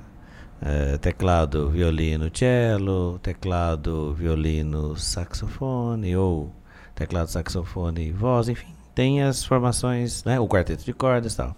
É, 0.60 0.98
teclado, 0.98 1.70
violino, 1.70 2.28
cello, 2.34 3.20
teclado, 3.20 4.12
violino, 4.14 4.96
saxofone, 4.96 6.16
ou 6.16 6.52
teclado, 6.96 7.30
saxofone, 7.30 8.10
voz, 8.10 8.48
enfim. 8.48 8.74
Tem 8.92 9.22
as 9.22 9.44
formações, 9.44 10.24
né? 10.24 10.40
O 10.40 10.48
quarteto 10.48 10.84
de 10.84 10.92
cordas 10.92 11.36
tal. 11.36 11.56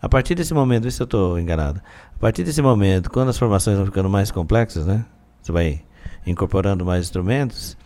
A 0.00 0.08
partir 0.08 0.34
desse 0.34 0.54
momento, 0.54 0.84
vê 0.84 0.90
se 0.90 1.02
eu 1.02 1.04
estou 1.04 1.38
enganado. 1.38 1.80
A 2.14 2.18
partir 2.18 2.42
desse 2.42 2.62
momento, 2.62 3.10
quando 3.10 3.28
as 3.28 3.38
formações 3.38 3.76
vão 3.76 3.86
ficando 3.86 4.08
mais 4.08 4.30
complexas, 4.30 4.86
né? 4.86 5.04
Você 5.42 5.52
vai 5.52 5.82
incorporando 6.26 6.84
mais 6.84 7.04
instrumentos, 7.04 7.76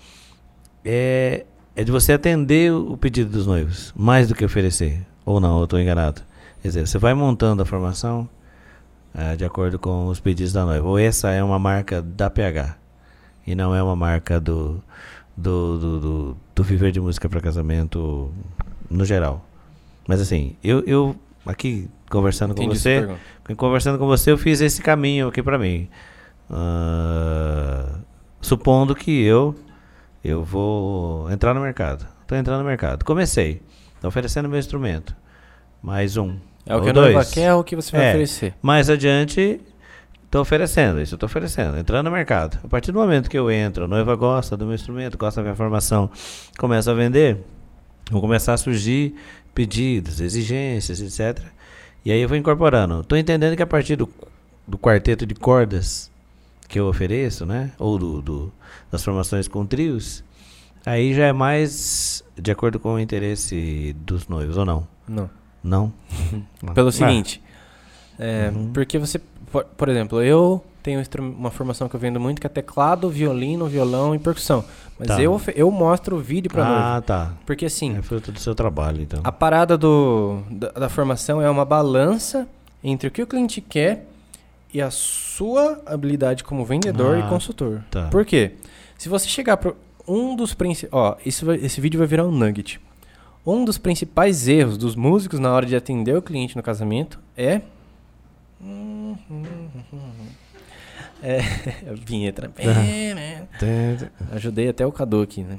é, 0.84 1.44
é 1.74 1.84
de 1.84 1.90
você 1.90 2.12
atender 2.12 2.72
o 2.72 2.96
pedido 2.96 3.30
dos 3.30 3.46
noivos, 3.46 3.92
mais 3.96 4.28
do 4.28 4.34
que 4.34 4.44
oferecer. 4.44 5.04
Ou 5.24 5.40
não, 5.40 5.58
eu 5.58 5.64
estou 5.64 5.80
enganado. 5.80 6.22
Quer 6.62 6.68
dizer, 6.68 6.86
você 6.86 6.98
vai 6.98 7.14
montando 7.14 7.62
a 7.62 7.64
formação 7.64 8.28
eh, 9.14 9.36
de 9.36 9.44
acordo 9.44 9.78
com 9.78 10.06
os 10.06 10.20
pedidos 10.20 10.52
da 10.52 10.64
noiva. 10.64 10.86
Ou 10.86 10.98
essa 10.98 11.30
é 11.30 11.42
uma 11.42 11.58
marca 11.58 12.02
da 12.02 12.28
PH 12.28 12.76
e 13.46 13.54
não 13.54 13.74
é 13.74 13.82
uma 13.82 13.96
marca 13.96 14.40
do, 14.40 14.82
do, 15.36 15.78
do, 15.78 16.00
do, 16.00 16.36
do 16.54 16.64
Viver 16.64 16.90
de 16.90 17.00
Música 17.00 17.28
para 17.28 17.40
Casamento 17.40 18.30
no 18.90 19.04
geral. 19.04 19.44
Mas 20.06 20.20
assim, 20.20 20.56
eu, 20.62 20.80
eu 20.80 21.16
aqui 21.46 21.88
conversando 22.10 22.52
Entendi 22.52 22.68
com 22.68 22.74
você, 22.74 23.08
conversando 23.56 23.98
com 23.98 24.06
você, 24.06 24.30
eu 24.30 24.38
fiz 24.38 24.60
esse 24.60 24.82
caminho 24.82 25.28
aqui 25.28 25.42
pra 25.42 25.58
mim. 25.58 25.88
Ah, 26.50 27.98
supondo 28.40 28.94
que 28.94 29.22
eu 29.22 29.54
eu 30.22 30.42
vou 30.42 31.30
entrar 31.30 31.52
no 31.52 31.60
mercado. 31.60 32.06
Tô 32.26 32.34
entrando 32.34 32.60
no 32.60 32.66
mercado. 32.66 33.04
Comecei. 33.04 33.60
Tô 34.00 34.08
oferecendo 34.08 34.48
meu 34.48 34.58
instrumento. 34.58 35.14
Mais 35.82 36.16
um. 36.16 36.36
É 36.64 36.74
o 36.74 36.78
ou 36.78 36.84
que 36.84 36.92
dois. 36.92 37.30
quer, 37.30 37.42
é 37.42 37.54
o 37.54 37.62
que 37.62 37.76
você 37.76 37.94
vai 37.94 38.06
É. 38.06 38.08
oferecer. 38.10 38.54
Mais 38.62 38.88
adiante, 38.88 39.60
tô 40.30 40.40
oferecendo, 40.40 40.98
isso 41.02 41.14
eu 41.14 41.18
tô 41.18 41.26
oferecendo, 41.26 41.76
entrando 41.76 42.06
no 42.06 42.10
mercado. 42.10 42.58
A 42.64 42.68
partir 42.68 42.90
do 42.90 42.98
momento 42.98 43.28
que 43.28 43.36
eu 43.38 43.50
entro, 43.50 43.84
a 43.84 43.88
noiva 43.88 44.16
gosta 44.16 44.56
do 44.56 44.64
meu 44.64 44.74
instrumento, 44.74 45.18
gosta 45.18 45.40
da 45.40 45.44
minha 45.44 45.54
formação, 45.54 46.10
começa 46.58 46.90
a 46.90 46.94
vender, 46.94 47.44
vão 48.10 48.18
começar 48.22 48.54
a 48.54 48.56
surgir 48.56 49.14
pedidos, 49.54 50.20
exigências, 50.20 51.00
etc. 51.00 51.44
E 52.04 52.10
aí 52.12 52.20
eu 52.20 52.28
vou 52.28 52.36
incorporando. 52.36 53.02
Tô 53.04 53.16
entendendo 53.16 53.56
que 53.56 53.62
a 53.62 53.66
partir 53.66 53.96
do, 53.96 54.08
do 54.66 54.76
quarteto 54.76 55.24
de 55.26 55.34
cordas 55.34 56.10
que 56.68 56.78
eu 56.78 56.86
ofereço, 56.86 57.46
né? 57.46 57.72
Ou 57.78 57.98
do, 57.98 58.20
do- 58.22 58.52
das 58.90 59.02
formações 59.04 59.46
com 59.48 59.64
trios, 59.64 60.24
aí 60.84 61.14
já 61.14 61.26
é 61.26 61.32
mais 61.32 62.22
de 62.36 62.50
acordo 62.50 62.78
com 62.80 62.94
o 62.94 62.98
interesse 63.00 63.94
dos 64.00 64.26
noivos, 64.28 64.56
ou 64.56 64.64
não? 64.64 64.86
Não. 65.08 65.30
Não? 65.62 65.92
Pelo 66.74 66.88
Ah, 66.88 66.92
seguinte, 66.92 67.42
é, 68.18 68.50
Uhum. 68.54 68.70
porque 68.72 68.98
você, 68.98 69.18
por, 69.50 69.64
por 69.64 69.88
exemplo, 69.88 70.22
eu 70.22 70.62
tenho 70.82 71.02
uma 71.18 71.50
formação 71.50 71.88
que 71.88 71.96
eu 71.96 72.00
vendo 72.00 72.20
muito 72.20 72.40
que 72.40 72.46
é 72.46 72.50
teclado, 72.50 73.08
violino, 73.08 73.66
violão 73.66 74.14
e 74.14 74.18
percussão. 74.18 74.62
Mas 74.98 75.08
Tá. 75.08 75.20
eu, 75.20 75.40
eu 75.56 75.70
mostro 75.70 76.16
o 76.16 76.20
vídeo 76.20 76.50
pra 76.50 76.64
noiva. 76.64 76.96
Ah, 76.96 77.02
tá. 77.02 77.32
Porque 77.44 77.66
assim, 77.66 77.96
É 77.98 78.02
fruto 78.02 78.30
do 78.30 78.38
seu 78.38 78.54
trabalho, 78.54 79.02
então. 79.02 79.20
a 79.24 79.32
parada 79.32 79.76
do, 79.76 80.42
da, 80.50 80.68
da 80.70 80.88
formação 80.88 81.40
é 81.42 81.50
uma 81.50 81.64
balança 81.64 82.46
entre 82.82 83.08
o 83.08 83.10
que 83.10 83.20
o 83.22 83.26
cliente 83.26 83.60
quer 83.60 84.06
e 84.72 84.80
a 84.80 84.90
sua 84.90 85.82
habilidade 85.86 86.44
como 86.44 86.64
vendedor 86.64 87.16
Ah, 87.16 87.20
e 87.26 87.28
consultor. 87.28 87.82
tá. 87.90 88.08
Por 88.08 88.24
quê? 88.24 88.52
Se 88.96 89.08
você 89.08 89.28
chegar 89.28 89.56
para 89.56 89.72
um 90.06 90.36
dos 90.36 90.54
principais. 90.54 90.92
Ó, 90.92 91.16
isso 91.26 91.44
vai- 91.46 91.56
esse 91.56 91.80
vídeo 91.80 91.98
vai 91.98 92.06
virar 92.06 92.24
um 92.24 92.30
nugget. 92.30 92.80
Um 93.44 93.64
dos 93.64 93.76
principais 93.78 94.46
erros 94.48 94.78
dos 94.78 94.94
músicos 94.94 95.38
na 95.40 95.52
hora 95.52 95.66
de 95.66 95.74
atender 95.74 96.16
o 96.16 96.22
cliente 96.22 96.56
no 96.56 96.62
casamento 96.62 97.18
é. 97.36 97.62
É. 101.24 101.40
a 101.90 101.94
vinheta. 101.94 102.50
né? 103.14 103.46
Ajudei 104.32 104.68
até 104.68 104.86
o 104.86 104.92
Cadu 104.92 105.22
aqui, 105.22 105.42
né? 105.42 105.58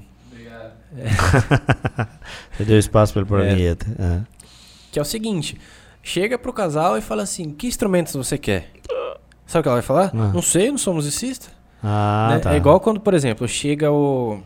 Você 2.52 2.64
deu 2.66 2.78
espaço 2.80 3.12
pra 3.14 3.22
ele 3.22 3.30
pôr 3.30 3.42
a 3.42 3.46
É. 3.46 3.56
vinheta. 3.56 3.86
Ah. 4.00 4.22
Que 4.92 5.00
é 5.00 5.02
o 5.02 5.06
seguinte: 5.06 5.58
chega 6.02 6.38
pro 6.38 6.54
casal 6.54 6.98
e 6.98 7.02
fala 7.02 7.24
assim: 7.24 7.50
que 7.52 7.68
instrumentos 7.68 8.14
você 8.14 8.38
quer? 8.38 8.72
Sabe 9.46 9.60
o 9.60 9.64
que 9.64 9.68
ela 9.70 9.76
vai 9.76 9.84
falar? 9.84 10.12
Ah. 10.14 10.32
Não 10.34 10.42
sei, 10.42 10.70
não 10.72 10.78
sou 10.78 10.94
musicista. 10.94 11.48
Ah, 11.84 12.30
né? 12.32 12.40
tá. 12.40 12.54
É 12.54 12.58
igual 12.58 12.80
quando, 12.80 13.00
por 13.00 13.14
exemplo, 13.14 13.48
chega 13.48 13.92
o. 13.92 14.40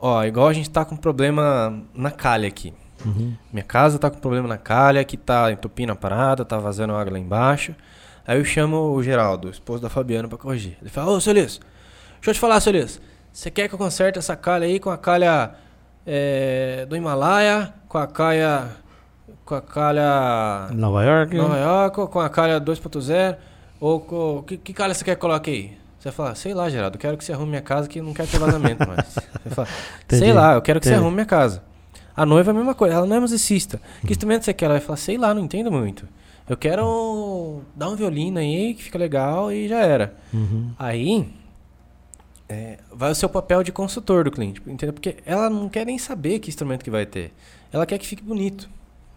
Ó, 0.00 0.22
igual 0.24 0.48
a 0.48 0.52
gente 0.52 0.70
tá 0.70 0.84
com 0.84 0.96
problema 0.96 1.82
na 1.94 2.10
calha 2.10 2.46
aqui. 2.46 2.72
Uhum. 3.04 3.34
Minha 3.52 3.64
casa 3.64 3.98
tá 3.98 4.10
com 4.10 4.18
problema 4.18 4.46
na 4.46 4.58
calha, 4.58 5.02
que 5.04 5.16
tá 5.16 5.50
entupindo 5.50 5.92
a 5.92 5.96
parada, 5.96 6.44
tá 6.44 6.58
vazando 6.58 6.94
água 6.94 7.12
lá 7.12 7.18
embaixo. 7.18 7.74
Aí 8.28 8.38
eu 8.38 8.44
chamo 8.44 8.92
o 8.92 9.02
Geraldo, 9.02 9.48
o 9.48 9.50
esposo 9.50 9.82
da 9.82 9.88
Fabiana, 9.88 10.28
pra 10.28 10.36
corrigir. 10.36 10.76
Ele 10.82 10.90
fala, 10.90 11.12
ô, 11.12 11.18
seu 11.18 11.32
Liz, 11.32 11.58
deixa 12.16 12.28
eu 12.28 12.34
te 12.34 12.38
falar, 12.38 12.60
seu 12.60 12.74
Liz. 12.74 13.00
Você 13.32 13.50
quer 13.50 13.68
que 13.68 13.74
eu 13.74 13.78
conserte 13.78 14.18
essa 14.18 14.36
calha 14.36 14.66
aí 14.66 14.78
com 14.78 14.90
a 14.90 14.98
calha 14.98 15.52
é, 16.06 16.84
do 16.86 16.94
Himalaia, 16.94 17.72
com 17.88 17.96
a 17.96 18.06
calha... 18.06 18.68
Com 19.46 19.54
a 19.54 19.62
calha... 19.62 20.68
Nova 20.74 21.02
York? 21.02 21.34
Nova 21.34 21.56
York, 21.56 22.06
com 22.12 22.20
a 22.20 22.28
calha 22.28 22.60
2.0, 22.60 23.38
ou 23.80 23.98
com... 23.98 24.42
Que, 24.46 24.58
que 24.58 24.74
calha 24.74 24.92
você 24.92 25.02
quer 25.02 25.14
que 25.14 25.20
coloque 25.22 25.50
aí? 25.50 25.78
Você 25.98 26.12
fala, 26.12 26.34
sei 26.34 26.52
lá, 26.52 26.68
Geraldo, 26.68 26.96
eu 26.96 27.00
quero 27.00 27.16
que 27.16 27.24
você 27.24 27.32
arrume 27.32 27.48
minha 27.48 27.62
casa 27.62 27.88
que 27.88 27.98
não 28.02 28.12
quero 28.12 28.28
ter 28.28 28.38
vazamento 28.38 28.86
mais. 28.86 29.06
Você 29.42 29.54
fala, 29.54 29.68
sei 30.06 30.18
Entendi. 30.18 30.32
lá, 30.32 30.52
eu 30.52 30.62
quero 30.62 30.78
que 30.80 30.86
você 30.86 30.92
Entendi. 30.92 31.02
arrume 31.02 31.14
minha 31.16 31.26
casa. 31.26 31.62
A 32.14 32.26
noiva 32.26 32.50
é 32.50 32.52
a 32.52 32.54
mesma 32.54 32.74
coisa, 32.74 32.94
ela 32.96 33.06
não 33.06 33.16
é 33.16 33.20
musicista. 33.20 33.80
Que 34.06 34.12
instrumento 34.12 34.44
você 34.44 34.52
quer? 34.52 34.66
Ela 34.66 34.74
vai 34.74 34.82
falar, 34.82 34.98
sei 34.98 35.16
lá, 35.16 35.32
não 35.32 35.42
entendo 35.42 35.72
muito. 35.72 36.06
Eu 36.48 36.56
quero 36.56 37.60
dar 37.76 37.88
um 37.90 37.96
violino 37.96 38.38
aí 38.38 38.74
que 38.74 38.82
fica 38.82 38.98
legal 38.98 39.52
e 39.52 39.68
já 39.68 39.80
era. 39.80 40.14
Uhum. 40.32 40.70
Aí 40.78 41.28
é, 42.48 42.78
vai 42.92 43.10
o 43.10 43.14
seu 43.14 43.28
papel 43.28 43.62
de 43.62 43.70
consultor 43.72 44.24
do 44.24 44.30
cliente, 44.30 44.62
entendeu? 44.66 44.92
Porque 44.92 45.16
ela 45.26 45.50
não 45.50 45.68
quer 45.68 45.84
nem 45.84 45.98
saber 45.98 46.38
que 46.38 46.48
instrumento 46.48 46.82
que 46.82 46.90
vai 46.90 47.04
ter. 47.04 47.32
Ela 47.72 47.84
quer 47.84 47.98
que 47.98 48.06
fique 48.06 48.22
bonito, 48.22 48.68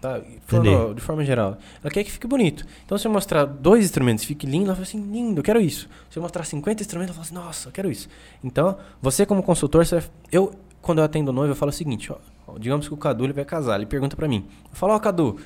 tá? 0.02 0.20
Falando 0.46 0.96
de 0.96 1.02
forma 1.02 1.24
geral. 1.24 1.58
Ela 1.82 1.90
quer 1.92 2.04
que 2.04 2.12
fique 2.12 2.28
bonito. 2.28 2.66
Então 2.86 2.98
se 2.98 3.08
eu 3.08 3.12
mostrar 3.12 3.46
dois 3.46 3.86
instrumentos 3.86 4.24
e 4.26 4.28
fique 4.28 4.46
lindo, 4.46 4.66
ela 4.66 4.76
fala 4.76 4.84
assim, 4.84 5.02
lindo, 5.02 5.40
eu 5.40 5.44
quero 5.44 5.62
isso. 5.62 5.88
Se 6.10 6.20
eu 6.20 6.24
mostrar 6.24 6.44
50 6.44 6.82
instrumentos, 6.84 7.16
ela 7.16 7.24
fala 7.26 7.40
assim, 7.40 7.48
nossa, 7.48 7.70
eu 7.70 7.72
quero 7.72 7.90
isso. 7.90 8.10
Então, 8.44 8.78
você 9.02 9.26
como 9.26 9.42
consultor, 9.42 9.86
você 9.86 10.00
vai- 10.00 10.10
eu 10.32 10.54
quando 10.82 10.98
eu 10.98 11.06
atendo 11.06 11.32
noivo, 11.32 11.52
eu 11.52 11.56
falo 11.56 11.70
o 11.70 11.74
seguinte, 11.74 12.12
ó, 12.12 12.58
digamos 12.58 12.88
que 12.88 12.94
o 12.94 12.98
Cadu 12.98 13.24
ele 13.24 13.34
vai 13.34 13.46
casar, 13.46 13.76
ele 13.76 13.86
pergunta 13.86 14.16
pra 14.16 14.28
mim. 14.28 14.48
Eu 14.64 14.76
falo, 14.76 14.94
ó, 14.94 15.00
Cadu, 15.00 15.38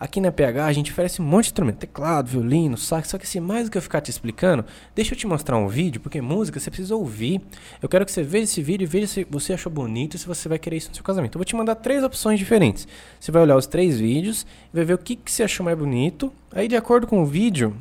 Aqui 0.00 0.20
na 0.20 0.30
PH 0.30 0.64
a 0.64 0.72
gente 0.72 0.92
oferece 0.92 1.20
um 1.20 1.24
monte 1.24 1.44
de 1.44 1.48
instrumento, 1.48 1.78
teclado, 1.78 2.28
violino, 2.28 2.76
sax, 2.76 3.08
só 3.08 3.18
que 3.18 3.24
assim, 3.24 3.40
mais 3.40 3.64
do 3.64 3.70
que 3.72 3.78
eu 3.78 3.82
ficar 3.82 4.00
te 4.00 4.10
explicando, 4.10 4.64
deixa 4.94 5.12
eu 5.12 5.18
te 5.18 5.26
mostrar 5.26 5.56
um 5.56 5.66
vídeo, 5.66 6.00
porque 6.00 6.20
música 6.20 6.60
você 6.60 6.70
precisa 6.70 6.94
ouvir. 6.94 7.40
Eu 7.82 7.88
quero 7.88 8.06
que 8.06 8.12
você 8.12 8.22
veja 8.22 8.44
esse 8.44 8.62
vídeo 8.62 8.84
e 8.84 8.86
veja 8.86 9.08
se 9.08 9.26
você 9.28 9.54
achou 9.54 9.72
bonito 9.72 10.14
e 10.14 10.18
se 10.18 10.26
você 10.26 10.48
vai 10.48 10.58
querer 10.58 10.76
isso 10.76 10.90
no 10.90 10.94
seu 10.94 11.02
casamento. 11.02 11.34
Eu 11.34 11.40
vou 11.40 11.44
te 11.44 11.56
mandar 11.56 11.74
três 11.74 12.04
opções 12.04 12.38
diferentes. 12.38 12.86
Você 13.18 13.32
vai 13.32 13.42
olhar 13.42 13.56
os 13.56 13.66
três 13.66 13.98
vídeos, 13.98 14.46
vai 14.72 14.84
ver 14.84 14.94
o 14.94 14.98
que, 14.98 15.16
que 15.16 15.32
você 15.32 15.42
achou 15.42 15.64
mais 15.64 15.76
bonito. 15.76 16.32
Aí, 16.52 16.68
de 16.68 16.76
acordo 16.76 17.06
com 17.06 17.20
o 17.20 17.26
vídeo, 17.26 17.76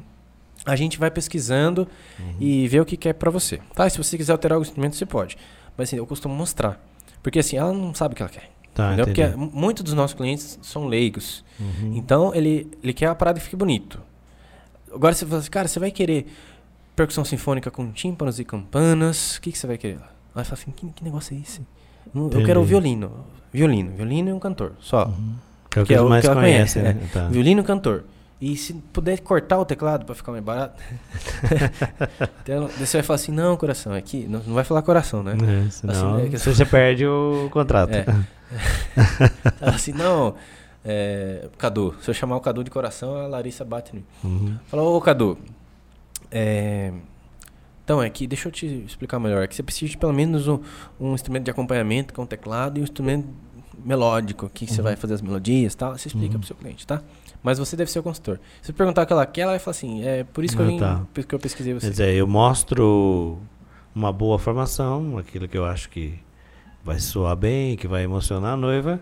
a 0.65 0.76
gente 0.76 0.97
vai 0.97 1.11
pesquisando 1.11 1.88
e 2.39 2.68
vê 2.68 2.80
o 2.80 2.86
que 2.86 2.97
quer 2.97 3.13
pra 3.13 3.30
você. 3.30 3.59
Tá? 3.76 3.88
Se 3.89 3.97
você 3.97 4.18
quiser 4.18 4.32
alterar 4.32 4.57
o 4.57 4.61
instrumento, 4.63 4.95
você 4.95 5.05
pode. 5.05 5.38
Mas 5.78 5.89
assim, 5.89 5.97
eu 5.97 6.07
costumo 6.07 6.34
mostrar. 6.34 6.84
Porque 7.22 7.39
assim, 7.39 7.57
ela 7.57 7.72
não 7.72 7.93
sabe 7.93 8.13
o 8.13 8.15
que 8.15 8.24
ela 8.24 8.32
quer. 8.32 8.57
Tá, 8.78 8.93
entendeu? 8.93 9.05
Porque 9.07 9.23
entendi. 9.23 9.49
muitos 9.55 9.84
dos 9.84 9.95
nossos 9.95 10.15
clientes 10.15 10.59
são 10.61 10.86
leigos. 10.86 11.43
Uhum. 11.59 11.93
Então, 11.95 12.32
ele, 12.36 12.69
ele 12.84 12.93
quer 12.93 13.07
a 13.07 13.15
parada 13.15 13.39
que 13.39 13.45
fique 13.45 13.55
bonito. 13.55 13.99
Agora 14.93 15.15
você 15.15 15.25
fala 15.25 15.39
assim, 15.39 15.49
cara, 15.49 15.67
você 15.67 15.80
vai 15.80 15.89
querer 15.89 16.28
percussão 16.95 17.25
sinfônica 17.25 17.71
com 17.71 17.91
tímpanos 17.91 18.39
e 18.39 18.45
campanas? 18.45 19.38
O 19.38 19.41
que, 19.41 19.51
que 19.51 19.57
você 19.57 19.65
vai 19.65 19.80
querer? 19.80 19.95
Ela 19.95 20.11
vai 20.36 20.45
falar 20.45 20.61
assim, 20.61 20.69
que, 20.69 20.88
que 20.91 21.03
negócio 21.03 21.36
é 21.36 21.39
esse? 21.39 21.61
Não, 22.13 22.30
Eu 22.30 22.45
quero 22.45 22.61
o 22.61 22.63
violino. 22.63 23.25
Violino. 23.51 23.93
Violino 23.95 24.30
e 24.30 24.34
um 24.34 24.39
cantor. 24.39 24.73
Só. 24.80 25.11
Que 25.71 25.80
é 25.80 25.82
o 25.82 25.86
que, 25.86 25.93
que 25.95 25.99
é 25.99 26.01
mais 26.03 26.23
que 26.23 26.32
conhece, 26.32 26.80
né? 26.80 26.99
Tá. 27.11 27.28
Violino 27.30 27.61
e 27.61 27.63
cantor. 27.63 28.03
E 28.39 28.55
se 28.55 28.73
puder 28.93 29.19
cortar 29.21 29.57
o 29.57 29.65
teclado 29.65 30.05
pra 30.05 30.13
ficar 30.13 30.31
mais 30.31 30.43
barato. 30.43 30.81
então, 32.43 32.67
você 32.67 32.97
vai 32.97 33.03
falar 33.03 33.15
assim, 33.15 33.31
não, 33.31 33.57
coração, 33.57 33.93
aqui. 33.93 34.27
Não, 34.29 34.41
não 34.45 34.53
vai 34.53 34.63
falar 34.63 34.81
coração, 34.83 35.23
né? 35.23 35.33
É, 35.33 35.69
senão 35.71 36.15
Assim, 36.15 36.25
é 36.27 36.29
que- 36.29 36.38
você 36.38 36.65
perde 36.65 37.05
o 37.05 37.49
contrato. 37.53 37.91
É. 37.97 38.05
Ela 39.59 39.75
assim, 39.75 39.91
não, 39.91 40.33
é, 40.85 41.49
Cadu, 41.57 41.93
se 42.01 42.09
eu 42.09 42.13
chamar 42.13 42.38
o 42.38 42.39
Cadu 42.39 42.63
de 42.63 42.71
coração, 42.71 43.13
a 43.17 43.27
Larissa 43.27 43.65
bate 43.65 43.91
em 43.91 43.95
mim. 43.97 44.05
Uhum. 44.23 44.57
Falou, 44.67 44.95
ô 44.95 45.01
Cadu, 45.01 45.38
é, 46.31 46.93
então 47.83 48.01
é 48.01 48.09
que, 48.09 48.25
deixa 48.25 48.47
eu 48.47 48.51
te 48.53 48.65
explicar 48.85 49.19
melhor, 49.19 49.43
é 49.43 49.47
que 49.47 49.53
você 49.55 49.61
precisa 49.63 49.91
de 49.91 49.97
pelo 49.97 50.13
menos 50.13 50.47
um, 50.47 50.59
um 50.97 51.13
instrumento 51.13 51.43
de 51.43 51.51
acompanhamento 51.51 52.13
com 52.13 52.25
teclado 52.25 52.77
e 52.77 52.81
um 52.81 52.83
instrumento 52.85 53.27
melódico, 53.84 54.49
que 54.49 54.65
você 54.67 54.82
vai 54.82 54.95
fazer 54.95 55.13
as 55.15 55.21
melodias 55.21 55.73
e 55.73 55.78
tal, 55.78 55.97
você 55.97 56.07
explica 56.07 56.34
Uhum. 56.34 56.39
pro 56.39 56.47
seu 56.47 56.55
cliente, 56.55 56.86
tá? 56.86 57.01
Mas 57.43 57.59
você 57.59 57.75
deve 57.75 57.89
ser 57.91 57.99
o 57.99 58.03
consultor. 58.03 58.39
Se 58.61 58.67
você 58.67 58.73
perguntar 58.73 59.03
o 59.03 59.05
que 59.05 59.13
ela 59.13 59.25
quer, 59.25 59.41
ela 59.41 59.51
vai 59.51 59.59
falar 59.59 59.71
assim, 59.71 60.03
é 60.03 60.23
por 60.23 60.43
isso 60.43 60.55
que, 60.55 60.61
eu, 60.61 60.65
Ah, 60.65 60.69
vim, 60.69 60.80
tá. 60.80 61.05
que 61.28 61.36
eu 61.36 61.39
pesquisei 61.39 61.73
você. 61.73 61.88
Quer 61.88 61.91
dizer, 61.91 62.13
eu 62.15 62.28
mostro 62.28 63.38
uma 63.95 64.11
boa 64.11 64.38
formação, 64.39 65.17
aquilo 65.17 65.47
que 65.47 65.57
eu 65.57 65.65
acho 65.65 65.89
que 65.89 66.19
vai 66.84 66.99
soar 66.99 67.36
bem, 67.36 67.75
que 67.78 67.88
vai 67.88 68.03
emocionar 68.03 68.53
a 68.53 68.57
noiva. 68.57 68.99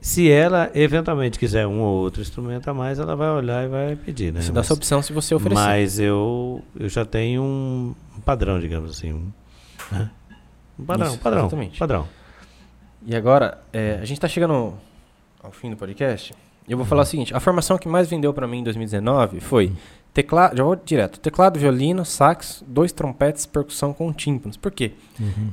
Se 0.00 0.28
ela 0.28 0.68
eventualmente 0.74 1.38
quiser 1.38 1.64
um 1.66 1.80
ou 1.80 2.02
outro 2.02 2.20
instrumento 2.20 2.68
a 2.68 2.74
mais, 2.74 2.98
ela 2.98 3.14
vai 3.14 3.30
olhar 3.30 3.64
e 3.64 3.68
vai 3.68 3.94
pedir, 3.96 4.32
né? 4.32 4.40
Você 4.40 4.50
dá 4.50 4.60
essa 4.60 4.74
opção 4.74 5.00
se 5.00 5.12
você 5.12 5.32
oferecer. 5.32 5.62
Mas 5.62 6.00
eu, 6.00 6.60
eu 6.78 6.88
já 6.88 7.04
tenho 7.04 7.40
um 7.42 7.94
padrão, 8.24 8.58
digamos 8.58 8.90
assim. 8.90 9.12
Um, 9.12 9.32
né? 9.92 10.10
um 10.76 10.84
padrão, 10.84 11.06
Isso, 11.08 11.18
padrão, 11.18 11.40
exatamente. 11.42 11.78
padrão. 11.78 12.08
E 13.06 13.14
agora, 13.16 13.58
é, 13.72 13.98
a 14.00 14.04
gente 14.04 14.20
tá 14.20 14.28
chegando 14.28 14.74
ao 15.42 15.50
fim 15.50 15.70
do 15.70 15.76
podcast. 15.76 16.34
Eu 16.68 16.76
vou 16.76 16.86
falar 16.86 17.02
o 17.02 17.06
seguinte: 17.06 17.34
a 17.34 17.40
formação 17.40 17.76
que 17.78 17.88
mais 17.88 18.08
vendeu 18.08 18.32
pra 18.32 18.46
mim 18.46 18.58
em 18.60 18.64
2019 18.64 19.40
foi 19.40 19.72
teclado, 20.14 20.56
já 20.56 20.62
vou 20.62 20.76
direto, 20.76 21.18
teclado, 21.18 21.58
violino, 21.58 22.04
sax, 22.04 22.62
dois 22.66 22.92
trompetes, 22.92 23.44
percussão 23.46 23.92
com 23.92 24.12
tímpanos. 24.12 24.56
Por 24.56 24.70
quê? 24.70 24.92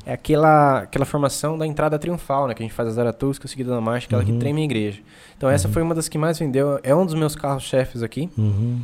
É 0.06 0.14
aquela, 0.14 0.80
aquela 0.82 1.06
formação 1.06 1.58
da 1.58 1.66
entrada 1.66 1.98
triunfal, 1.98 2.48
né? 2.48 2.54
Que 2.54 2.62
a 2.62 2.66
gente 2.66 2.76
faz 2.76 2.90
a 2.90 2.92
Zaratusca, 2.92 3.48
seguida 3.48 3.72
da 3.72 3.82
marcha, 3.82 4.06
aquela 4.06 4.22
Uhum. 4.22 4.34
que 4.34 4.38
treme 4.38 4.62
a 4.62 4.66
igreja. 4.66 5.02
Então 5.38 5.50
essa 5.50 5.68
foi 5.68 5.82
uma 5.82 5.96
das 5.96 6.08
que 6.08 6.18
mais 6.18 6.38
vendeu. 6.38 6.80
É 6.84 6.94
um 6.94 7.06
dos 7.06 7.16
meus 7.16 7.36
carros-chefes 7.36 8.04
aqui. 8.04 8.30
Uhum. 8.38 8.82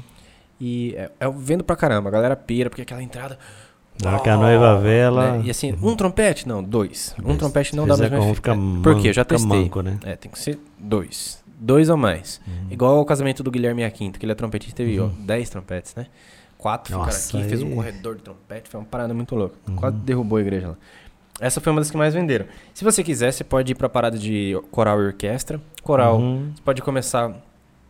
E 0.60 0.96
é, 0.96 1.12
eu 1.20 1.34
vendo 1.34 1.64
pra 1.64 1.76
caramba. 1.76 2.10
A 2.10 2.12
galera 2.12 2.36
pira, 2.36 2.70
porque 2.70 2.82
aquela 2.82 3.04
entrada... 3.04 3.38
Hora 4.04 4.20
que 4.20 4.30
a 4.30 4.36
noiva 4.38 4.80
vê, 4.80 4.98
ela. 4.98 5.38
né? 5.38 5.44
E 5.46 5.50
assim, 5.52 5.74
um 5.82 5.96
trompete? 5.96 6.48
Não, 6.48 6.62
dois. 6.64 7.16
Um 7.24 7.38
trompete 7.38 7.76
não 7.76 7.88
dá 7.88 7.96
mais 7.96 8.12
efeito. 8.12 8.36
fica 8.36 8.52
É, 8.52 8.56
Por 8.84 9.00
quê? 9.02 9.10
Eu 9.10 9.14
já 9.14 9.24
testei. 9.24 9.48
manco, 9.64 9.82
né? 9.82 9.98
É, 10.04 10.16
tem 10.16 10.30
que 10.32 10.38
ser 10.40 10.60
dois. 10.78 11.44
dois 11.58 11.90
ou 11.90 11.96
mais. 11.98 12.42
Uhum. 12.46 12.68
Igual 12.70 13.00
o 13.00 13.06
casamento 13.06 13.42
do 13.42 13.50
Guilherme 13.50 13.84
Aquinto, 13.86 14.20
que 14.20 14.26
ele 14.26 14.34
é 14.34 14.36
trompetista, 14.36 14.76
teve 14.76 15.00
ó, 15.00 15.06
Uhum. 15.06 15.14
10 15.26 15.50
trompetes, 15.50 15.96
né? 15.96 16.08
Quatro 16.58 16.88
ficaram 16.92 17.06
Nossa, 17.06 17.38
aqui, 17.38 17.48
fez 17.48 17.62
um 17.64 17.68
aí- 17.68 17.76
corredor 17.76 18.16
de 18.16 18.22
trompete, 18.24 18.70
foi 18.70 18.80
uma 18.82 18.86
parada 18.86 19.14
muito 19.14 19.34
louca. 19.36 19.56
Uhum. 19.68 19.76
Quase 19.78 19.96
derrubou 19.98 20.38
a 20.38 20.42
igreja 20.42 20.68
lá. 20.70 20.76
Essa 21.40 21.62
foi 21.62 21.72
uma 21.72 21.80
das 21.82 21.90
que 21.90 21.98
mais 21.98 22.14
venderam. 22.14 22.46
Se 22.74 22.84
você 22.84 23.04
quiser, 23.04 23.32
você 23.32 23.44
pode 23.44 23.72
ir 23.72 23.76
pra 23.76 23.88
parada 23.90 24.18
de 24.18 24.60
coral 24.72 25.02
e 25.02 25.06
orquestra. 25.08 25.60
Coral, 25.84 26.18
Uhum. 26.20 26.52
você 26.56 26.62
pode 26.64 26.82
começar 26.82 27.32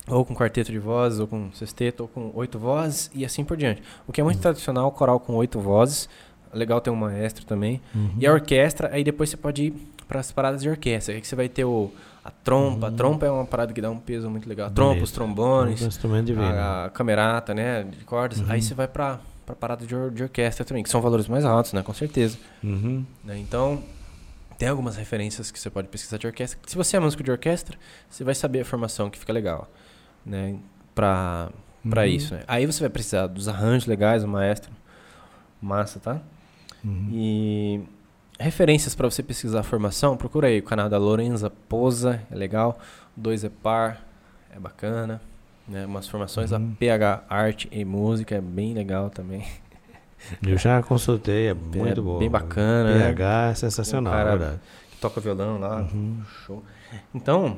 ou 0.08 0.24
com 0.24 0.36
quarteto 0.36 0.72
de 0.72 0.80
vozes, 0.80 1.20
ou 1.20 1.28
com 1.28 1.52
sexteto, 1.54 2.02
ou 2.02 2.08
com 2.08 2.32
oito 2.36 2.60
vozes, 2.60 3.10
e 3.14 3.26
assim 3.26 3.44
por 3.44 3.58
diante. 3.58 3.82
O 4.08 4.12
que 4.12 4.22
é 4.22 4.24
muito 4.24 4.40
tradicional, 4.40 4.92
coral 4.92 5.20
com 5.20 5.34
oito 5.36 5.60
vozes. 5.60 6.08
Legal 6.54 6.80
ter 6.80 6.90
um 6.90 6.96
maestro 6.96 7.46
também. 7.46 7.82
Uhum. 7.94 8.12
E 8.20 8.26
a 8.26 8.32
orquestra, 8.32 8.90
aí 8.94 9.04
depois 9.04 9.30
você 9.30 9.36
pode 9.38 9.64
ir 9.66 9.74
para 10.08 10.20
as 10.20 10.32
paradas 10.32 10.62
de 10.62 10.70
orquestra. 10.70 11.14
Aí 11.16 11.20
que 11.20 11.28
você 11.28 11.36
vai 11.36 11.50
ter 11.50 11.66
o, 11.66 11.92
a 12.24 12.32
trompa. 12.32 12.88
A 12.88 12.90
Uhum. 12.92 12.96
trompa 12.96 13.26
é 13.26 13.32
uma 13.32 13.46
parada 13.46 13.74
que 13.74 13.82
dá 13.82 13.90
um 13.92 14.00
peso 14.00 14.30
muito 14.30 14.48
legal. 14.48 14.68
A 14.68 14.70
trompa, 14.70 14.90
Bonito. 14.92 15.04
os 15.04 15.12
trombones, 15.12 15.82
Um 15.82 15.88
instrumento 15.88 16.28
divino. 16.28 16.46
a, 16.48 16.86
a 16.86 16.90
camerata, 16.92 17.54
né? 17.54 17.84
De 17.84 18.06
cordas. 18.06 18.40
Uhum. 18.40 18.46
Aí 18.50 18.62
você 18.62 18.74
vai 18.74 18.88
para 18.88 19.20
para 19.46 19.54
parada 19.56 19.86
de, 19.86 19.96
or- 19.96 20.10
de 20.10 20.24
orquestra 20.24 20.66
também, 20.66 20.82
que 20.82 20.90
são 20.90 21.00
valores 21.02 21.28
mais 21.28 21.46
altos, 21.46 21.72
né? 21.74 21.84
Com 21.84 21.94
certeza. 21.94 22.36
Uhum. 22.64 23.06
né? 23.24 23.38
Então, 23.38 23.84
tem 24.58 24.68
algumas 24.70 24.96
referências 24.96 25.52
que 25.52 25.60
você 25.60 25.70
pode 25.70 25.88
pesquisar 25.88 26.18
de 26.18 26.26
orquestra. 26.26 26.58
Se 26.66 26.76
você 26.76 26.98
é 26.98 27.00
músico 27.00 27.22
de 27.22 27.30
orquestra, 27.30 27.78
você 28.10 28.24
vai 28.24 28.34
saber 28.34 28.62
a 28.62 28.66
formação 28.66 29.08
que 29.10 29.20
fica 29.20 29.32
legal, 29.34 29.70
né? 30.26 30.56
Pra, 30.94 31.50
pra 31.90 32.02
Uhum. 32.02 32.08
isso, 32.08 32.34
né? 32.34 32.44
Aí 32.48 32.66
você 32.66 32.80
vai 32.80 32.90
precisar 32.90 33.28
dos 33.28 33.48
arranjos 33.48 33.86
legais, 33.88 34.24
o 34.24 34.28
maestro. 34.28 34.72
Massa, 35.62 36.00
tá? 36.00 36.20
Uhum. 36.84 37.10
E 37.12 37.82
referências 38.40 38.94
para 38.96 39.10
você 39.10 39.24
pesquisar 39.24 39.62
a 39.62 39.64
formação, 39.64 40.16
procura 40.18 40.48
aí 40.48 40.60
o 40.60 40.64
canal 40.64 40.90
da 40.90 40.98
Lorenza 40.98 41.50
Posa, 41.50 42.22
é 42.32 42.36
legal. 42.36 42.80
Dois 43.16 43.44
é 43.44 43.50
par, 43.50 44.06
é 44.56 44.60
bacana. 44.60 45.22
Né? 45.68 45.86
Umas 45.86 46.08
formações, 46.08 46.52
Uhum. 46.52 46.74
a 46.74 46.78
PH 46.78 47.24
Arte 47.28 47.68
e 47.72 47.84
Música 47.84 48.36
é 48.36 48.42
bem 48.42 48.74
legal 48.74 49.10
também. 49.10 49.44
Eu 50.46 50.58
já 50.58 50.82
consultei, 50.84 51.48
é 51.48 51.54
muito 51.54 52.02
boa. 52.04 52.20
bem 52.20 52.30
bacana, 52.30 52.94
né? 52.98 53.06
PH 53.08 53.50
é 53.50 53.54
sensacional, 53.56 54.14
Um 54.14 54.16
cara- 54.16 54.30
é 54.30 54.38
verdade. 54.38 54.60
Que 54.92 54.98
toca 54.98 55.20
violão 55.22 55.60
lá, 55.60 55.82
Uhum. 55.82 56.22
show. 56.46 56.64
Então, 57.14 57.58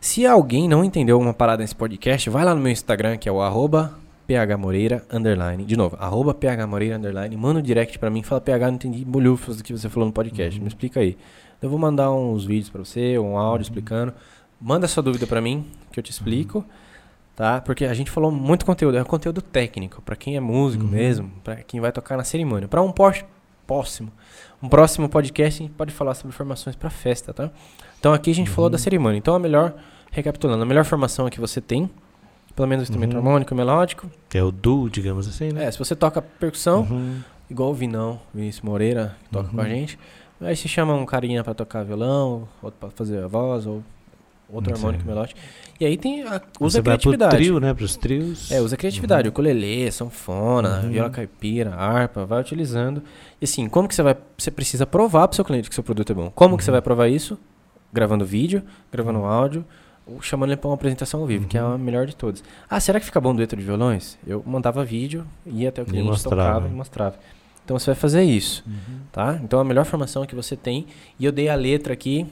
se 0.00 0.26
alguém 0.26 0.68
não 0.68 0.84
entendeu 0.84 1.18
uma 1.18 1.34
parada 1.34 1.62
nesse 1.62 1.74
podcast, 1.74 2.28
vai 2.30 2.44
lá 2.44 2.54
no 2.54 2.60
meu 2.60 2.70
Instagram, 2.72 3.16
que 3.16 3.28
é 3.28 3.32
o 3.32 3.40
arroba 3.40 3.98
phmoreira, 4.26 5.04
underline. 5.10 5.64
De 5.64 5.76
novo, 5.76 5.96
arroba 5.98 6.34
phmoreira, 6.34 6.96
underline. 6.96 7.36
Manda 7.36 7.60
um 7.60 7.62
direct 7.62 7.98
pra 7.98 8.10
mim, 8.10 8.22
fala, 8.22 8.40
PH, 8.40 8.66
não 8.68 8.74
entendi 8.74 9.04
bolhufas 9.04 9.56
do 9.56 9.64
que 9.64 9.72
você 9.72 9.88
falou 9.88 10.06
no 10.06 10.12
podcast. 10.12 10.56
Uhum. 10.58 10.62
Me 10.64 10.68
explica 10.68 11.00
aí. 11.00 11.16
Eu 11.60 11.68
vou 11.68 11.78
mandar 11.78 12.12
uns 12.12 12.44
vídeos 12.44 12.70
pra 12.70 12.84
você, 12.84 13.18
um 13.18 13.36
áudio 13.36 13.62
explicando. 13.64 14.12
Manda 14.60 14.86
sua 14.86 15.02
dúvida 15.02 15.26
pra 15.26 15.40
mim, 15.40 15.66
que 15.92 15.98
eu 15.98 16.02
te 16.02 16.10
explico. 16.10 16.64
Tá? 17.34 17.60
Porque 17.60 17.84
a 17.84 17.94
gente 17.94 18.10
falou 18.10 18.32
muito 18.32 18.66
conteúdo, 18.66 18.98
é 18.98 19.02
um 19.02 19.04
conteúdo 19.04 19.40
técnico, 19.40 20.02
pra 20.02 20.16
quem 20.16 20.36
é 20.36 20.40
músico 20.40 20.82
Uhum. 20.84 20.90
mesmo, 20.90 21.30
pra 21.44 21.54
quem 21.56 21.80
vai 21.80 21.92
tocar 21.92 22.16
na 22.16 22.24
cerimônia. 22.24 22.66
Pra 22.66 22.82
um 22.82 22.90
pós- 22.90 23.24
próximo, 23.64 24.10
um 24.60 24.68
próximo 24.68 25.08
podcast, 25.08 25.62
a 25.62 25.66
gente 25.66 25.74
pode 25.76 25.92
falar 25.92 26.14
sobre 26.14 26.34
formações 26.36 26.74
pra 26.74 26.90
festa, 26.90 27.32
tá? 27.32 27.50
Então 27.98 28.12
aqui 28.12 28.30
a 28.30 28.34
gente 28.34 28.50
falou 28.50 28.66
Uhum. 28.68 28.72
da 28.72 28.78
cerimônia. 28.78 29.18
Então 29.18 29.34
a 29.34 29.38
melhor, 29.38 29.74
recapitulando, 30.10 30.62
a 30.62 30.66
melhor 30.66 30.84
formação 30.84 31.28
que 31.28 31.40
você 31.40 31.60
tem, 31.60 31.90
pelo 32.54 32.68
menos 32.68 32.82
o 32.82 32.84
instrumento 32.84 33.12
Uhum. 33.12 33.18
harmônico, 33.18 33.54
melódico. 33.54 34.10
Que 34.28 34.38
é 34.38 34.42
o 34.42 34.50
duo, 34.50 34.88
digamos 34.90 35.26
assim, 35.28 35.52
né? 35.52 35.64
É, 35.64 35.70
se 35.70 35.78
você 35.78 35.94
toca 35.96 36.20
percussão, 36.22 36.80
Uhum. 36.82 37.20
igual 37.50 37.70
o 37.70 37.74
Vinão, 37.74 38.20
Vinícius 38.34 38.62
Moreira, 38.62 39.16
que 39.24 39.30
toca 39.30 39.48
com 39.48 39.60
a 39.60 39.64
Uhum. 39.64 39.68
gente, 39.70 39.98
aí 40.40 40.56
se 40.56 40.68
chama 40.68 40.94
um 40.94 41.04
carinha 41.06 41.42
pra 41.44 41.54
tocar 41.54 41.84
violão, 41.84 42.48
outro 42.62 42.78
pra 42.80 42.90
fazer 42.90 43.22
a 43.22 43.26
voz, 43.26 43.66
ou 43.66 43.82
outro 44.50 44.70
Sim. 44.74 44.80
harmônico 44.80 45.06
melódico. 45.06 45.38
E 45.80 45.84
aí 45.86 45.96
tem 45.96 46.22
a, 46.22 46.26
usa 46.26 46.40
Você 46.60 46.78
a 46.78 46.82
vai 46.82 46.98
pro 46.98 47.10
criatividade. 47.12 47.36
trio, 47.36 47.60
né? 47.60 47.74
Pros 47.74 47.96
trios. 47.96 48.50
É, 48.50 48.60
usa 48.60 48.74
a 48.74 48.78
criatividade. 48.78 49.28
Uhum. 49.28 49.30
Ukulele, 49.32 49.92
sanfona, 49.92 50.80
Uhum. 50.82 50.90
viola 50.90 51.10
caipira, 51.10 51.74
harpa, 51.74 52.24
vai 52.24 52.40
utilizando. 52.40 53.02
E 53.40 53.44
assim, 53.44 53.68
como 53.68 53.86
que 53.86 53.94
você 53.94 54.02
vai. 54.02 54.16
Você 54.36 54.50
precisa 54.50 54.84
provar 54.86 55.28
pro 55.28 55.36
seu 55.36 55.44
cliente 55.44 55.68
que 55.68 55.74
seu 55.74 55.84
produto 55.84 56.10
é 56.10 56.14
bom. 56.14 56.30
Como 56.34 56.56
que 56.56 56.64
você 56.64 56.70
Uhum. 56.70 56.74
vai 56.74 56.82
provar 56.82 57.08
isso? 57.08 57.38
Gravando 57.92 58.24
vídeo, 58.24 58.62
gravando 58.92 59.24
áudio, 59.24 59.64
ou 60.06 60.20
chamando 60.22 60.50
ele 60.50 60.56
pra 60.56 60.68
uma 60.68 60.74
apresentação 60.74 61.20
ao 61.20 61.26
vivo, 61.26 61.46
que 61.46 61.56
é 61.58 61.62
Uhum. 61.62 61.72
a 61.74 61.78
melhor 61.78 62.06
de 62.06 62.14
todas. 62.16 62.42
Ah, 62.68 62.80
será 62.80 62.98
que 63.00 63.06
fica 63.06 63.20
bom 63.20 63.34
dueto 63.34 63.56
de 63.56 63.62
violões? 63.62 64.18
Eu 64.26 64.42
mandava 64.46 64.84
vídeo, 64.84 65.26
ia 65.46 65.68
até 65.68 65.82
o 65.82 65.84
cliente, 65.86 66.06
mostrava. 66.08 66.52
tocava 66.54 66.68
e 66.68 66.76
mostrava. 66.76 67.16
Então 67.64 67.78
você 67.78 67.86
vai 67.86 67.94
fazer 67.94 68.22
isso, 68.22 68.64
Uhum. 68.66 69.00
tá? 69.12 69.38
Então 69.42 69.60
a 69.60 69.64
melhor 69.64 69.84
formação 69.84 70.24
que 70.24 70.34
você 70.34 70.56
tem. 70.56 70.86
E 71.20 71.24
eu 71.26 71.32
dei 71.32 71.48
a 71.50 71.54
letra 71.54 71.92
aqui 71.92 72.26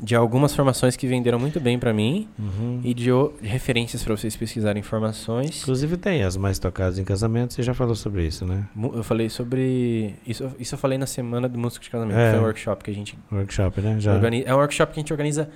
de 0.00 0.14
algumas 0.14 0.54
formações 0.54 0.96
que 0.96 1.06
venderam 1.06 1.38
muito 1.38 1.60
bem 1.60 1.78
pra 1.78 1.92
mim 1.92 2.28
Uhum. 2.38 2.80
e 2.82 2.94
de, 2.94 3.04
de 3.04 3.46
referências 3.46 4.02
pra 4.02 4.16
vocês 4.16 4.34
pesquisarem 4.34 4.80
informações. 4.80 5.60
Inclusive 5.62 5.96
tem 5.96 6.22
as 6.22 6.36
mais 6.36 6.58
tocadas 6.58 6.98
em 6.98 7.04
casamento, 7.04 7.52
você 7.54 7.62
já 7.62 7.74
falou 7.74 7.94
sobre 7.94 8.26
isso, 8.26 8.44
né? 8.46 8.66
Eu 8.94 9.02
falei 9.04 9.28
sobre. 9.28 10.14
Isso, 10.26 10.50
isso 10.58 10.74
eu 10.74 10.78
falei 10.78 10.96
na 10.98 11.06
semana 11.06 11.48
do 11.48 11.58
Músico 11.58 11.84
de 11.84 11.90
Casamento. 11.90 12.18
É. 12.18 12.30
Foi 12.32 12.40
um 12.40 12.44
workshop 12.44 12.82
que 12.84 12.90
a 12.90 12.94
gente 12.94 13.18
Workshop, 13.30 13.80
né? 13.80 14.00
Já. 14.00 14.14
organiza. 14.14 14.48
É 14.48 14.54
um 14.54 14.58
workshop 14.58 14.92
que 14.94 14.98
a 14.98 15.02
gente 15.02 15.12
organiza 15.12 15.48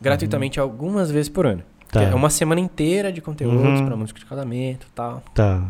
gratuitamente 0.00 0.58
algumas 0.58 1.10
vezes 1.10 1.28
por 1.28 1.46
ano. 1.46 1.62
Tá. 1.90 2.02
É 2.02 2.14
uma 2.14 2.28
semana 2.30 2.60
inteira 2.60 3.12
de 3.12 3.20
conteúdos 3.20 3.80
Uhum. 3.80 3.86
para 3.86 3.96
músico 3.96 4.18
de 4.18 4.26
casamento 4.26 4.86
e 4.88 4.90
tal. 4.92 5.22
Tá. 5.32 5.62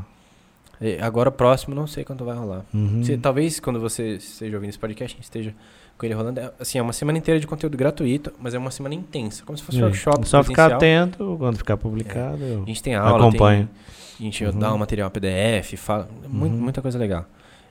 E 0.80 0.98
agora 1.00 1.30
próximo, 1.30 1.74
não 1.74 1.86
sei 1.86 2.02
quando 2.04 2.24
vai 2.24 2.36
rolar. 2.36 2.64
Uhum. 2.72 3.04
Se- 3.04 3.16
talvez 3.18 3.60
quando 3.60 3.78
você 3.78 4.16
esteja 4.16 4.56
ouvindo 4.56 4.70
esse 4.70 4.78
podcast, 4.78 5.14
a 5.14 5.16
gente 5.16 5.24
esteja 5.24 5.54
com 5.98 6.04
ele 6.06 6.14
rolando. 6.14 6.40
É, 6.40 6.52
assim, 6.58 6.78
é 6.78 6.82
uma 6.82 6.92
semana 6.92 7.18
inteira 7.18 7.38
de 7.40 7.46
conteúdo 7.46 7.76
gratuito, 7.76 8.32
mas 8.40 8.54
é 8.54 8.58
uma 8.58 8.70
semana 8.70 8.94
intensa. 8.94 9.44
Como 9.44 9.56
se 9.56 9.64
fosse 9.64 9.78
um 9.78 9.82
É. 9.82 9.84
workshop. 9.84 10.28
Só 10.28 10.42
ficar 10.42 10.72
atento 10.72 11.36
quando 11.38 11.56
ficar 11.56 11.76
publicado. 11.76 12.42
eu- 12.42 12.62
A 12.62 12.66
gente 12.66 12.82
tem 12.82 12.94
aula, 12.94 13.28
Acompanho. 13.28 13.68
tem- 13.68 14.20
a 14.20 14.22
gente 14.30 14.44
Uhum. 14.44 14.58
dá 14.58 14.74
um 14.74 14.78
material 14.78 15.10
PDF, 15.10 15.76
fala, 15.76 16.08
Uhum. 16.24 16.48
muita 16.48 16.80
coisa 16.82 16.98
legal. 16.98 17.24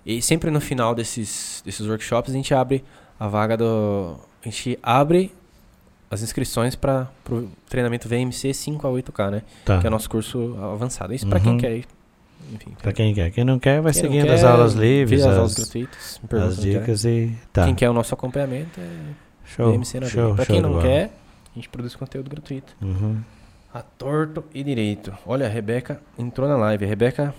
E 0.05 0.21
sempre 0.21 0.51
no 0.51 0.59
final 0.59 0.93
desses, 0.93 1.61
desses 1.65 1.85
workshops 1.87 2.31
a 2.31 2.33
gente 2.35 2.53
abre 2.53 2.83
a 3.19 3.27
vaga 3.27 3.55
do. 3.55 4.15
A 4.41 4.49
gente 4.49 4.77
abre 4.83 5.31
as 6.11 6.21
inscrições 6.21 6.75
para 6.75 7.09
o 7.31 7.47
treinamento 7.69 8.07
VMC 8.09 8.53
5 8.53 8.85
a 8.85 8.89
8K, 8.91 9.31
né? 9.31 9.41
Tá. 9.65 9.79
Que 9.79 9.87
é 9.87 9.89
o 9.89 9.91
nosso 9.91 10.09
curso 10.09 10.55
avançado. 10.73 11.13
Isso 11.13 11.25
para 11.27 11.39
Uhum. 11.39 11.43
quem 11.45 11.57
quer 11.57 11.75
ir. 11.77 11.85
Enfim, 12.51 12.75
Pra 12.81 12.91
quem 12.91 13.13
quer. 13.13 13.31
Quem 13.31 13.43
não 13.43 13.59
quer, 13.59 13.81
vai 13.81 13.93
seguindo 13.93 14.25
quer, 14.25 14.33
as 14.33 14.43
aulas 14.43 14.73
livres, 14.73 15.21
as 15.21 15.27
as, 15.27 15.37
aulas 15.37 15.53
gratuitas. 15.55 16.21
as 16.31 16.57
é. 16.59 16.61
dicas 16.61 17.05
e. 17.05 17.33
Tá. 17.51 17.65
Quem 17.65 17.75
quer 17.75 17.89
o 17.89 17.93
nosso 17.93 18.13
acompanhamento 18.13 18.79
é 18.79 19.13
Show. 19.45 19.83
Show, 19.83 20.35
Para 20.35 20.45
show 20.45 20.53
quem 20.53 20.61
não 20.61 20.71
bola. 20.71 20.81
quer, 20.81 21.11
a 21.51 21.55
gente 21.55 21.69
produz 21.69 21.95
conteúdo 21.95 22.29
gratuito. 22.29 22.75
Uhum. 22.81 23.21
A 23.73 23.81
torto 23.81 24.43
e 24.53 24.63
direito. 24.63 25.13
Olha, 25.25 25.45
a 25.45 25.49
Rebeca 25.49 25.99
entrou 26.17 26.47
na 26.47 26.55
live. 26.55 26.85
A 26.85 26.87
Rebeca 26.87 27.35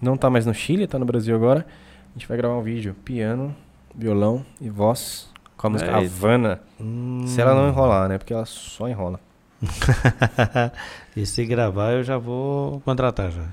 não 0.00 0.16
tá 0.16 0.30
mais 0.30 0.46
no 0.46 0.54
Chile, 0.54 0.86
tá 0.86 0.98
no 0.98 1.04
Brasil 1.04 1.34
agora. 1.34 1.66
A 2.10 2.18
gente 2.18 2.28
vai 2.28 2.36
gravar 2.36 2.56
um 2.56 2.62
vídeo. 2.62 2.94
Piano, 3.04 3.54
violão 3.94 4.44
e 4.60 4.68
voz 4.68 5.28
com 5.56 5.66
a 5.66 5.70
música 5.70 5.90
É. 5.90 5.94
Havana. 6.04 6.60
Hum. 6.80 7.24
Se 7.26 7.40
ela 7.40 7.54
não 7.54 7.68
enrolar, 7.68 8.08
né? 8.08 8.18
Porque 8.18 8.32
ela 8.32 8.46
só 8.46 8.88
enrola. 8.88 9.20
e 11.16 11.26
se 11.26 11.44
gravar, 11.44 11.92
eu 11.92 12.04
já 12.04 12.16
vou 12.16 12.80
contratar 12.80 13.30
já. 13.30 13.44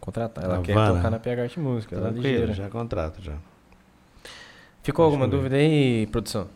Contratar. 0.00 0.44
Ela 0.44 0.60
quer 0.62 0.72
Havana. 0.72 0.96
tocar 0.96 1.10
na 1.10 1.18
PH 1.18 1.42
Arte 1.42 1.60
Música. 1.60 1.96
Ela 1.96 2.14
é 2.26 2.52
já 2.52 2.68
contrato 2.70 3.22
já. 3.22 3.34
Ficou 4.82 5.04
Deixa 5.04 5.14
alguma 5.14 5.28
dúvida 5.28 5.56
aí, 5.56 6.06
produção? 6.06 6.48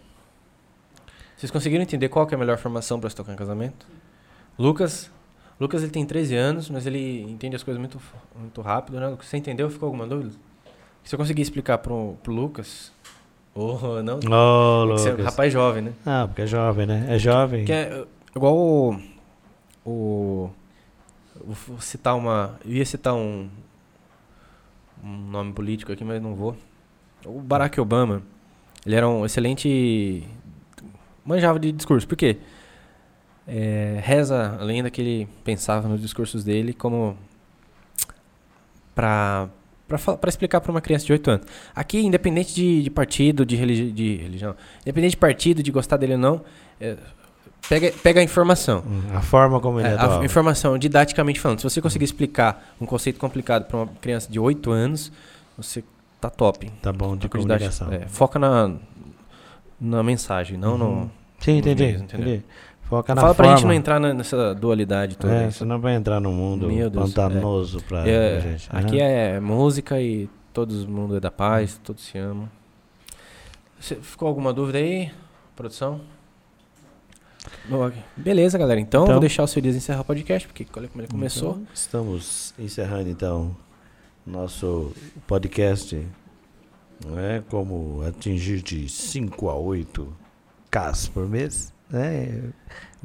Vocês 1.37 1.51
conseguiram 1.51 1.83
entender 1.83 2.09
qual 2.09 2.27
é 2.31 2.35
a 2.35 2.39
melhor 2.39 2.57
formação 2.57 2.99
para 2.99 3.11
se 3.11 3.17
tocar 3.17 3.33
em 3.33 3.37
casamento? 3.37 3.87
Lucas, 4.59 5.11
Lucas 5.61 5.83
ele 5.83 5.93
tem 5.93 6.07
13 6.07 6.35
anos, 6.35 6.71
mas 6.71 6.87
ele 6.87 7.23
entende 7.23 7.55
as 7.55 7.63
coisas 7.63 7.79
muito, 7.79 8.01
muito 8.35 8.63
rápido, 8.63 8.99
né? 8.99 9.15
Você 9.21 9.37
entendeu? 9.37 9.69
Ficou 9.69 9.89
alguma 9.89 10.07
dúvida? 10.07 10.33
Se 11.03 11.15
eu 11.15 11.19
conseguir 11.19 11.43
explicar 11.43 11.79
pro, 11.79 12.17
pro 12.23 12.33
Lucas, 12.33 12.91
oh, 13.55 14.03
não, 14.03 14.19
um 14.25 14.85
Lucas. 14.85 15.25
rapaz 15.25 15.53
jovem, 15.53 15.83
né? 15.83 15.93
Ah, 16.07 16.25
porque 16.27 16.43
é 16.43 16.47
jovem, 16.47 16.87
né? 16.87 17.07
É 17.11 17.19
jovem. 17.19 17.67
Que 17.67 17.73
é 17.73 18.05
igual 18.35 18.57
o, 18.57 18.99
o 19.85 20.51
vou 21.53 21.81
citar 21.81 22.17
uma, 22.17 22.59
eu 22.65 22.73
ia 22.73 22.87
citar 22.87 23.15
um 23.15 23.49
um 25.03 25.31
nome 25.31 25.53
político 25.53 25.93
aqui, 25.93 26.03
mas 26.03 26.21
não 26.23 26.35
vou. 26.35 26.57
O 27.27 27.41
Barack 27.41 27.79
Obama, 27.79 28.23
ele 28.87 28.95
era 28.95 29.09
um 29.09 29.25
excelente 29.25 30.27
manjava 31.25 31.59
de 31.59 31.73
discurso. 31.73 32.07
Por 32.07 32.17
quê? 32.17 32.39
É, 33.47 34.01
reza 34.03 34.57
a 34.59 34.65
lenda 34.65 34.91
que 34.91 35.01
ele 35.01 35.29
pensava 35.43 35.87
nos 35.87 36.01
discursos 36.01 36.43
dele 36.43 36.73
como 36.73 37.17
para 38.95 39.51
para 39.87 40.29
explicar 40.31 40.63
para 40.63 40.71
uma 40.71 40.81
criança 40.81 41.05
de 41.05 41.13
8 41.13 41.31
anos. 41.31 41.47
Aqui, 41.75 42.01
independente 42.01 42.55
de, 42.55 42.83
de 42.83 42.91
partido, 42.91 43.45
de, 43.45 43.55
religi 43.55 43.93
de 43.93 44.17
religião, 44.17 44.57
independente 44.81 45.11
de 45.11 45.17
partido, 45.19 45.63
de 45.63 45.71
gostar 45.71 45.99
dele 45.99 46.15
ou 46.15 46.19
não, 46.19 46.43
é, 46.81 46.97
pega, 47.69 47.93
pega 48.03 48.21
a 48.21 48.23
informação. 48.23 48.83
Hum, 48.87 49.03
A 49.17 49.21
forma 49.21 49.61
como 49.61 49.81
ele 49.81 49.89
É, 49.89 49.93
é, 49.93 49.99
a 50.21 50.25
informação, 50.25 50.77
didaticamente 50.79 51.41
falando. 51.41 51.59
Se 51.61 51.65
você 51.65 51.81
conseguir 51.81 52.05
explicar 52.05 52.75
um 52.81 52.87
conceito 52.87 53.19
complicado 53.19 53.65
para 53.67 53.77
uma 53.77 53.87
criança 54.01 54.31
de 54.31 54.39
8 54.39 54.71
anos, 54.71 55.11
você 55.57 55.83
tá 56.21 56.31
top. 56.31 56.71
Tá 56.83 56.93
bom 56.93 57.17
de 57.17 57.29
comunicação. 57.29 57.93
é, 57.93 58.07
foca 58.09 58.39
na, 58.39 58.73
na 59.81 60.03
mensagem, 60.03 60.57
não 60.59 60.73
Uhum. 60.73 60.79
no, 60.79 61.11
Sim, 61.41 61.59
entendi. 61.59 61.85
entendeu? 61.85 62.03
entendi. 62.05 62.43
Foca 62.83 63.15
na 63.15 63.21
Fala 63.23 63.35
pra 63.35 63.45
forma. 63.47 63.57
gente 63.59 63.67
não 63.67 63.73
entrar 63.75 63.99
na- 63.99 64.13
nessa 64.13 64.55
dualidade 64.55 65.17
toda. 65.17 65.33
É, 65.35 65.51
senão 65.51 65.81
vai 65.81 65.95
entrar 65.95 66.21
num 66.21 66.33
mundo 66.35 66.69
Meu 66.69 66.91
Deus, 66.91 67.13
pantanoso 67.15 67.83
pra, 67.89 68.07
É, 68.07 68.41
pra 68.41 68.51
gente. 68.51 68.69
aqui 68.71 69.01
Aham. 69.01 69.09
é 69.09 69.41
música 69.41 70.01
e 70.01 70.29
todo 70.53 70.73
mundo 70.87 71.17
é 71.17 71.21
da 71.21 71.31
paz, 71.31 71.81
todos 71.83 72.05
se 72.05 72.19
amam. 72.19 72.49
Ficou 73.81 74.29
alguma 74.29 74.53
dúvida 74.53 74.79
aí, 74.79 75.11
produção? 75.57 76.01
Beleza, 78.17 78.57
galera. 78.59 78.81
Então, 78.81 79.05
Então- 79.05 79.15
vou 79.15 79.21
deixar 79.21 79.43
o 79.43 79.47
seu 79.47 79.61
Dias 79.63 79.77
encerrar 79.77 80.01
o 80.01 80.05
podcast, 80.05 80.47
porque 80.49 80.67
olha 80.77 80.89
como 80.89 81.01
ele 81.03 81.09
começou. 81.11 81.53
Então, 81.53 81.67
estamos 81.75 82.55
encerrando 82.59 83.09
então 83.09 83.57
nosso 84.27 84.93
podcast. 85.27 86.07
É 87.17 87.43
como 87.51 88.03
atingir 88.07 88.63
de 88.63 88.89
5 88.89 89.49
a 89.51 89.55
8 89.57 90.15
Ks 90.71 91.09
por 91.09 91.29
mês, 91.29 91.73
né? 91.91 92.51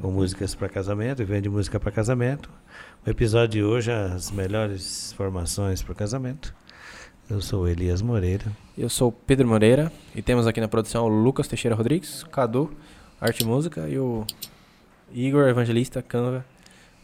Com 0.00 0.10
músicas 0.10 0.54
para 0.54 0.68
casamento, 0.68 1.20
e 1.20 1.24
vende 1.24 1.48
música 1.48 1.78
para 1.78 1.90
casamento. 1.90 2.48
O 3.06 3.10
episódio 3.10 3.48
de 3.48 3.62
hoje 3.62 3.90
as 3.90 4.30
melhores 4.30 5.12
formações 5.14 5.82
para 5.82 5.94
casamento. 5.94 6.54
Eu 7.28 7.40
sou 7.40 7.68
Elias 7.68 8.00
Moreira. 8.02 8.44
Eu 8.76 8.88
sou 8.88 9.08
o 9.08 9.12
Pedro 9.12 9.46
Moreira 9.46 9.92
e 10.14 10.22
temos 10.22 10.46
aqui 10.46 10.60
na 10.60 10.68
produção 10.68 11.04
o 11.04 11.08
Lucas 11.08 11.46
Teixeira 11.46 11.76
Rodrigues, 11.76 12.24
Cadu, 12.24 12.70
Arte 13.20 13.42
e 13.42 13.46
Música 13.46 13.88
e 13.88 13.98
o 13.98 14.24
Igor 15.12 15.46
Evangelista, 15.48 16.00
Canva 16.02 16.44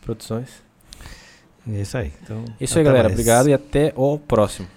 Produções. 0.01 0.49
É 1.69 1.81
isso 1.81 1.99
aí. 1.99 2.13
Então, 2.23 2.45
Isso 2.61 2.79
aí, 2.79 2.85
galera. 2.85 3.09
mais. 3.09 3.15
Obrigado 3.15 3.49
e 3.49 3.53
até 3.53 3.93
o 3.97 4.19
próximo. 4.19 4.69